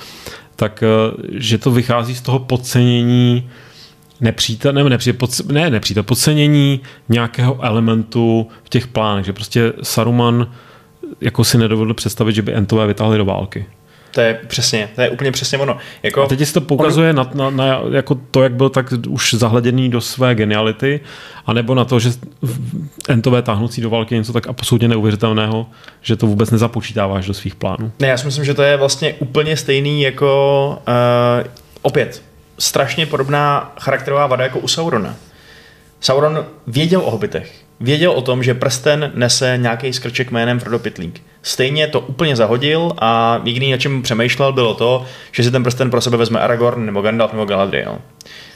[0.56, 0.88] tak eh,
[1.32, 3.50] že to vychází z toho podcenění
[4.22, 10.52] nepřítel, ne, nepřítel, pod, ne nepřítel, podcenění nějakého elementu v těch plánech, že prostě Saruman
[11.22, 13.66] jako si nedovedl představit, že by Entové vytáhli do války.
[14.12, 15.78] To je přesně, to je úplně přesně ono.
[16.04, 17.16] Jako, a teď se to poukazuje on...
[17.16, 21.00] na, na, na, jako to, jak byl tak už zahleděný do své geniality,
[21.46, 22.10] anebo na to, že
[23.10, 25.68] entové táhnoucí do války něco tak absolutně neuvěřitelného,
[26.02, 27.92] že to vůbec nezapočítáváš do svých plánů.
[28.00, 31.48] Ne, já si myslím, že to je vlastně úplně stejný jako uh,
[31.82, 32.29] opět
[32.60, 35.16] strašně podobná charakterová vada jako u Saurona.
[36.00, 37.54] Sauron věděl o hobitech.
[37.80, 41.22] Věděl o tom, že prsten nese nějaký skrček jménem Frodo Pitlík.
[41.42, 45.92] Stejně to úplně zahodil a jediný, na čem přemýšlel, bylo to, že si ten prsten
[45.92, 47.98] pro sebe vezme Aragorn nebo Gandalf nebo Galadriel.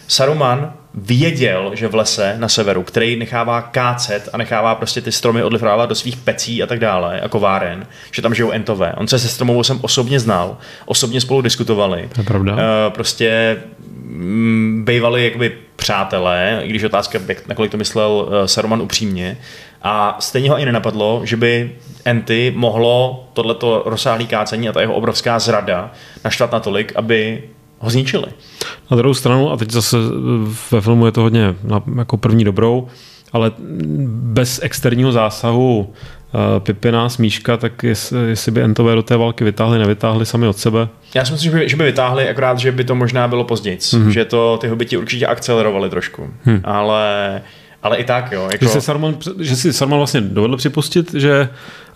[0.08, 5.44] Saruman věděl, že v lese na severu, který nechává kácet a nechává prostě ty stromy
[5.44, 8.94] odlifrávat do svých pecí a tak dále, jako váren, že tam žijou entové.
[8.98, 12.10] On se se stromovou jsem osobně znal, osobně spolu diskutovali.
[12.14, 12.54] To je pravda.
[12.54, 12.60] Uh,
[12.90, 13.58] prostě
[14.06, 19.38] mm, bývali jakoby přátelé, i když otázka, jak, nakolik to myslel uh, Saruman upřímně.
[19.82, 21.76] A stejně ho i nenapadlo, že by
[22.06, 25.92] Enty mohlo tohleto rozsáhlé kácení a ta jeho obrovská zrada
[26.24, 27.44] naštvat natolik, aby
[27.84, 28.26] ho zničili.
[28.92, 29.98] Na druhou stranu, a teď zase
[30.72, 32.88] ve filmu je to hodně na, jako první dobrou,
[33.34, 33.52] ale
[34.08, 39.80] bez externího zásahu uh, Pipina, Smíška, tak jestli, jestli by Entové do té války vytáhli,
[39.80, 40.88] nevytáhli sami od sebe.
[41.16, 43.78] Já si myslím, že by, že by vytáhli, akorát, že by to možná bylo později,
[43.78, 44.08] mm-hmm.
[44.08, 46.62] že to ty hobiti určitě akcelerovali trošku, hmm.
[46.64, 47.42] ale
[47.84, 48.48] ale i tak, jo.
[48.52, 48.66] Jako...
[48.66, 51.50] Že, si Sarman, že si Sarman vlastně dovedl připustit, že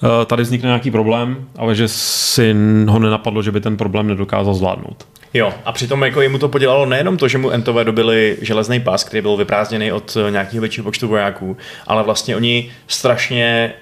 [0.03, 2.55] uh, tady vznikne nějaký problém, ale že si
[2.87, 5.07] ho nenapadlo, že by ten problém nedokázal zvládnout.
[5.33, 9.03] Jo, a přitom jako jemu to podělalo nejenom to, že mu Entové dobili železný pás,
[9.03, 13.73] který byl vyprázdněný od eh, nějakého většího počtu vojáků, ale vlastně oni strašně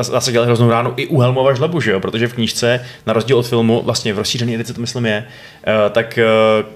[0.00, 2.00] zase dělali hroznou ránu i u Helmova žlebu, že jo?
[2.00, 5.24] protože v knížce, na rozdíl od filmu, vlastně v rozšířené edici to myslím je,
[5.66, 6.24] eh, tak eh,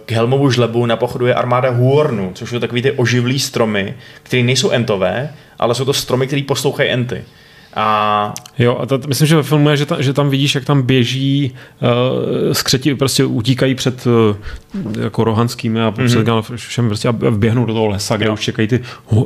[0.06, 4.42] k Helmovu žlebu na pochodu je armáda Huornu, což jsou takový ty oživlý stromy, které
[4.42, 7.24] nejsou entové, ale jsou to stromy, které poslouchají enty.
[7.80, 8.34] A...
[8.58, 10.82] Jo, a to, myslím, že ve filmu je, že, ta, že tam vidíš, jak tam
[10.82, 16.42] běží uh, skřeti, prostě utíkají před uh, jako rohanskými a mm-hmm.
[16.42, 18.32] před všem prostě a vběhnou do toho lesa, kde jo.
[18.32, 18.80] už čekají ty,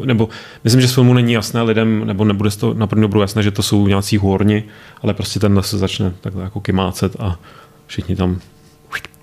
[0.05, 0.29] nebo
[0.65, 3.51] myslím, že z filmu není jasné lidem, nebo nebude to na první dobu jasné, že
[3.51, 4.65] to jsou nějací hůrni,
[5.03, 7.39] ale prostě ten les se začne takhle jako kymácet a
[7.87, 8.39] všichni tam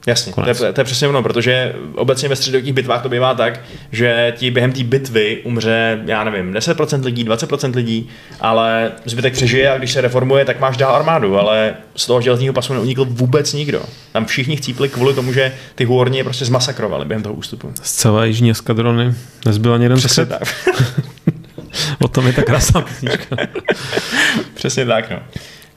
[0.08, 3.60] Jasně, to je, to je přesně ono, protože obecně ve středových bitvách to bývá tak,
[3.92, 8.10] že ti během té bitvy umře, já nevím, 10% lidí, 20% lidí,
[8.40, 12.54] ale zbytek přežije a když se reformuje, tak máš dál armádu, ale z toho železního
[12.54, 13.82] pasu neunikl vůbec nikdo.
[14.12, 17.74] Tam všichni chcípli kvůli tomu, že ty hůrni prostě zmasakrovali během toho ústupu.
[17.82, 19.14] Z celé jižní eskadrony
[19.46, 20.42] nezbyl ani jeden Přesně tak.
[22.02, 23.36] o tom je ta krásná písnička.
[24.54, 25.20] Přesně tak, no.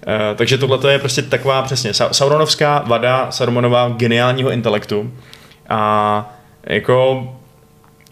[0.06, 5.12] Uh, takže tohle je prostě taková přesně Sauronovská vada Sarumanova geniálního intelektu.
[5.68, 6.34] A
[6.66, 7.28] jako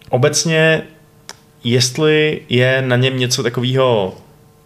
[0.09, 0.83] obecně,
[1.63, 4.15] jestli je na něm něco takového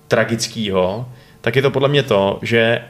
[0.07, 1.09] tragického,
[1.41, 2.81] tak je to podle mě to, že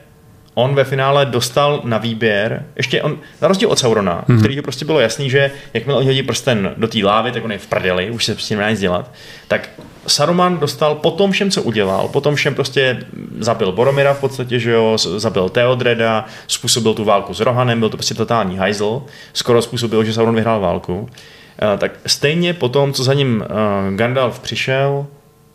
[0.53, 4.39] on ve finále dostal na výběr, ještě on, na rozdíl od Saurona, mm-hmm.
[4.39, 7.57] který prostě bylo jasný, že jakmile on hodí prsten do té lávy, tak on je
[7.57, 9.11] v prdeli, už se prostě nemá nic dělat,
[9.47, 9.69] tak
[10.07, 13.05] Saruman dostal po tom všem, co udělal, po tom všem prostě
[13.39, 17.97] zabil Boromira v podstatě, že jo, zabil Theodreda, způsobil tu válku s Rohanem, byl to
[17.97, 19.03] prostě totální hajzl,
[19.33, 20.99] skoro způsobil, že Sauron vyhrál válku.
[20.99, 23.43] Uh, tak stejně po tom, co za ním
[23.89, 25.05] uh, Gandalf přišel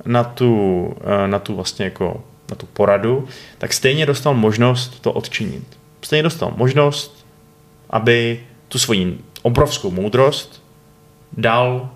[0.04, 3.28] na tu, uh, na tu vlastně jako na tu poradu,
[3.58, 5.64] tak stejně dostal možnost to odčinit.
[6.02, 7.26] Stejně dostal možnost,
[7.90, 10.62] aby tu svoji obrovskou moudrost
[11.32, 11.90] dal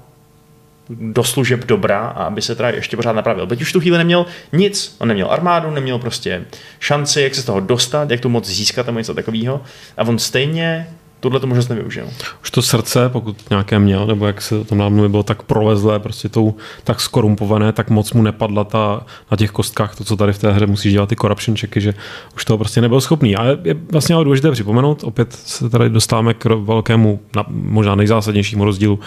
[0.89, 3.47] do služeb dobra a aby se teda ještě pořád napravil.
[3.47, 6.45] Teď už tu chvíli neměl nic, on neměl armádu, neměl prostě
[6.81, 9.61] šanci, jak se z toho dostat, jak tu moc získat nebo něco takového.
[9.97, 10.89] A on stejně
[11.25, 12.09] tuhle to možnost nevyužil.
[12.43, 16.29] Už to srdce, pokud nějaké měl, nebo jak se to nám bylo tak prolezlé, prostě
[16.29, 20.39] tou, tak skorumpované, tak moc mu nepadla ta, na těch kostkách to, co tady v
[20.39, 21.95] té hře musíš dělat, ty corruption checky, že
[22.35, 23.37] už toho prostě nebyl schopný.
[23.37, 29.01] A je vlastně ale důležité připomenout, opět se tady dostáváme k velkému, možná nejzásadnějšímu rozdílu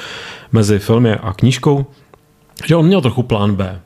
[0.51, 1.85] mezi filmy a knížkou,
[2.65, 3.81] že on měl trochu plán B.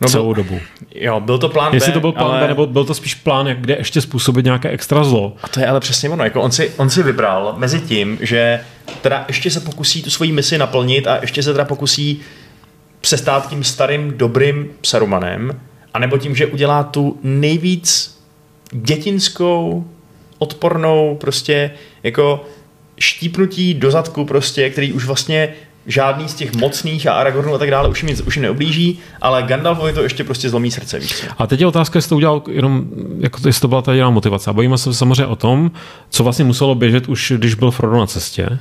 [0.00, 0.60] No, celou dobu.
[0.94, 2.40] Jo, byl to plán Jestli B, to byl plán ale...
[2.40, 5.36] B, nebo byl to spíš plán, jak kde ještě způsobit nějaké extra zlo.
[5.42, 6.24] A to je ale přesně ono.
[6.24, 8.60] Jako on, si, on si vybral mezi tím, že
[9.02, 12.20] teda ještě se pokusí tu svoji misi naplnit a ještě se teda pokusí
[13.00, 15.60] přestát tím starým, dobrým Sarumanem,
[15.94, 18.18] anebo tím, že udělá tu nejvíc
[18.72, 19.86] dětinskou,
[20.38, 21.70] odpornou, prostě
[22.02, 22.44] jako
[22.98, 25.54] štípnutí do zadku prostě, který už vlastně
[25.90, 29.42] žádný z těch mocných a Aragornů a tak dále už jim, už jim neoblíží, ale
[29.42, 30.98] Gandalfovi to ještě prostě zlomí srdce.
[30.98, 31.24] Víc.
[31.38, 32.84] A teď je otázka, jestli to udělal jenom,
[33.18, 34.50] jako to, jestli to byla ta jediná motivace.
[34.50, 35.70] A bojíme se samozřejmě o tom,
[36.10, 38.58] co vlastně muselo běžet už, když byl Frodo na cestě.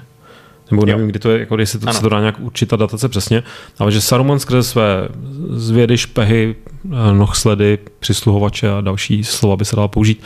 [0.71, 1.07] Nebo nevím, jo.
[1.07, 3.43] kdy to je, jako jestli to, se to dá nějak určit ta datace přesně,
[3.79, 5.07] ale že Saruman skrze své
[5.49, 10.23] zvědy, špehy, eh, nohsledy, přisluhovače a další slova by se dala použít,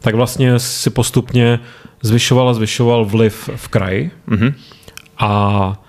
[0.00, 1.60] tak vlastně si postupně
[2.02, 4.54] zvyšoval a zvyšoval vliv v kraji mm-hmm.
[5.18, 5.83] a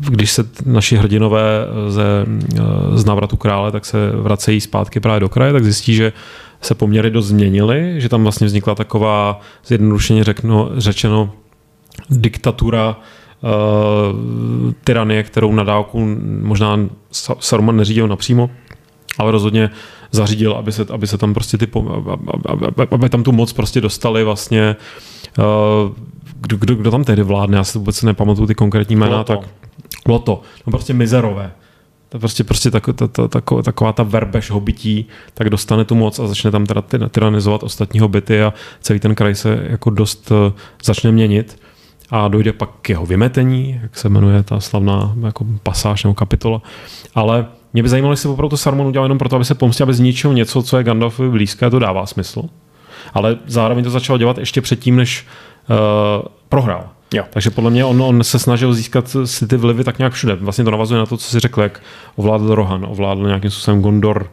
[0.00, 2.04] když se naši hrdinové ze,
[2.94, 6.12] z návratu krále, tak se vracejí zpátky právě do kraje, tak zjistí, že
[6.60, 11.32] se poměry dost změnily, že tam vlastně vznikla taková, zjednodušeně řekno, řečeno,
[12.10, 16.78] diktatura uh, tyranie, kterou na dálku možná
[17.40, 18.50] Saruman neřídil napřímo,
[19.18, 19.70] ale rozhodně
[20.10, 21.68] zařídil, aby se, aby se tam prostě ty,
[22.46, 24.76] aby, aby tam tu moc prostě dostali vlastně
[25.38, 25.44] uh,
[26.46, 29.48] kdo, kdo, kdo tam tehdy vládne, já si vůbec nepamatuju ty konkrétní jména, tak
[30.08, 31.52] Loto, no prostě mizerové.
[32.08, 36.18] To prostě, prostě tak, ta, ta, taková, taková ta verbež hobití, tak dostane tu moc
[36.18, 40.52] a začne tam teda tyranizovat ostatní hobity a celý ten kraj se jako dost uh,
[40.84, 41.60] začne měnit
[42.10, 46.62] a dojde pak k jeho vymetení, jak se jmenuje ta slavná jako pasáž nebo kapitola.
[47.14, 49.94] Ale mě by zajímalo, jestli opravdu to Saruman udělal jenom proto, aby se pomstil, aby
[49.94, 52.42] zničil něco, co je Gandalfovi blízké, to dává smysl.
[53.14, 55.26] Ale zároveň to začal dělat ještě předtím, než
[55.70, 56.88] uh, prohrál.
[57.14, 57.24] Jo.
[57.30, 60.34] Takže podle mě on, on se snažil získat si ty vlivy tak nějak všude.
[60.34, 61.80] Vlastně to navazuje na to, co si řekl, jak
[62.16, 64.30] ovládl Rohan, ovládl nějakým způsobem Gondor,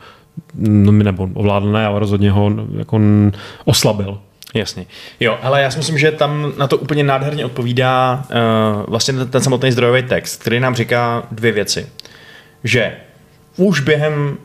[0.56, 3.00] no, nebo ovládl ne, ale rozhodně ho jako
[3.66, 4.20] oslabil.
[4.54, 4.86] Jasně.
[5.20, 9.28] Jo, ale já si myslím, že tam na to úplně nádherně odpovídá uh, vlastně ten,
[9.28, 11.88] ten samotný zdrojový text, který nám říká dvě věci.
[12.64, 12.94] Že
[13.58, 14.38] už během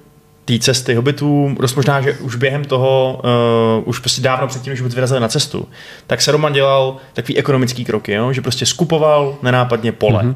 [0.49, 3.21] té cesty hobitů, dost možná, že už během toho,
[3.79, 5.69] uh, už prostě dávno předtím, než vyrazili na cestu,
[6.07, 8.33] tak se Roman dělal takový ekonomický kroky, jo?
[8.33, 10.35] že prostě skupoval nenápadně pole mm-hmm.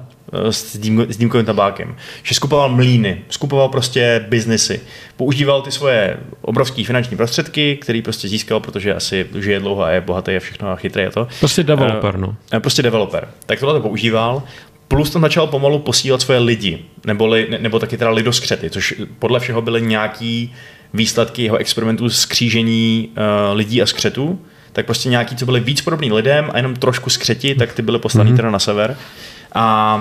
[0.50, 4.80] s, dým, s dýmkovým tabákem, že skupoval mlíny, skupoval prostě biznesy,
[5.16, 10.00] používal ty svoje obrovské finanční prostředky, který prostě získal, protože asi žije dlouho a je
[10.00, 11.28] bohatý a všechno a chytrý a to.
[11.38, 12.28] Prostě developer, no.
[12.28, 13.28] Uh, prostě developer.
[13.46, 14.42] Tak tohle to používal
[14.92, 19.40] plus tam začal pomalu posílat svoje lidi, neboli, ne, nebo taky teda lidoskřety, což podle
[19.40, 20.54] všeho byly nějaký
[20.94, 24.38] výsledky jeho experimentů z křížení uh, lidí a skřetů,
[24.72, 27.98] tak prostě nějaký, co byly víc podobný lidem a jenom trošku skřeti, tak ty byly
[27.98, 28.36] poslaný mm-hmm.
[28.36, 28.96] teda na sever.
[29.54, 29.96] A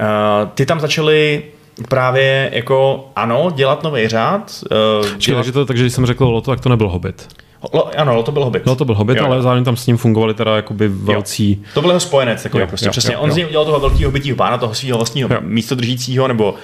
[0.00, 1.44] uh, ty tam začali
[1.88, 4.64] právě jako, ano, dělat nový řád.
[5.00, 5.38] Uh, dělat...
[5.38, 7.28] takže, to, takže když jsem řekl Loto, tak to nebyl Hobbit.
[7.72, 8.66] Lo, ano, to byl Hobbit.
[8.66, 9.24] No, to byl Hobbit, jo.
[9.26, 11.50] ale zároveň tam s ním fungovali teda jakoby velcí...
[11.50, 11.70] Jo.
[11.74, 13.14] To byl jeho spojenec, takový jo, prostě jo, přesně.
[13.14, 13.34] Jo, On jo.
[13.34, 15.40] z něj udělal toho velkého hobbitího pána, toho svého vlastního jo.
[15.40, 16.56] místodržícího nebo uh,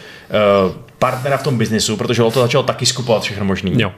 [0.98, 3.72] partnera v tom biznisu, protože to začal taky skupovat všechno možný.
[3.80, 3.92] Jo.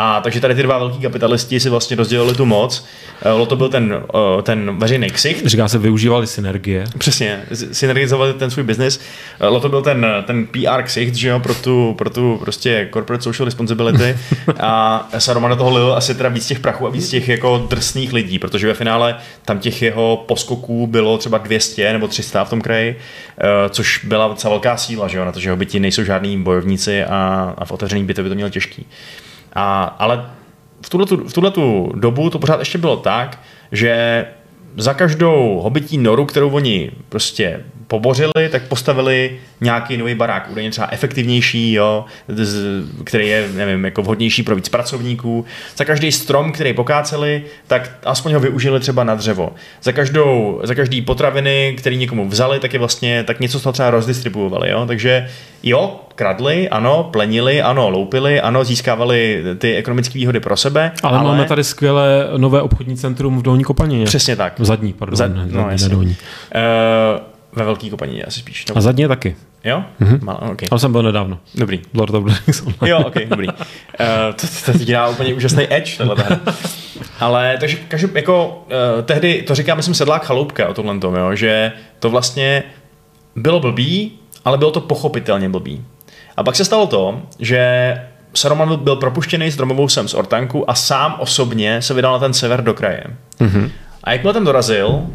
[0.00, 2.86] A takže tady ty dva velký kapitalisti si vlastně rozdělili tu moc.
[3.22, 4.02] Eh, Loto byl ten,
[4.38, 5.46] eh, ten veřejný ksicht.
[5.46, 6.84] Říká se, využívali synergie.
[6.98, 7.42] Přesně,
[7.72, 9.00] synergizovali ten svůj biznis.
[9.40, 13.22] Eh, Loto byl ten, ten PR ksicht, že jo, pro tu, pro tu prostě corporate
[13.22, 14.18] social responsibility.
[14.60, 18.12] a Saruman do toho lil asi teda víc těch prachů a víc těch jako drsných
[18.12, 22.60] lidí, protože ve finále tam těch jeho poskoků bylo třeba 200 nebo 300 v tom
[22.60, 22.98] kraji,
[23.70, 27.54] což byla docela velká síla, že jo, na to, že hobiti nejsou žádní bojovníci a,
[27.58, 28.86] a v otevřených bytě by to měl těžký.
[29.58, 30.30] A, ale
[30.82, 30.90] v
[31.32, 33.40] tuhle v dobu to pořád ještě bylo tak,
[33.72, 34.26] že
[34.76, 40.88] za každou hobití noru, kterou oni prostě pobořili, tak postavili nějaký nový barák, údajně třeba
[40.90, 42.04] efektivnější, jo,
[43.04, 45.44] který je, nevím, jako vhodnější pro víc pracovníků.
[45.76, 49.52] Za každý strom, který pokáceli, tak aspoň ho využili třeba na dřevo.
[49.82, 53.72] Za, každou, za každý potraviny, který někomu vzali, tak je vlastně, tak něco z toho
[53.72, 54.86] třeba rozdistribuovali, jo.
[54.86, 55.28] Takže
[55.62, 60.92] jo, kradli, ano, plenili, ano, loupili, ano, získávali ty ekonomické výhody pro sebe.
[61.02, 64.04] Ale, ale máme tady skvělé nové obchodní centrum v Dolní Kopanině.
[64.04, 64.58] Přesně tak.
[64.58, 65.16] V zadní, pardon.
[65.16, 66.16] Zad, no, zadní, no, dolní.
[66.54, 67.20] Uh,
[67.52, 68.66] ve velký kopanině asi spíš.
[68.66, 68.78] Nebo...
[68.78, 69.36] A zadně taky.
[69.64, 69.84] Jo?
[70.00, 70.24] Mm-hmm.
[70.24, 70.68] Mal, okay.
[70.70, 71.38] Ale jsem byl nedávno.
[71.54, 71.80] Dobrý.
[71.94, 73.48] Lord of the Rings Jo, ok, dobrý.
[73.48, 73.54] Uh,
[74.36, 76.40] to, to, to dělá úplně úžasný edge, tohle
[77.20, 81.34] Ale takže každý, jako uh, tehdy, to říká, myslím, sedlák chaloupka o tomhle tom, jo,
[81.34, 82.62] že to vlastně
[83.36, 84.12] bylo blbý,
[84.44, 85.84] ale bylo to pochopitelně blbý.
[86.36, 87.92] A pak se stalo to, že
[88.34, 92.32] Saruman byl propuštěný z dromovou sem z Ortanku a sám osobně se vydal na ten
[92.34, 93.04] sever do kraje.
[93.40, 93.70] Mm-hmm.
[94.04, 95.06] A jakmile tam dorazil, uh,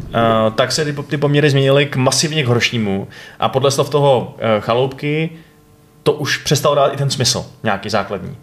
[0.54, 3.08] tak se ty, ty poměry změnily k masivně k horšímu.
[3.40, 5.30] A podle slov toho uh, chaloupky
[6.02, 8.36] to už přestalo dát i ten smysl, nějaký základní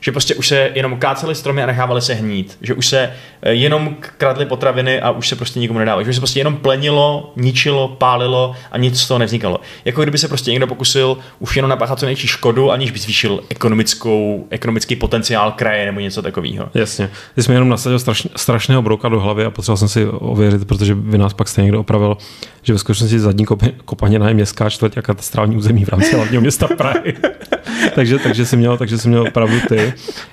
[0.00, 3.10] že prostě už se jenom káceli stromy a nechávali se hnít, že už se
[3.42, 7.32] eh, jenom kradly potraviny a už se prostě nikomu nedávalo, že se prostě jenom plenilo,
[7.36, 9.60] ničilo, pálilo a nic z toho nevznikalo.
[9.84, 13.40] Jako kdyby se prostě někdo pokusil už jenom napáchat co největší škodu, aniž by zvýšil
[13.48, 16.68] ekonomickou, ekonomický potenciál kraje nebo něco takového.
[16.74, 17.10] Jasně.
[17.34, 20.94] Ty jsme jenom nasadil straš, strašného brouka do hlavy a potřeboval jsem si ověřit, protože
[20.94, 22.16] by nás pak stejně někdo opravil,
[22.62, 23.46] že ve skutečnosti zadní
[23.84, 27.14] kopaněna je městská čtvrť a katastrální území v rámci hlavního města Prahy.
[27.94, 29.87] takže, takže, jsem měl, takže jsem měl pravdu ty.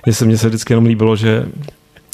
[0.05, 1.45] Mně se, mně se vždycky jenom líbilo, že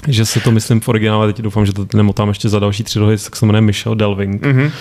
[0.07, 2.99] že se to myslím v originále, teď doufám, že to nemotám ještě za další tři
[2.99, 4.41] dohy, tak se jmenuje Michel Delving.
[4.41, 4.71] Mm-hmm.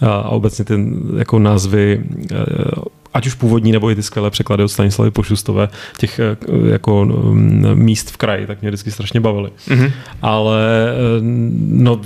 [0.00, 0.74] A, a obecně ty
[1.18, 2.04] jako názvy
[3.14, 5.68] ať už původní nebo i ty skvělé překlady od Stanislavy Pošustové,
[5.98, 6.36] těch eh,
[6.70, 9.50] jako mm, míst v kraji, tak mě vždycky strašně bavily.
[9.68, 9.92] Mm-hmm.
[10.22, 10.60] Ale
[10.90, 11.20] eh,
[11.68, 12.00] no,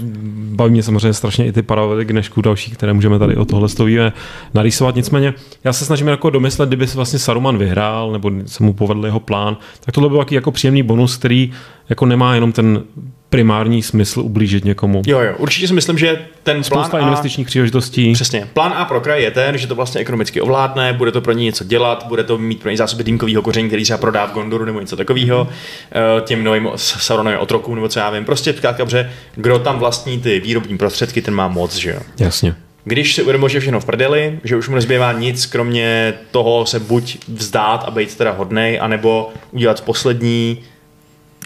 [0.54, 3.68] baví mě samozřejmě strašně i ty paralely k dnešku další, které můžeme tady o tohle
[3.68, 4.12] stovíme
[4.54, 4.94] narýsovat.
[4.94, 5.34] Nicméně
[5.64, 9.20] já se snažím jako domyslet, kdyby se vlastně Saruman vyhrál, nebo se mu povedl jeho
[9.20, 11.52] plán, tak tohle byl taky jako příjemný bonus, který
[11.88, 12.82] jako nemá jenom ten
[13.32, 15.02] primární smysl ublížit někomu.
[15.06, 18.12] Jo, jo, určitě si myslím, že ten Spousta plán investičních příležitostí.
[18.12, 18.48] Přesně.
[18.54, 21.44] Plán A pro kraj je ten, že to vlastně ekonomicky ovládne, bude to pro ně
[21.44, 24.64] něco dělat, bude to mít pro ně zásoby dýmkového koření, který třeba prodá v Gondoru
[24.64, 25.48] nebo něco takového,
[25.92, 28.24] eh, těm novým Sauronovým otrokům nebo co já vím.
[28.24, 32.00] Prostě zkrátka, že kdo tam vlastní ty výrobní prostředky, ten má moc, že jo.
[32.18, 32.54] Jasně.
[32.84, 36.80] Když si uvědomil, že všechno v prdeli, že už mu nezbývá nic, kromě toho se
[36.80, 40.58] buď vzdát a být teda hodnej, anebo udělat poslední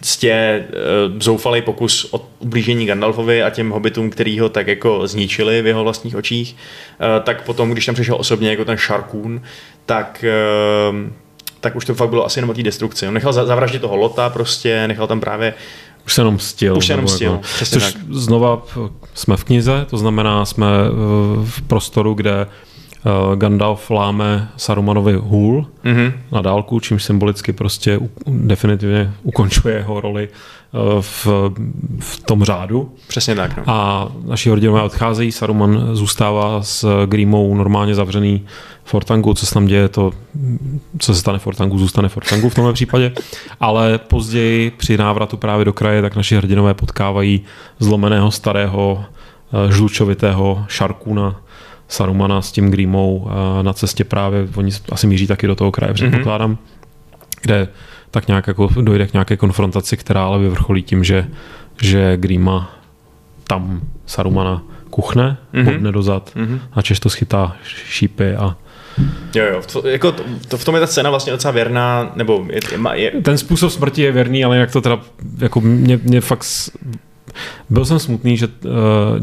[0.07, 5.63] prostě uh, zoufalý pokus o ublížení Gandalfovi a těm hobitům, který ho tak jako zničili
[5.63, 9.43] v jeho vlastních očích, uh, tak potom, když tam přišel osobně jako ten Sharkun,
[9.87, 10.25] tak
[10.91, 10.97] uh,
[11.61, 13.09] tak už to fakt bylo asi jenom o té destrukci.
[13.09, 15.55] On nechal zavraždit toho Lota prostě, nechal tam právě
[16.07, 16.77] už se jenom stil.
[16.77, 18.03] Už se jenom stil, jako, což tak.
[18.11, 18.63] znova
[19.15, 20.67] jsme v knize, to znamená jsme
[21.45, 22.47] v prostoru, kde
[23.35, 26.13] Gandalf láme Sarumanovi hůl mm-hmm.
[26.33, 30.29] na dálku, čímž symbolicky prostě definitivně ukončuje jeho roli
[31.01, 31.27] v,
[32.01, 32.93] v tom řádu.
[33.09, 33.57] Přesně tak.
[33.57, 33.63] No.
[33.67, 38.45] A naši hrdinové odcházejí, Saruman zůstává s Grímou normálně zavřený
[38.85, 40.13] Fortangu, co se tam děje, to,
[40.99, 43.13] co se stane Fortangu, zůstane Fortangu v tomhle případě.
[43.61, 47.41] Ale později při návratu právě do kraje, tak naši hrdinové potkávají
[47.79, 49.05] zlomeného starého
[49.69, 51.37] eh, žlučovitého šarkuna
[51.89, 55.95] Sarumana s tím Grímou eh, na cestě právě, oni asi míří taky do toho kraje,
[55.95, 57.39] předpokládám, mm-hmm.
[57.43, 57.69] kde
[58.11, 61.27] tak nějak jako dojde k nějaké konfrontaci, která ale vyvrcholí tím, že,
[61.83, 62.77] že Grima
[63.45, 65.65] tam Sarumana kuchne, mm-hmm.
[65.65, 66.61] bodne dozad mm-hmm.
[66.73, 68.57] a Češ to schytá šípy a
[69.35, 72.47] Jo, jo, to, jako to, to, v tom je ta scéna vlastně docela věrná, nebo
[72.51, 73.11] je, je, je...
[73.23, 75.01] Ten způsob smrti je věrný, ale jak to teda,
[75.39, 76.47] jako mě, mě fakt
[77.71, 78.73] byl jsem smutný, že uh,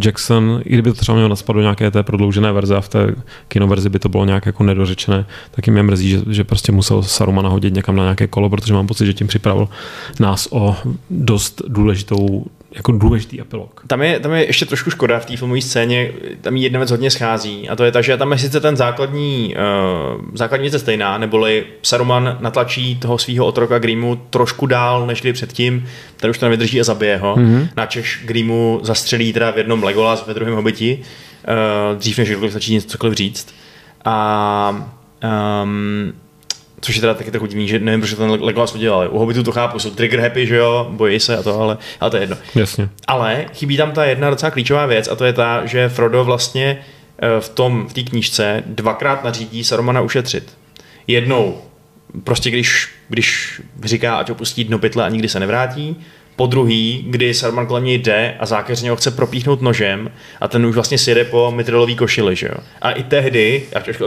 [0.06, 3.16] Jackson, i kdyby to třeba měl naspat do nějaké té prodloužené verze a v té
[3.48, 7.50] kinoverzi by to bylo nějak jako nedořečené, tak mě mrzí, že, že prostě musel Sarumana
[7.50, 9.70] hodit někam na nějaké kolo, protože mám pocit, že tím připravil
[10.20, 10.76] nás o
[11.10, 13.84] dost důležitou jako důležitý epilog.
[13.88, 17.12] Tam je, tam je ještě trošku škoda v té filmové scéně, tam jedna věc hodně
[17.12, 19.56] schází a to je ta, že tam je sice ten základní,
[20.16, 25.86] uh, základní věc stejná, neboli Saruman natlačí toho svého otroka Grimu trošku dál, než předtím,
[26.18, 27.36] ten už to nevydrží a zabije ho.
[27.36, 27.68] Mm-hmm.
[27.78, 32.74] Načež Grimu zastřelí teda v jednom Legolas, ve druhém hobiti, uh, dřív než kdokoliv začít
[32.74, 33.56] něco cokoliv říct.
[34.06, 34.92] A
[35.64, 36.14] um,
[36.84, 39.10] což je teda taky trochu divný, že nevím, proč ten Legolas udělal.
[39.12, 42.12] U Hobbitu to chápu, jsou trigger happy, že jo, bojí se a to, ale, ale
[42.12, 42.38] to je jedno.
[42.56, 42.90] Jasně.
[43.08, 46.78] Ale chybí tam ta jedna docela klíčová věc a to je ta, že Frodo vlastně
[47.20, 50.58] eh, v tom, v té knížce dvakrát nařídí Sarumana ušetřit.
[51.08, 51.62] Jednou
[52.24, 56.04] prostě když, když říká, ať opustí dno pytle a nikdy se nevrátí,
[56.36, 60.12] po druhý, kdy Saruman kolem něj jde a zákeřně ho chce propíchnout nožem
[60.42, 62.56] a ten už vlastně sjede po mitrilový košili, že jo.
[62.82, 63.64] A i tehdy,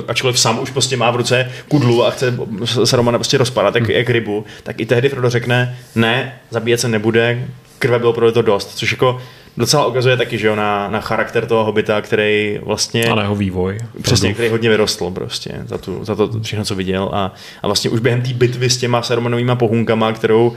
[0.08, 2.38] ačkoliv sám už prostě má v ruce kudlu a chce
[2.84, 7.48] Sarumana prostě rozpadat jak, jak rybu, tak i tehdy Frodo řekne, ne, zabíjet se nebude,
[7.78, 9.22] krve bylo pro to dost, což jako
[9.56, 13.04] docela ukazuje taky, že jo, na, na charakter toho hobita, který vlastně...
[13.04, 13.78] A na jeho vývoj.
[14.02, 17.90] Přesně, který hodně vyrostl prostě za, tu, za to všechno, co viděl a, a vlastně
[17.90, 20.56] už během té bitvy s těma Sarumanovými pohunkama, kterou uh,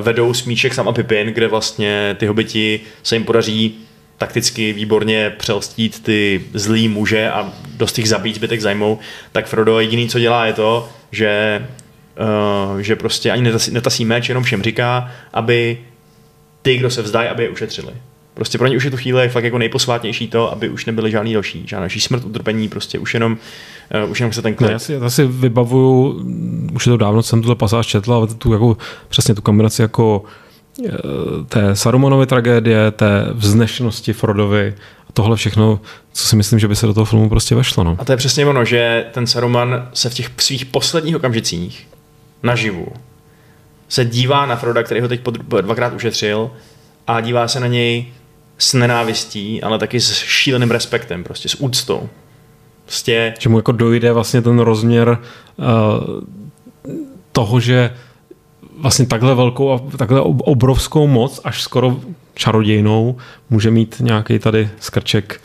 [0.00, 3.78] vedou Smíček sam a Pipin, kde vlastně ty hobiti se jim podaří
[4.18, 8.98] takticky výborně přelstít ty zlý muže a dost jich zabít, zbytek zajmou,
[9.32, 11.64] tak Frodo jediný, co dělá, je to, že,
[12.72, 15.78] uh, že prostě ani netasí, netasí meč, jenom všem říká, aby
[16.62, 17.92] ty, kdo se vzdají, aby je ušetřili.
[18.34, 21.32] Prostě pro ně už je tu chvíle fakt jako nejposvátnější to, aby už nebyly žádný
[21.32, 23.36] další, žádná smrt, utrpení, prostě už jenom,
[24.04, 24.70] uh, už jenom se ten klid.
[24.70, 26.24] já, si, já si vybavuju,
[26.72, 28.76] už je to dávno, jsem tuhle pasáž četl, ale tu jako,
[29.08, 30.24] přesně tu kombinaci jako
[30.86, 30.90] eh,
[31.48, 34.74] té Sarumanovy tragédie, té vznešenosti Frodovi
[35.08, 35.80] a tohle všechno,
[36.12, 37.84] co si myslím, že by se do toho filmu prostě vešlo.
[37.84, 37.96] No.
[37.98, 41.88] A to je přesně ono, že ten Saruman se v těch svých posledních okamžicích
[42.42, 42.86] naživu
[43.88, 45.20] se dívá na Froda, který ho teď
[45.60, 46.50] dvakrát ušetřil
[47.06, 48.06] a dívá se na něj
[48.58, 52.08] s nenávistí, ale taky s šíleným respektem, prostě s úctou.
[52.84, 53.34] Prostě...
[53.38, 55.18] Že mu jako dojde vlastně ten rozměr
[55.56, 55.64] uh,
[57.32, 57.90] toho, že
[58.78, 62.00] vlastně takhle velkou a takhle obrovskou moc, až skoro
[62.34, 63.16] čarodějnou,
[63.50, 65.40] může mít nějaký tady skrček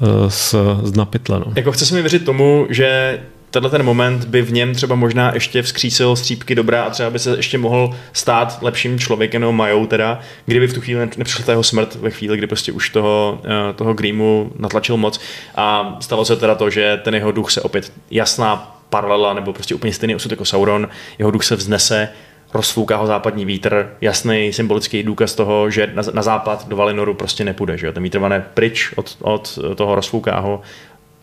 [0.00, 1.38] uh, z, z napytle.
[1.38, 1.52] No.
[1.56, 3.20] Jako chce se mi věřit tomu, že
[3.54, 7.18] tenhle ten moment by v něm třeba možná ještě vzkřísil střípky dobrá a třeba by
[7.18, 11.62] se ještě mohl stát lepším člověkem, nebo majou teda, kdyby v tu chvíli nepřišla jeho
[11.62, 15.20] smrt, ve chvíli, kdy prostě už toho, eh, toho Grímu natlačil moc
[15.54, 19.74] a stalo se teda to, že ten jeho duch se opět jasná paralela nebo prostě
[19.74, 22.08] úplně stejný osud jako Sauron, jeho duch se vznese,
[22.54, 27.44] rozfouká ho západní vítr, jasný symbolický důkaz toho, že na, na západ do Valinoru prostě
[27.44, 27.92] nepůjde, že jo?
[27.92, 30.60] ten vítr vane pryč od, od toho rozfouká ho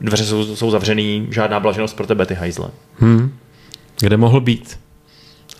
[0.01, 2.69] dveře jsou, jsou zavřený, žádná blaženost pro tebe, ty hajzle.
[2.99, 3.33] Hmm.
[3.99, 4.79] Kde mohl být?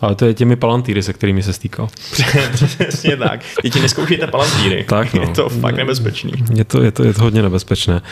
[0.00, 1.88] Ale to je těmi palantýry, se kterými se stýkal.
[2.52, 3.40] Přesně tak.
[3.62, 4.84] Děti, neskoušejte palantýry.
[4.88, 5.22] Tak, no.
[5.22, 6.32] Je to fakt nebezpečný.
[6.54, 8.02] Je to, je to, je to hodně nebezpečné.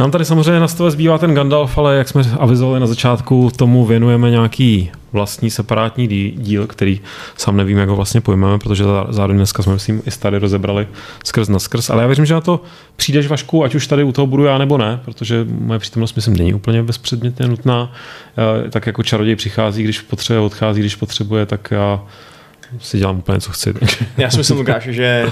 [0.00, 3.86] Nám tady samozřejmě na stole zbývá ten Gandalf, ale jak jsme avizovali na začátku, tomu
[3.86, 6.06] věnujeme nějaký vlastní separátní
[6.36, 7.00] díl, který
[7.36, 10.88] sám nevím, jak ho vlastně pojmeme, protože zároveň dneska jsme myslím i tady rozebrali
[11.24, 12.60] skrz na skrz, ale já věřím, že na to
[12.96, 16.36] přijdeš Vašku, ať už tady u toho budu já nebo ne, protože moje přítomnost myslím
[16.36, 17.92] není úplně bezpředmětně nutná.
[18.70, 22.00] Tak jako čaroděj přichází, když potřebuje, odchází, když potřebuje, tak já
[22.78, 23.74] si dělám úplně, co chci.
[24.16, 25.30] Já si myslím, Lukáš, že uh,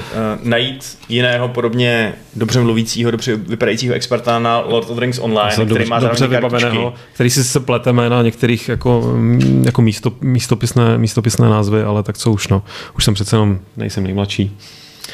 [0.49, 5.69] najít jiného podobně dobře mluvícího, dobře vypadajícího experta na Lord of the Rings Online, který
[5.69, 10.99] dobře, má dobře vybaveného, který si se pleteme na některých jako, mm, jako místo, místopisné,
[10.99, 12.63] místopisné názvy, ale tak co už no.
[12.97, 14.57] Už jsem přece jenom, nejsem nejmladší.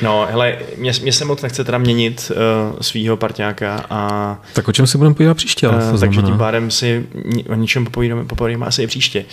[0.02, 4.72] No, hele, mě, mě se moc nechce teda měnit uh, svýho parťáka a Tak o
[4.72, 5.66] čem si budeme povídat příště?
[5.66, 6.28] Ale uh, takže znamená.
[6.28, 7.06] tím pádem si
[7.48, 9.24] o ničem popovídáme, popovídáme asi i příště.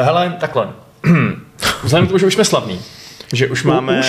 [0.00, 0.68] Uh, hele, takhle.
[1.84, 2.80] Vzhledem k tomu, že už jsme slavní,
[3.32, 4.06] že už máme, už,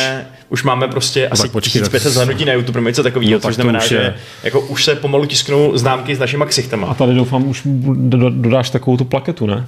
[0.52, 3.56] už máme prostě asi tak počkej, 1500 tak- zhlédnutí na YouTube, něco takového, No, což
[3.56, 4.14] znamená, už že
[4.44, 6.88] jako už se pomalu tisknou známky s našimi ksichtama.
[6.88, 9.66] A tady doufám, už do- do- dodáš takovou tu plaketu, ne?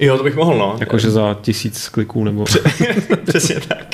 [0.00, 0.76] Jo, to bych mohl, no.
[0.80, 2.44] Jakože za tisíc kliků nebo...
[3.28, 3.86] Přesně tak.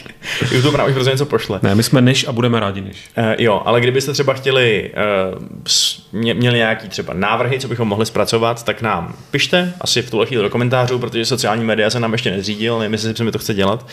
[0.53, 1.61] YouTube nám už hrozně něco pošle.
[1.63, 2.97] Ne, my jsme než a budeme rádi než.
[3.19, 4.91] Uh, jo, ale kdybyste třeba chtěli,
[5.35, 10.27] uh, měli nějaký třeba návrhy, co bychom mohli zpracovat, tak nám pište, asi v tuhle
[10.27, 13.39] chvíli do komentářů, protože sociální média se nám ještě nezřídil, nevím, jestli se mi to
[13.39, 13.87] chce dělat.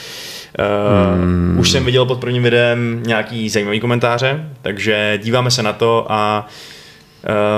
[0.59, 1.55] Uh, hmm.
[1.59, 6.47] Už jsem viděl pod prvním videem nějaký zajímavý komentáře, takže díváme se na to a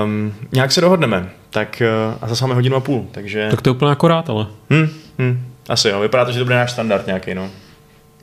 [0.04, 1.28] um, nějak se dohodneme.
[1.50, 3.48] Tak uh, a zase máme hodinu a půl, takže...
[3.50, 4.88] Tak to je úplně akorát, ale Hm,
[5.18, 7.50] hm, asi jo, vypadá to, že to bude náš standard nějaký, no.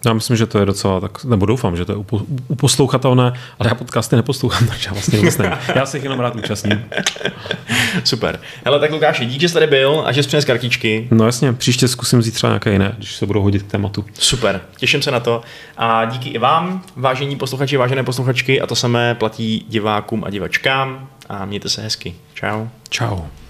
[0.05, 3.69] Já myslím, že to je docela tak, nebo doufám, že to je upo, uposlouchatelné, ale
[3.69, 5.57] já podcasty neposlouchám, takže já vlastně vůbec nevím.
[5.75, 6.85] Já se jich jenom rád účastním.
[8.03, 8.39] Super.
[8.65, 11.07] Hele, tak Lukáši, díky, že jsi tady byl a že jsi přines kartičky.
[11.11, 14.05] No jasně, příště zkusím zít třeba nějaké jiné, když se budou hodit k tématu.
[14.13, 15.41] Super, těším se na to.
[15.77, 21.07] A díky i vám, vážení posluchači, vážené posluchačky, a to samé platí divákům a divačkám.
[21.29, 22.15] A mějte se hezky.
[22.33, 22.67] Čau.
[22.89, 23.42] Ciao.